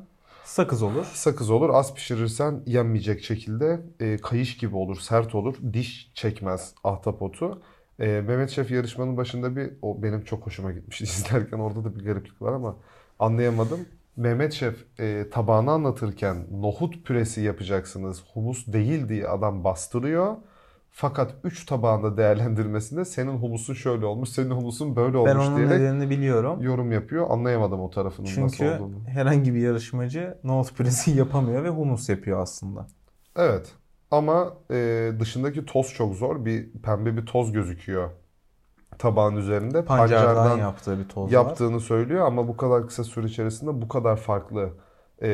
sakız 0.49 0.83
olur. 0.83 1.05
Sakız 1.13 1.49
olur. 1.49 1.69
Az 1.69 1.93
pişirirsen 1.93 2.63
yenmeyecek 2.65 3.23
şekilde 3.23 3.81
e, 3.99 4.17
kayış 4.17 4.57
gibi 4.57 4.75
olur, 4.75 4.99
sert 4.99 5.35
olur. 5.35 5.55
Diş 5.73 6.11
çekmez 6.13 6.73
ahtapotu. 6.83 7.61
E, 7.99 8.05
Mehmet 8.07 8.49
Şef 8.49 8.71
yarışmanın 8.71 9.17
başında 9.17 9.55
bir, 9.55 9.71
o 9.81 10.03
benim 10.03 10.23
çok 10.23 10.45
hoşuma 10.45 10.71
gitmişti 10.71 11.03
izlerken 11.03 11.59
orada 11.59 11.83
da 11.83 11.95
bir 11.95 12.05
gariplik 12.05 12.41
var 12.41 12.53
ama 12.53 12.75
anlayamadım. 13.19 13.79
Mehmet 14.15 14.53
Şef 14.53 14.99
e, 14.99 15.29
tabağını 15.31 15.71
anlatırken 15.71 16.47
nohut 16.51 17.05
püresi 17.05 17.41
yapacaksınız, 17.41 18.23
humus 18.33 18.67
değil 18.67 19.09
diye 19.09 19.27
adam 19.27 19.63
bastırıyor. 19.63 20.35
Fakat 20.91 21.35
3 21.43 21.65
tabağında 21.65 22.17
değerlendirmesinde 22.17 23.05
senin 23.05 23.37
humusun 23.37 23.73
şöyle 23.73 24.05
olmuş, 24.05 24.29
senin 24.29 24.51
humusun 24.51 24.95
böyle 24.95 25.17
olmuş 25.17 25.31
Ben 25.31 25.35
onun 25.39 25.57
diyerek 25.57 25.79
nedenini 25.79 26.09
biliyorum. 26.09 26.61
yorum 26.61 26.91
yapıyor. 26.91 27.27
Anlayamadım 27.29 27.79
o 27.81 27.89
tarafının 27.89 28.27
nasıl 28.27 28.57
Çünkü 28.57 28.69
olduğunu. 28.69 29.07
herhangi 29.07 29.53
bir 29.53 29.59
yarışmacı 29.59 30.37
nohut 30.43 30.75
püresi 30.77 31.11
yapamıyor 31.17 31.63
ve 31.63 31.69
humus 31.69 32.09
yapıyor 32.09 32.39
aslında. 32.41 32.87
Evet. 33.35 33.73
Ama 34.11 34.53
e, 34.71 35.11
dışındaki 35.19 35.65
toz 35.65 35.93
çok 35.93 36.15
zor. 36.15 36.45
Bir 36.45 36.71
pembe 36.71 37.17
bir 37.17 37.25
toz 37.25 37.51
gözüküyor 37.51 38.09
tabağın 38.99 39.35
üzerinde. 39.35 39.85
Pancardan, 39.85 40.35
Pancardan 40.35 40.57
yaptığı 40.57 40.99
bir 40.99 41.09
toz 41.09 41.25
var. 41.27 41.31
yaptığını 41.31 41.79
söylüyor 41.79 42.27
ama 42.27 42.47
bu 42.47 42.57
kadar 42.57 42.87
kısa 42.87 43.03
süre 43.03 43.25
içerisinde 43.27 43.81
bu 43.81 43.87
kadar 43.87 44.17
farklı 44.17 44.69
e, 45.21 45.27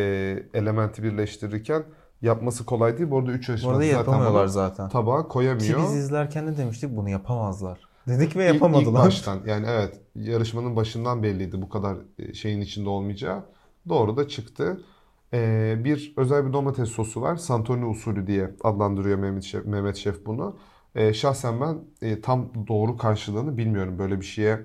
elementi 0.54 1.04
birleştirirken 1.04 1.84
yapması 2.22 2.66
kolay 2.66 2.98
değil. 2.98 3.12
Bu 3.12 3.20
arada 3.20 3.32
3 3.32 3.48
Bu 3.48 3.52
yaşında 3.52 3.72
arada 3.72 3.82
zaten 3.84 3.98
yapamıyorlar 3.98 4.44
bunu 4.44 4.52
zaten. 4.52 4.90
tabağa 4.90 5.24
Ki 5.24 5.28
koyamıyor. 5.30 5.80
biz 5.84 5.96
izlerken 5.96 6.48
de 6.48 6.58
demiştik 6.58 6.96
bunu 6.98 7.10
yapamazlar. 7.10 7.80
Dedik 8.08 8.36
ve 8.36 8.46
İlk- 8.46 8.54
yapamadılar. 8.54 9.00
İlk 9.00 9.06
baştan 9.08 9.40
yani 9.46 9.66
evet 9.70 10.02
yarışmanın 10.16 10.76
başından 10.76 11.24
belliydi 11.24 11.62
bu 11.62 11.70
kadar 11.70 11.98
e, 12.20 12.34
şeyin 12.34 12.62
içinde 12.62 12.90
olmayacağı. 12.90 13.44
Doğru 13.90 14.18
da 14.18 14.28
çıktı. 14.28 14.82
Ee, 15.34 15.76
bir 15.84 16.14
özel 16.18 16.48
bir 16.48 16.54
domates 16.54 16.90
sosu 16.90 17.22
var. 17.22 17.36
Santoni 17.36 17.86
usulü 17.86 18.28
diye 18.28 18.56
adlandırıyor 18.64 19.18
Mehmet 19.18 19.44
Şef, 19.44 19.66
Mehmet 19.66 19.96
Şef 19.98 20.26
bunu. 20.26 20.58
Ee, 20.96 21.14
şahsen 21.14 21.62
ben 21.62 21.78
e, 22.02 22.22
tam 22.22 22.68
doğru 22.68 22.98
karşılığını 22.98 23.58
bilmiyorum. 23.58 24.00
Böyle 24.00 24.20
bir 24.22 24.26
şeye 24.26 24.60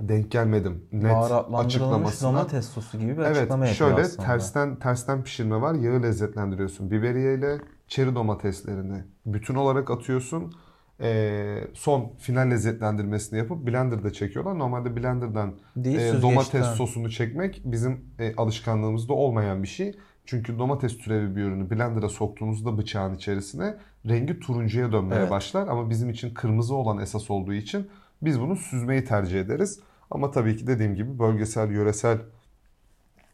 denk 0.00 0.30
gelmedim. 0.30 0.84
Net 0.92 1.16
açıklamasına. 1.54 2.28
domates 2.28 2.66
sosu 2.68 2.98
gibi 2.98 3.12
bir 3.12 3.22
Evet, 3.22 3.36
açıklama 3.36 3.66
yapıyor 3.66 3.90
şöyle 3.90 4.02
aslında. 4.06 4.26
tersten 4.26 4.76
tersten 4.76 5.22
pişirme 5.22 5.60
var. 5.60 5.74
Yağı 5.74 6.02
lezzetlendiriyorsun. 6.02 6.90
Biberiye 6.90 7.34
ile 7.34 7.58
çeri 7.88 8.14
domateslerini 8.14 9.04
bütün 9.26 9.54
olarak 9.54 9.90
atıyorsun. 9.90 10.52
Ee, 11.00 11.58
son 11.74 12.12
final 12.18 12.50
lezzetlendirmesini 12.50 13.38
yapıp 13.38 13.66
blenderda 13.66 14.12
çekiyorlar. 14.12 14.58
Normalde 14.58 14.96
blenderdan 14.96 15.52
Değil, 15.76 15.98
e, 15.98 16.22
domates 16.22 16.66
sosunu 16.66 17.10
çekmek 17.10 17.62
bizim 17.64 18.00
e, 18.18 18.34
alışkanlığımızda 18.36 19.12
olmayan 19.12 19.62
bir 19.62 19.68
şey. 19.68 19.96
Çünkü 20.24 20.58
domates 20.58 20.98
türevi 20.98 21.36
bir 21.36 21.42
ürünü 21.42 21.70
blender'a 21.70 22.08
soktuğunuzda 22.08 22.78
bıçağın 22.78 23.14
içerisine 23.14 23.74
rengi 24.08 24.40
turuncuya 24.40 24.92
dönmeye 24.92 25.20
Evet. 25.20 25.30
başlar. 25.30 25.68
Ama 25.68 25.90
bizim 25.90 26.10
için 26.10 26.34
kırmızı 26.34 26.74
olan 26.74 26.98
esas 26.98 27.30
olduğu 27.30 27.54
için 27.54 27.86
biz 28.22 28.40
bunu 28.40 28.56
süzmeyi 28.56 29.04
tercih 29.04 29.40
ederiz. 29.40 29.80
Ama 30.10 30.30
tabii 30.30 30.56
ki 30.56 30.66
dediğim 30.66 30.94
gibi 30.94 31.18
bölgesel, 31.18 31.70
yöresel 31.70 32.18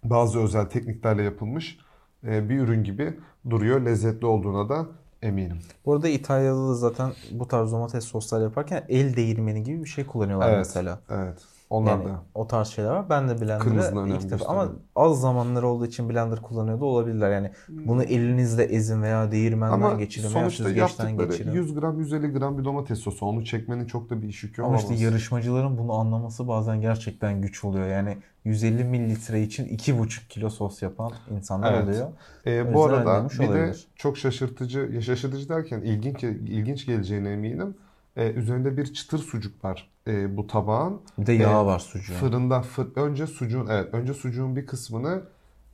bazı 0.05 0.41
özel 0.41 0.67
tekniklerle 0.67 1.23
yapılmış 1.23 1.79
e, 2.25 2.49
bir 2.49 2.59
ürün 2.59 2.85
gibi 2.85 3.19
duruyor. 3.51 3.81
Lezzetli 3.81 4.27
olduğuna 4.27 4.69
da 4.69 4.87
eminim. 5.23 5.59
Bu 5.87 5.95
arada 5.95 6.09
İtalya'da 6.09 6.69
da 6.69 6.75
zaten 6.75 7.13
bu 7.31 7.49
tarz 7.49 7.73
domates 7.73 8.05
soslar 8.05 8.43
yaparken 8.43 8.85
el 8.89 9.17
değirmeni 9.17 9.63
gibi 9.63 9.85
bir 9.85 9.89
şey 9.89 10.07
kullanıyorlar 10.07 10.49
Evet. 10.49 10.59
mesela. 10.59 11.01
Evet. 11.11 11.39
Onlar 11.71 11.91
Yani 11.93 12.05
da. 12.05 12.23
o 12.35 12.47
tarz 12.47 12.69
şeyler 12.69 12.91
var. 12.91 13.11
Ben 13.11 13.29
de 13.29 13.41
blender'ı 13.41 14.09
ilk 14.09 14.31
defa 14.31 14.45
ama 14.47 14.69
az 14.97 15.21
zamanları 15.21 15.67
olduğu 15.69 15.87
için 15.87 16.09
blender 16.11 16.43
kullanıyor 16.43 16.81
da 16.81 16.85
olabilirler. 16.85 17.31
Yani 17.31 17.51
bunu 17.69 18.03
elinizle 18.03 18.63
ezin 18.65 19.03
veya 19.03 19.33
değirmenden 19.33 19.75
Ama 19.75 19.95
geçirin 19.95 20.25
veya 20.25 20.33
sonuçta 20.41 20.65
süzgeçten 20.65 21.19
geçirin. 21.19 21.53
100 21.53 21.75
gram 21.75 21.99
150 22.01 22.33
gram 22.33 22.59
bir 22.59 22.65
domates 22.65 22.99
sosu. 22.99 23.27
Onu 23.27 23.45
çekmenin 23.45 23.87
çok 23.87 24.11
da 24.11 24.23
bir 24.23 24.29
iş 24.29 24.43
yükü 24.43 24.63
Ama 24.63 24.77
işte 24.77 24.95
yarışmacıların 24.95 25.79
bunu 25.79 25.93
anlaması 25.93 26.49
bazen 26.49 26.81
gerçekten 26.81 27.43
güç 27.43 27.65
oluyor. 27.65 27.87
Yani 27.89 28.17
150 28.45 28.85
mililitre 28.85 29.43
için 29.43 29.65
2,5 29.65 30.29
kilo 30.29 30.51
sos 30.51 30.83
yapan 30.83 31.13
insanlar 31.31 31.75
Evet. 31.75 31.85
oluyor. 31.85 32.09
Ee, 32.47 32.75
bu 32.75 32.85
arada 32.85 33.29
bir 33.31 33.39
de 33.39 33.49
olabilir. 33.49 33.87
çok 33.97 34.19
şaşırtıcı, 34.19 34.91
ya 34.95 35.03
şaşırtıcı 35.03 35.49
derken 35.49 35.81
ilginç 35.81 36.25
ilginç 36.25 36.87
geleceğine 36.87 37.31
eminim. 37.33 37.75
Ee, 38.17 38.31
üzerinde 38.33 38.77
bir 38.77 38.93
çıtır 38.95 39.19
sucuk 39.19 39.65
var 39.65 39.91
ee, 40.09 40.37
bu 40.37 40.47
tabağın. 40.47 41.01
Bir 41.19 41.27
de 41.27 41.33
yağ 41.33 41.63
Ee, 41.63 41.67
var 41.67 41.79
sucuğun. 41.79 42.15
Fırında 42.15 42.63
fır, 42.63 42.89
önce 42.97 43.27
sucuğun 43.27 43.67
evet 43.67 43.95
önce 43.95 44.15
sucuğun 44.15 44.57
bir 44.57 44.67
kısmını 44.67 45.23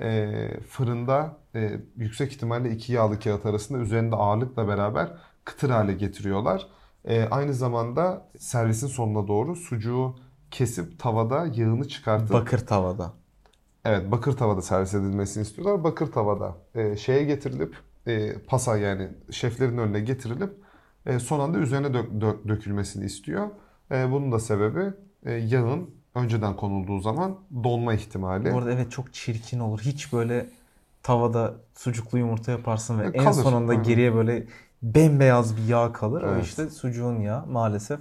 e, 0.00 0.48
fırında 0.68 1.36
e, 1.54 1.80
yüksek 1.96 2.32
ihtimalle 2.32 2.70
iki 2.70 2.92
yağlı 2.92 3.18
kağıt 3.20 3.46
arasında 3.46 3.78
üzerinde 3.78 4.16
ağırlıkla 4.16 4.68
beraber 4.68 5.08
kıtır 5.44 5.70
hale 5.70 5.92
getiriyorlar. 5.92 6.66
E, 7.04 7.24
aynı 7.24 7.54
zamanda 7.54 8.28
servisin 8.38 8.86
sonuna 8.86 9.28
doğru 9.28 9.56
sucuğu 9.56 10.14
kesip 10.50 10.98
tavada 10.98 11.46
yağını 11.54 11.88
çıkartıp 11.88 12.30
Bakır 12.32 12.58
tavada. 12.66 13.12
Evet, 13.84 14.10
bakır 14.10 14.32
tavada 14.32 14.62
servis 14.62 14.94
edilmesini 14.94 15.42
istiyorlar. 15.42 15.84
Bakır 15.84 16.12
tavada 16.12 16.56
e, 16.74 16.96
şeye 16.96 17.24
getirilip 17.24 17.76
e, 18.06 18.32
pasa 18.38 18.76
yani 18.78 19.08
şeflerin 19.30 19.78
önüne 19.78 20.00
getirilip 20.00 20.52
e, 21.06 21.18
son 21.18 21.40
anda 21.40 21.58
üzerine 21.58 21.86
dök- 21.86 22.20
dök- 22.20 22.48
dökülmesini 22.48 23.04
istiyor. 23.04 23.48
E, 23.90 24.10
bunun 24.12 24.32
da 24.32 24.38
sebebi 24.38 24.92
e, 25.24 25.32
yağın 25.32 25.90
önceden 26.14 26.56
konulduğu 26.56 27.00
zaman 27.00 27.38
donma 27.64 27.94
ihtimali. 27.94 28.52
Bu 28.52 28.58
arada 28.58 28.72
evet 28.72 28.92
çok 28.92 29.14
çirkin 29.14 29.58
olur. 29.60 29.80
Hiç 29.80 30.12
böyle 30.12 30.50
tavada 31.02 31.54
sucuklu 31.74 32.18
yumurta 32.18 32.52
yaparsın 32.52 32.98
ve 32.98 33.04
E, 33.06 33.08
en 33.08 33.24
kalır. 33.24 33.42
sonunda 33.42 33.72
Aynen. 33.72 33.84
geriye 33.84 34.14
böyle 34.14 34.46
bembeyaz 34.82 35.56
bir 35.56 35.62
yağ 35.64 35.92
kalır. 35.92 36.22
O 36.22 36.26
Evet. 36.34 36.44
işte 36.44 36.70
sucuğun 36.70 37.20
yağı 37.20 37.46
maalesef 37.46 38.00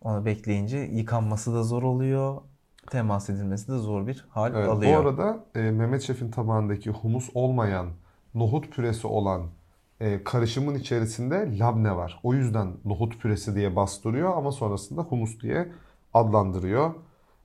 onu 0.00 0.24
bekleyince 0.24 0.78
yıkanması 0.78 1.54
da 1.54 1.62
zor 1.62 1.82
oluyor. 1.82 2.42
Temas 2.90 3.30
edilmesi 3.30 3.68
de 3.72 3.78
zor 3.78 4.06
bir 4.06 4.26
hal 4.30 4.54
Evet, 4.54 4.68
bu 4.70 4.70
alıyor. 4.72 5.00
arada 5.00 5.44
e, 5.54 5.60
Mehmet 5.60 6.02
Şef'in 6.02 6.30
tabağındaki 6.30 6.90
humus 6.90 7.30
olmayan, 7.34 7.86
nohut 8.34 8.70
püresi 8.72 9.06
olan 9.06 9.50
e, 10.00 10.24
karışımın 10.24 10.74
içerisinde 10.74 11.58
labne 11.58 11.96
var. 11.96 12.20
O 12.22 12.34
yüzden 12.34 12.72
nohut 12.84 13.20
püresi 13.22 13.54
diye 13.54 13.76
bastırıyor 13.76 14.36
ama 14.36 14.52
sonrasında 14.52 15.02
humus 15.02 15.40
diye 15.40 15.72
adlandırıyor. 16.14 16.94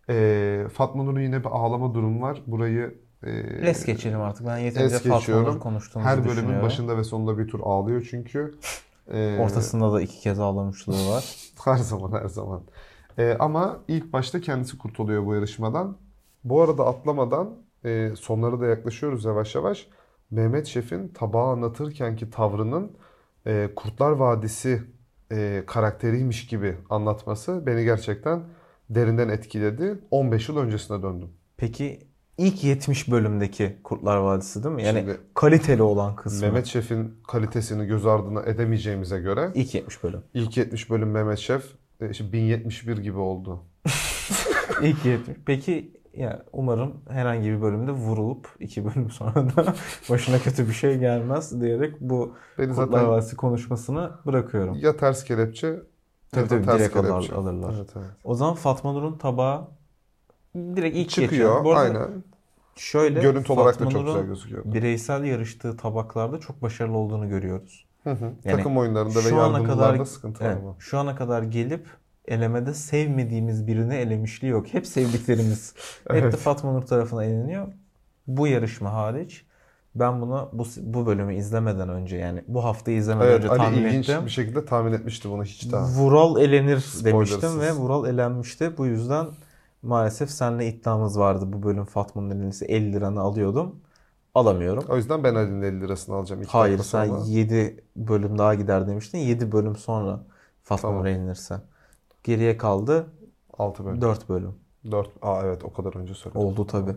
E, 0.09 0.67
Fatma 0.73 1.03
Nur'un 1.03 1.21
yine 1.21 1.39
bir 1.39 1.49
ağlama 1.49 1.93
durumu 1.93 2.21
var. 2.21 2.41
Burayı 2.47 2.95
e, 3.23 3.29
Es 3.69 3.85
geçelim 3.85 4.21
artık. 4.21 4.47
Ben 4.47 4.57
yeterince 4.57 4.99
Fatma. 4.99 5.41
Nur 5.41 5.59
konuştuğumuzu 5.59 6.09
Her 6.09 6.25
bölümün 6.25 6.61
başında 6.61 6.97
ve 6.97 7.03
sonunda 7.03 7.37
bir 7.37 7.47
tur 7.47 7.59
ağlıyor 7.63 8.07
çünkü. 8.09 8.55
E, 9.11 9.37
Ortasında 9.39 9.93
da 9.93 10.01
iki 10.01 10.19
kez 10.19 10.39
ağlamışlığı 10.39 11.09
var. 11.09 11.35
Her 11.65 11.77
zaman 11.77 12.21
her 12.21 12.27
zaman. 12.27 12.61
Ee, 13.17 13.35
ama 13.39 13.79
ilk 13.87 14.13
başta 14.13 14.41
kendisi 14.41 14.77
kurtuluyor 14.77 15.25
bu 15.25 15.33
yarışmadan. 15.33 15.97
Bu 16.43 16.61
arada 16.61 16.85
atlamadan 16.87 17.49
e, 17.85 18.11
sonlara 18.19 18.59
da 18.59 18.65
yaklaşıyoruz 18.65 19.25
yavaş 19.25 19.55
yavaş. 19.55 19.87
Mehmet 20.33 20.67
Şef'in 20.67 21.07
tabağı 21.07 21.47
anlatırkenki 21.51 22.29
tavrının 22.29 22.91
e, 23.47 23.69
Kurtlar 23.75 24.11
Vadisi 24.11 24.81
e, 25.31 25.63
karakteriymiş 25.67 26.47
gibi 26.47 26.77
anlatması 26.89 27.63
beni 27.65 27.83
gerçekten 27.83 28.43
derinden 28.89 29.29
etkiledi. 29.29 29.99
15 30.11 30.49
yıl 30.49 30.57
öncesine 30.57 31.03
döndüm. 31.03 31.29
Peki 31.57 31.99
ilk 32.37 32.63
70 32.63 33.11
bölümdeki 33.11 33.77
Kurtlar 33.83 34.17
Vadisi 34.17 34.63
değil 34.63 34.75
mi? 34.75 34.83
Yani 34.83 34.99
Şimdi- 34.99 35.17
kaliteli 35.33 35.81
olan 35.81 36.15
kısmı. 36.15 36.47
Mehmet 36.47 36.65
Şef'in 36.65 37.15
kalitesini 37.27 37.85
göz 37.85 38.05
ardına 38.05 38.41
edemeyeceğimize 38.43 39.19
göre 39.19 39.51
İlk 39.55 39.75
70 39.75 40.03
bölüm. 40.03 40.21
ilk 40.33 40.57
70 40.57 40.89
bölüm 40.89 41.11
Mehmet 41.11 41.39
Şef 41.39 41.63
e, 42.01 42.09
işte 42.09 42.33
1071 42.33 42.97
gibi 42.97 43.17
oldu. 43.17 43.63
İlk 44.81 45.05
70. 45.05 45.37
Peki 45.45 45.91
ya 46.13 46.43
umarım 46.51 46.93
herhangi 47.09 47.49
bir 47.49 47.61
bölümde 47.61 47.91
vurulup 47.91 48.47
iki 48.59 48.85
bölüm 48.85 49.09
sonra 49.09 49.35
da 49.35 49.73
başına 50.09 50.39
kötü 50.39 50.67
bir 50.67 50.73
şey 50.73 50.97
gelmez 50.97 51.61
diyerek 51.61 52.01
bu 52.01 52.35
Beni 52.57 52.73
zaten 52.73 53.07
Vadisi 53.07 53.35
konuşmasını 53.35 54.11
bırakıyorum. 54.25 54.75
ya 54.75 54.97
ters 54.97 55.23
kelepçe 55.23 55.79
Tabii 56.31 56.47
tabii 56.47 56.65
ters 56.65 56.79
direkt 56.79 56.93
kelepçe. 56.93 57.35
alırlar. 57.35 57.73
Evet, 57.77 57.89
evet. 57.95 58.05
O 58.23 58.35
zaman 58.35 58.55
Fatma 58.55 58.91
Nur'un 58.93 59.17
tabağı 59.17 59.67
direkt 60.55 60.97
ilk 60.97 61.05
geçiyor. 61.05 61.29
Çıkıyor 61.29 61.63
Bu 61.63 61.73
arada 61.75 61.99
aynen. 61.99 62.23
Şöyle 62.75 63.21
Görüntü 63.21 63.53
olarak 63.53 63.79
da 63.79 63.83
Fatma 63.83 63.91
çok 63.91 64.05
güzel 64.05 64.25
gözüküyor. 64.25 64.63
bireysel 64.65 65.23
yarıştığı 65.23 65.77
tabaklarda 65.77 66.39
çok 66.39 66.61
başarılı 66.61 66.97
olduğunu 66.97 67.29
görüyoruz. 67.29 67.85
Hı 68.03 68.09
hı. 68.11 68.31
Yani 68.43 68.57
Takım 68.57 68.77
oyunlarında 68.77 69.19
ve 69.19 69.35
yardımcılarda 69.35 69.91
kadar 69.93 70.05
sıkıntı 70.05 70.43
evet, 70.43 70.55
var 70.55 70.61
ama. 70.61 70.75
şu 70.79 70.97
ana 70.97 71.15
kadar 71.15 71.43
gelip 71.43 71.87
elemede 72.27 72.73
sevmediğimiz 72.73 73.67
birini 73.67 73.95
elemişliği 73.95 74.51
yok. 74.53 74.73
Hep 74.73 74.87
sevdiklerimiz. 74.87 75.73
Hep 76.11 76.31
de 76.31 76.37
Evet. 76.37 76.37
Fatma 76.37 76.71
Nur 76.73 76.81
tarafına 76.81 77.23
eleniyor. 77.23 77.67
Bu 78.27 78.47
yarışma 78.47 78.93
hariç 78.93 79.45
ben 79.95 80.21
bunu 80.21 80.49
bu, 80.53 80.65
bu 80.77 81.05
bölümü 81.05 81.35
izlemeden 81.35 81.89
önce 81.89 82.17
yani 82.17 82.43
bu 82.47 82.63
haftayı 82.63 82.97
izlemeden 82.97 83.31
Evet 83.31 83.37
önce 83.37 83.49
Ali 83.49 83.57
tahmin 83.57 83.83
ilginç 83.83 84.09
ettim. 84.09 84.25
bir 84.25 84.29
şekilde 84.31 84.65
tahmin 84.65 84.93
etmişti 84.93 85.29
bunu 85.29 85.43
hiç 85.43 85.71
daha. 85.71 85.95
Vural 85.95 86.41
elenir 86.41 86.79
Spoilersız. 86.79 87.05
demiştim 87.05 87.59
ve 87.59 87.71
Vural 87.71 88.05
elenmişti. 88.09 88.77
Bu 88.77 88.85
yüzden 88.85 89.27
maalesef 89.81 90.29
seninle 90.31 90.67
iddiamız 90.67 91.19
vardı. 91.19 91.45
Bu 91.53 91.63
bölüm 91.63 91.85
Fatma'nın 91.85 92.29
elenirse 92.29 92.65
50 92.65 92.93
liranı 92.93 93.21
alıyordum. 93.21 93.81
Alamıyorum. 94.35 94.85
O 94.89 94.97
yüzden 94.97 95.23
ben 95.23 95.35
Ali'nin 95.35 95.61
50 95.61 95.81
lirasını 95.81 96.15
alacağım 96.15 96.41
ilk 96.41 96.49
Hayır 96.49 96.79
sen 96.79 97.05
sonra. 97.07 97.25
7 97.25 97.83
bölüm 97.95 98.37
daha 98.37 98.53
gider 98.55 98.87
demiştin. 98.87 99.17
7 99.17 99.51
bölüm 99.51 99.75
sonra 99.75 100.19
Fatma 100.63 100.89
Tamam. 100.89 101.05
Elenirse. 101.07 101.61
Geriye 102.23 102.57
kaldı 102.57 103.07
6 103.57 103.85
bölüm. 103.85 104.01
4 104.01 104.29
bölüm. 104.29 104.55
4. 104.91 105.09
Aa 105.21 105.41
evet 105.45 105.63
o 105.63 105.73
kadar 105.73 105.95
önce 105.95 106.13
söyledim. 106.13 106.41
Oldu 106.41 106.67
tabii. 106.67 106.95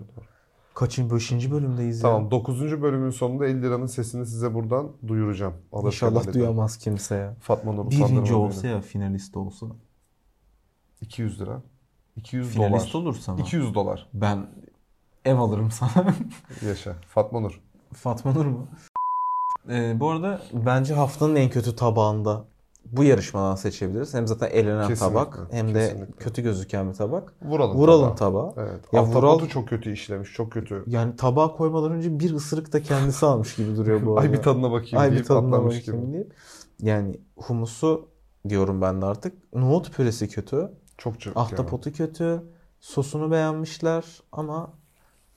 Kaçıncı 0.75 1.15
5. 1.15 1.51
bölümdeyiz 1.51 1.97
ya? 1.97 2.03
Tamam 2.03 2.31
9. 2.31 2.83
bölümün 2.83 3.11
sonunda 3.11 3.47
50 3.47 3.63
liranın 3.63 3.87
sesini 3.87 4.27
size 4.27 4.55
buradan 4.55 4.93
duyuracağım. 5.09 5.55
Alırken 5.73 5.87
İnşallah 5.87 6.17
Ali'den. 6.21 6.35
duyamaz 6.35 6.77
kimse 6.77 7.15
ya. 7.15 7.37
Fatma 7.41 7.73
Nur 7.73 7.91
Birinci 7.91 8.35
olsa 8.35 8.63
beni. 8.63 8.73
ya 8.73 8.81
finalist 8.81 9.37
olsa. 9.37 9.67
200 11.01 11.41
lira. 11.41 11.63
200 12.17 12.49
Finalist 12.49 12.95
dolar. 12.95 13.05
olursa 13.05 13.33
mı? 13.35 13.41
200 13.41 13.75
dolar. 13.75 14.09
Ben 14.15 14.47
ev 15.25 15.39
alırım 15.39 15.71
sana. 15.71 16.15
Yaşa. 16.67 16.97
Fatma 17.09 17.41
Nur. 17.41 17.61
Fatma 17.93 18.33
Nur 18.33 18.47
mu? 18.47 18.67
Ee, 19.69 20.01
bu 20.01 20.11
arada 20.11 20.41
bence 20.53 20.95
haftanın 20.95 21.37
en 21.37 21.51
kötü 21.51 21.77
tabağında 21.77 22.45
bu 22.93 23.05
yarışmadan 23.05 23.55
seçebiliriz. 23.55 24.15
Hem 24.15 24.27
zaten 24.27 24.51
elenen 24.51 24.89
Kesinlikle, 24.89 25.15
tabak 25.19 25.39
hem 25.51 25.75
de 25.75 25.89
kesinlikle. 25.89 26.13
kötü 26.25 26.43
gözüken 26.43 26.89
bir 26.91 26.95
tabak. 26.95 27.35
Vuralım. 27.43 27.77
Vural'ın 27.77 28.15
tabağı. 28.15 28.55
tabağı. 28.55 28.67
Evet. 28.69 28.81
Ya 28.93 29.03
Vural- 29.03 29.49
çok 29.49 29.69
kötü 29.69 29.93
işlemiş. 29.93 30.33
Çok 30.33 30.53
kötü. 30.53 30.85
Yani 30.87 31.17
tabağa 31.17 31.53
koymadan 31.57 31.93
önce 31.93 32.21
bir 32.21 32.35
ısırık 32.35 32.73
da 32.73 32.83
kendisi 32.83 33.27
almış 33.27 33.55
gibi 33.57 33.77
duruyor 33.77 34.07
bu 34.07 34.13
arada. 34.13 34.21
Ay 34.29 34.33
bir 34.33 34.43
tadına 34.43 34.71
bakayım 34.73 34.99
Ay 34.99 35.13
bir 35.13 35.25
tadına 35.25 35.65
bakayım 35.65 35.85
gibi. 36.07 36.13
deyip. 36.13 36.33
Yani 36.83 37.21
humusu 37.37 38.09
diyorum 38.49 38.81
ben 38.83 39.03
de 39.03 39.07
artık. 39.07 39.55
Nohut 39.55 39.93
püresi 39.97 40.29
kötü. 40.29 40.71
Çok 40.99 41.21
çok 41.21 41.37
Ahtapotu 41.37 41.93
kötü. 41.93 42.43
Sosunu 42.81 43.31
beğenmişler 43.31 44.05
ama 44.33 44.71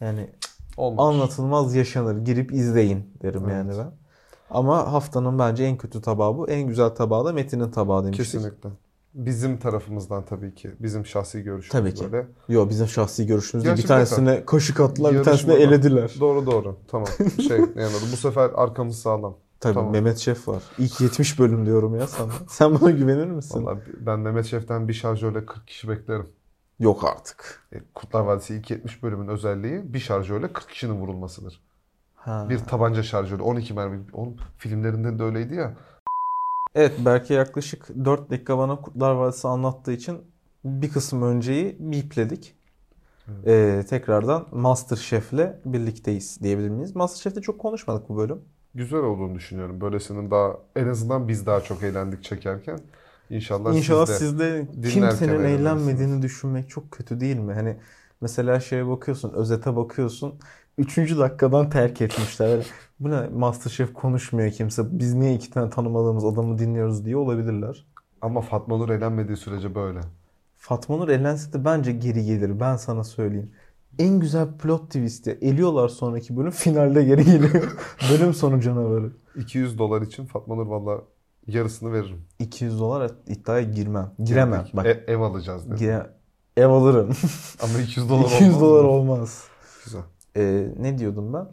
yani 0.01 0.29
Olmamış. 0.77 1.15
anlatılmaz 1.15 1.75
yaşanır. 1.75 2.17
Girip 2.25 2.53
izleyin 2.53 3.13
derim 3.21 3.41
Evet. 3.43 3.53
yani 3.53 3.71
ben. 3.77 3.91
Ama 4.49 4.91
haftanın 4.93 5.39
bence 5.39 5.63
en 5.63 5.77
kötü 5.77 6.01
tabağı 6.01 6.37
bu. 6.37 6.49
En 6.49 6.67
güzel 6.67 6.89
tabağı 6.89 7.25
da 7.25 7.33
Metin'in 7.33 7.71
tabağı 7.71 8.03
demiştik. 8.03 8.25
Kesinlikle. 8.25 8.69
Bizim 9.13 9.57
tarafımızdan 9.57 10.25
tabii 10.25 10.55
ki. 10.55 10.71
Bizim 10.79 11.05
şahsi 11.05 11.41
görüşümüz 11.43 11.71
Tabii 11.71 11.93
ki. 11.93 12.11
böyle. 12.11 12.27
Yo 12.49 12.69
bizim 12.69 12.87
şahsi 12.87 13.25
görüşümüz 13.27 13.65
değil. 13.65 13.75
Bir 13.77 13.81
Gerçekten. 13.81 13.95
tanesine 13.95 14.45
kaşık 14.45 14.79
attılar, 14.79 15.13
bir 15.13 15.23
tanesine 15.23 15.53
Yarışmada- 15.53 15.75
elediler. 15.75 16.15
Doğru 16.19 16.45
doğru. 16.45 16.77
Tamam. 16.87 17.07
Şey 17.47 17.57
yani 17.75 17.93
bu 18.11 18.17
sefer 18.17 18.51
arkamız 18.55 18.99
sağlam. 18.99 19.37
Tabii 19.59 19.73
Tamam. 19.73 19.91
Mehmet 19.91 20.17
Şef 20.17 20.47
var. 20.47 20.63
İlk 20.77 21.01
70 21.01 21.39
bölüm 21.39 21.65
diyorum 21.65 21.95
ya 21.99 22.07
sana. 22.07 22.31
Sen 22.49 22.81
bana 22.81 22.91
güvenir 22.91 23.27
misin? 23.27 23.65
Vallahi 23.65 23.79
ben 23.99 24.19
Mehmet 24.19 24.45
Şef'ten 24.45 24.87
bir 24.87 24.93
şarjörle 24.93 25.45
40 25.45 25.67
kişi 25.67 25.89
beklerim. 25.89 26.27
Yok 26.79 27.03
artık. 27.03 27.63
E, 27.73 27.77
Kurtlar 27.95 28.21
Vadisi 28.21 28.55
ilk 28.55 28.69
70 28.71 29.03
bölümün 29.03 29.27
özelliği 29.27 29.93
bir 29.93 29.99
şarjörle 29.99 30.53
40 30.53 30.69
kişinin 30.69 30.93
vurulmasıdır. 31.01 31.61
Ha. 32.19 32.47
Bir 32.49 32.59
tabanca 32.59 33.03
şarjörü 33.03 33.41
12 33.41 33.73
mermi. 33.73 34.05
Onun 34.13 34.37
filmlerinde 34.57 35.19
de 35.19 35.23
öyleydi 35.23 35.55
ya. 35.55 35.73
Evet 36.75 36.93
Berke 37.05 37.33
yaklaşık 37.33 37.89
4 38.05 38.29
dakika 38.29 38.57
bana 38.57 38.75
Kurtlar 38.81 39.11
Vadisi 39.11 39.47
anlattığı 39.47 39.91
için 39.91 40.21
bir 40.65 40.89
kısım 40.89 41.21
önceyi 41.21 41.77
bipledik. 41.79 42.55
Ee, 43.45 43.83
tekrardan 43.89 44.47
Masterchef'le 44.51 45.65
birlikteyiz 45.65 46.41
diyebilir 46.41 46.69
miyiz? 46.69 46.95
Masterchef'te 46.95 47.41
çok 47.41 47.59
konuşmadık 47.59 48.09
bu 48.09 48.17
bölüm. 48.17 48.41
Güzel 48.75 48.99
olduğunu 48.99 49.35
düşünüyorum. 49.35 49.81
Böylesinin 49.81 50.31
daha 50.31 50.57
en 50.75 50.87
azından 50.87 51.27
biz 51.27 51.45
daha 51.45 51.61
çok 51.61 51.83
eğlendik 51.83 52.23
çekerken. 52.23 52.79
İnşallah, 53.29 53.73
İnşallah 53.73 54.05
siz 54.05 54.15
de. 54.15 54.19
siz 54.19 54.39
de 54.39 54.67
dinlerken 54.73 55.09
kimsenin 55.09 55.43
eğlenmediğini 55.43 56.21
düşünmek 56.21 56.69
çok 56.69 56.91
kötü 56.91 57.19
değil 57.19 57.37
mi? 57.39 57.53
Hani 57.53 57.77
mesela 58.21 58.59
şeye 58.59 58.87
bakıyorsun, 58.87 59.33
özete 59.33 59.75
bakıyorsun. 59.75 60.39
Üçüncü 60.79 61.17
dakikadan 61.17 61.69
terk 61.69 62.01
etmişler. 62.01 62.65
Bu 62.99 63.09
ne? 63.11 63.27
Masterchef 63.27 63.93
konuşmuyor 63.93 64.51
kimse. 64.51 64.99
Biz 64.99 65.13
niye 65.13 65.33
iki 65.33 65.49
tane 65.51 65.69
tanımadığımız 65.69 66.25
adamı 66.25 66.57
dinliyoruz 66.57 67.05
diye 67.05 67.17
olabilirler. 67.17 67.85
Ama 68.21 68.41
Fatma 68.41 68.77
Nur 68.77 68.89
eğlenmediği 68.89 69.37
sürece 69.37 69.75
böyle. 69.75 69.99
Fatma 70.57 70.97
Nur 70.97 71.09
elense 71.09 71.53
de 71.53 71.65
bence 71.65 71.91
geri 71.91 72.25
gelir. 72.25 72.59
Ben 72.59 72.75
sana 72.75 73.03
söyleyeyim. 73.03 73.51
En 73.99 74.19
güzel 74.19 74.47
plot 74.57 74.85
twist 74.85 75.27
ya. 75.27 75.33
Eliyorlar 75.41 75.89
sonraki 75.89 76.37
bölüm. 76.37 76.51
Finalde 76.51 77.03
geri 77.03 77.25
geliyor. 77.25 77.77
bölüm 78.11 78.33
sonu 78.33 78.61
canavarı. 78.61 79.11
200 79.35 79.77
dolar 79.77 80.01
için 80.01 80.25
Fatma 80.25 80.55
Nur 80.55 80.67
valla 80.67 81.01
yarısını 81.47 81.93
veririm. 81.93 82.21
200 82.39 82.79
dolar 82.79 83.11
iddiaya 83.27 83.61
girmem. 83.61 84.11
Giremem. 84.23 84.65
Bak. 84.73 84.85
E- 84.85 85.03
ev 85.07 85.19
alacağız 85.19 85.63
gire- 85.79 86.09
ev 86.57 86.67
alırım. 86.67 87.09
Ama 87.63 87.73
200 87.83 88.09
dolar 88.09 88.25
200 88.35 88.41
olmaz 88.55 88.61
dolar 88.61 88.83
mı? 88.83 88.89
olmaz. 88.89 89.43
Güzel. 89.85 90.01
Ee, 90.37 90.67
ne 90.79 90.97
diyordum 90.97 91.33
ben? 91.33 91.47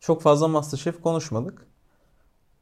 Çok 0.00 0.22
fazla 0.22 0.48
Masterchef 0.48 1.02
konuşmadık. 1.02 1.66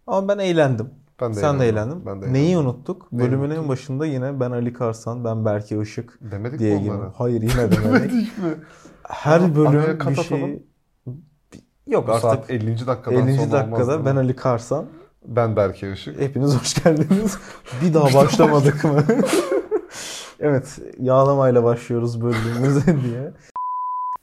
Ama 0.07 0.29
ben 0.29 0.39
eğlendim. 0.39 0.91
Ben 1.21 1.35
de 1.35 1.41
Sen 1.41 1.61
de 1.61 1.69
eğlendim. 1.69 1.99
eğlendin. 1.99 2.07
Ben 2.07 2.23
de 2.23 2.33
Neyi 2.33 2.51
eğlendim. 2.53 2.67
unuttuk? 2.71 3.13
Neyi 3.13 3.27
Bölümün 3.29 3.51
en 3.51 3.55
unuttuk? 3.55 3.69
başında 3.69 4.07
yine 4.07 4.41
ben 4.41 4.51
Ali 4.51 4.73
Karsan, 4.73 5.25
ben 5.25 5.45
Berke 5.45 5.83
Işık 5.83 6.19
Demedik 6.21 6.59
diye 6.59 6.79
mi 6.81 6.93
onlara? 6.93 7.13
Hayır 7.17 7.43
yine 7.43 7.57
demedik. 7.57 7.85
Demedik 7.85 8.39
mi? 8.39 8.55
Her 9.03 9.41
Aa, 9.41 9.57
bölüm 9.57 10.01
bir 10.11 10.15
şey... 10.23 10.63
Yok 11.87 12.09
Bu 12.09 12.13
artık 12.13 12.23
saat 12.23 12.51
50. 12.51 12.87
dakikadan 12.87 13.29
50. 13.29 13.33
sonra 13.37 13.43
olmaz 13.47 13.53
dakikada 13.53 13.93
değil 13.95 14.05
ben? 14.07 14.17
Ali 14.17 14.37
Karsan. 14.37 14.87
Ben 15.27 15.57
Berke 15.57 15.93
Işık. 15.93 16.21
Hepiniz 16.21 16.55
hoş 16.61 16.75
geldiniz. 16.85 17.39
Bir 17.83 17.95
daha 17.95 18.15
başlamadık 18.15 18.85
mı? 18.85 19.03
evet, 20.41 20.79
yağlamayla 21.01 21.65
başlıyoruz 21.65 22.23
bölümümüze 22.23 22.87
diye. 23.05 23.33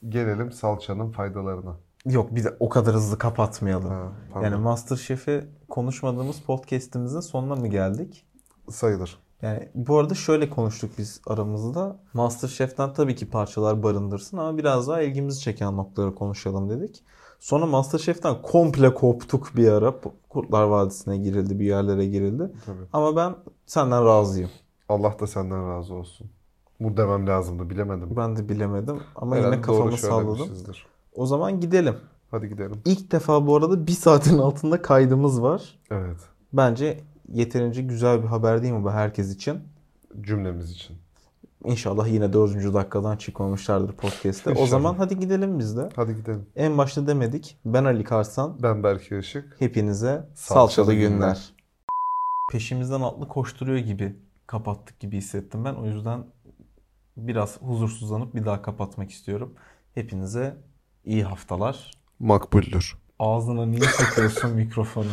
Gelelim 0.10 0.52
salçanın 0.52 1.12
faydalarına. 1.12 1.76
Yok 2.06 2.36
bir 2.36 2.44
de 2.44 2.58
o 2.60 2.70
kadar 2.70 2.96
hızlı 2.96 3.18
kapatmayalım. 3.18 3.90
Ha, 3.90 4.12
pardon. 4.34 4.46
Yani 4.46 4.62
Masterchef'i 4.62 5.48
konuşmadığımız 5.70 6.40
podcast'imizin 6.40 7.20
sonuna 7.20 7.56
mı 7.56 7.68
geldik? 7.68 8.26
Sayılır. 8.70 9.20
Yani 9.42 9.70
bu 9.76 9.98
arada 9.98 10.14
şöyle 10.14 10.50
konuştuk 10.50 10.92
biz 10.98 11.22
aramızda. 11.28 12.00
Masterchef'ten 12.14 12.94
tabii 12.94 13.16
ki 13.16 13.30
parçalar 13.30 13.84
barındırsın 13.84 14.38
ama 14.38 14.58
biraz 14.58 14.88
daha 14.88 15.02
ilgimizi 15.02 15.40
çeken 15.40 15.78
noktaları 15.78 16.16
konuşalım 16.16 16.70
dedik. 16.70 17.04
Sonra 17.40 17.66
Masterchef'ten 17.66 18.42
komple 18.42 18.94
koptuk 18.94 19.52
bir 19.56 19.72
ara. 19.72 19.94
Kurtlar 20.30 20.64
Vadisi'ne 20.64 21.18
girildi, 21.18 21.60
bir 21.60 21.66
yerlere 21.66 22.06
girildi. 22.06 22.52
Tabii. 22.66 22.78
Ama 22.94 23.16
ben 23.16 23.36
senden 23.66 24.06
razıyım. 24.06 24.50
Allah 24.90 25.20
da 25.20 25.28
senden 25.28 25.70
razı 25.70 25.94
olsun. 25.94 26.32
Bu 26.84 26.98
demem 26.98 27.28
lazımdı 27.28 27.70
bilemedim. 27.70 28.10
Ben 28.18 28.36
de 28.36 28.50
bilemedim 28.50 29.00
ama 29.16 29.36
Herhalde 29.36 29.56
yine 29.56 29.62
kafamı 29.62 29.98
salladım. 29.98 30.48
O 31.16 31.26
zaman 31.26 31.60
gidelim. 31.60 31.96
Hadi 32.32 32.50
gidelim. 32.50 32.82
İlk 32.86 33.12
defa 33.12 33.48
bu 33.48 33.56
arada 33.56 33.88
bir 33.88 33.92
saatin 33.92 34.38
altında 34.38 34.82
kaydımız 34.82 35.42
var. 35.42 35.80
Evet. 35.92 36.18
Bence 36.54 37.00
yeterince 37.34 37.82
güzel 37.82 38.24
bir 38.24 38.28
haber 38.28 38.62
değil 38.62 38.74
mi 38.74 38.84
bu 38.84 38.92
herkes 38.92 39.36
için? 39.36 39.60
Cümlemiz 40.22 40.72
için. 40.72 40.96
İnşallah 41.66 42.08
yine 42.08 42.34
dördüncü 42.34 42.74
dakikadan 42.74 43.18
çıkmamışlardır 43.18 43.94
podcast'te. 43.94 44.52
O 44.52 44.66
zaman 44.68 44.96
hadi 44.96 45.20
gidelim 45.20 45.60
biz 45.60 45.78
de. 45.78 45.90
Hadi 45.96 46.16
gidelim. 46.16 46.46
En 46.56 46.78
başta 46.78 47.08
demedik. 47.08 47.58
Ben 47.66 47.86
Ali 47.86 48.04
Karsan. 48.04 48.58
Ben 48.64 48.84
Berke 48.84 49.20
Işık. 49.20 49.56
Hepinize 49.60 50.30
salçalı, 50.34 50.68
Salçalı 50.70 50.94
günler. 50.94 51.10
günler. 51.10 51.54
Peşimizden 52.52 53.02
atlı 53.02 53.28
koşturuyor 53.28 53.78
gibi 53.78 54.16
kapattık 54.48 55.00
gibi 55.00 55.18
hissettim 55.18 55.66
ben. 55.66 55.74
O 55.74 55.86
yüzden 55.86 56.24
biraz 57.18 57.62
huzursuzlanıp 57.62 58.36
bir 58.36 58.46
daha 58.46 58.62
kapatmak 58.62 59.12
istiyorum. 59.12 59.56
Hepinize 59.96 60.58
iyi 61.06 61.24
haftalar. 61.24 61.92
Makbuldür. 62.20 62.96
Ağzına 63.20 63.66
niye 63.66 63.82
çekiyorsun 64.00 64.52
mikrofonu? 64.56 65.12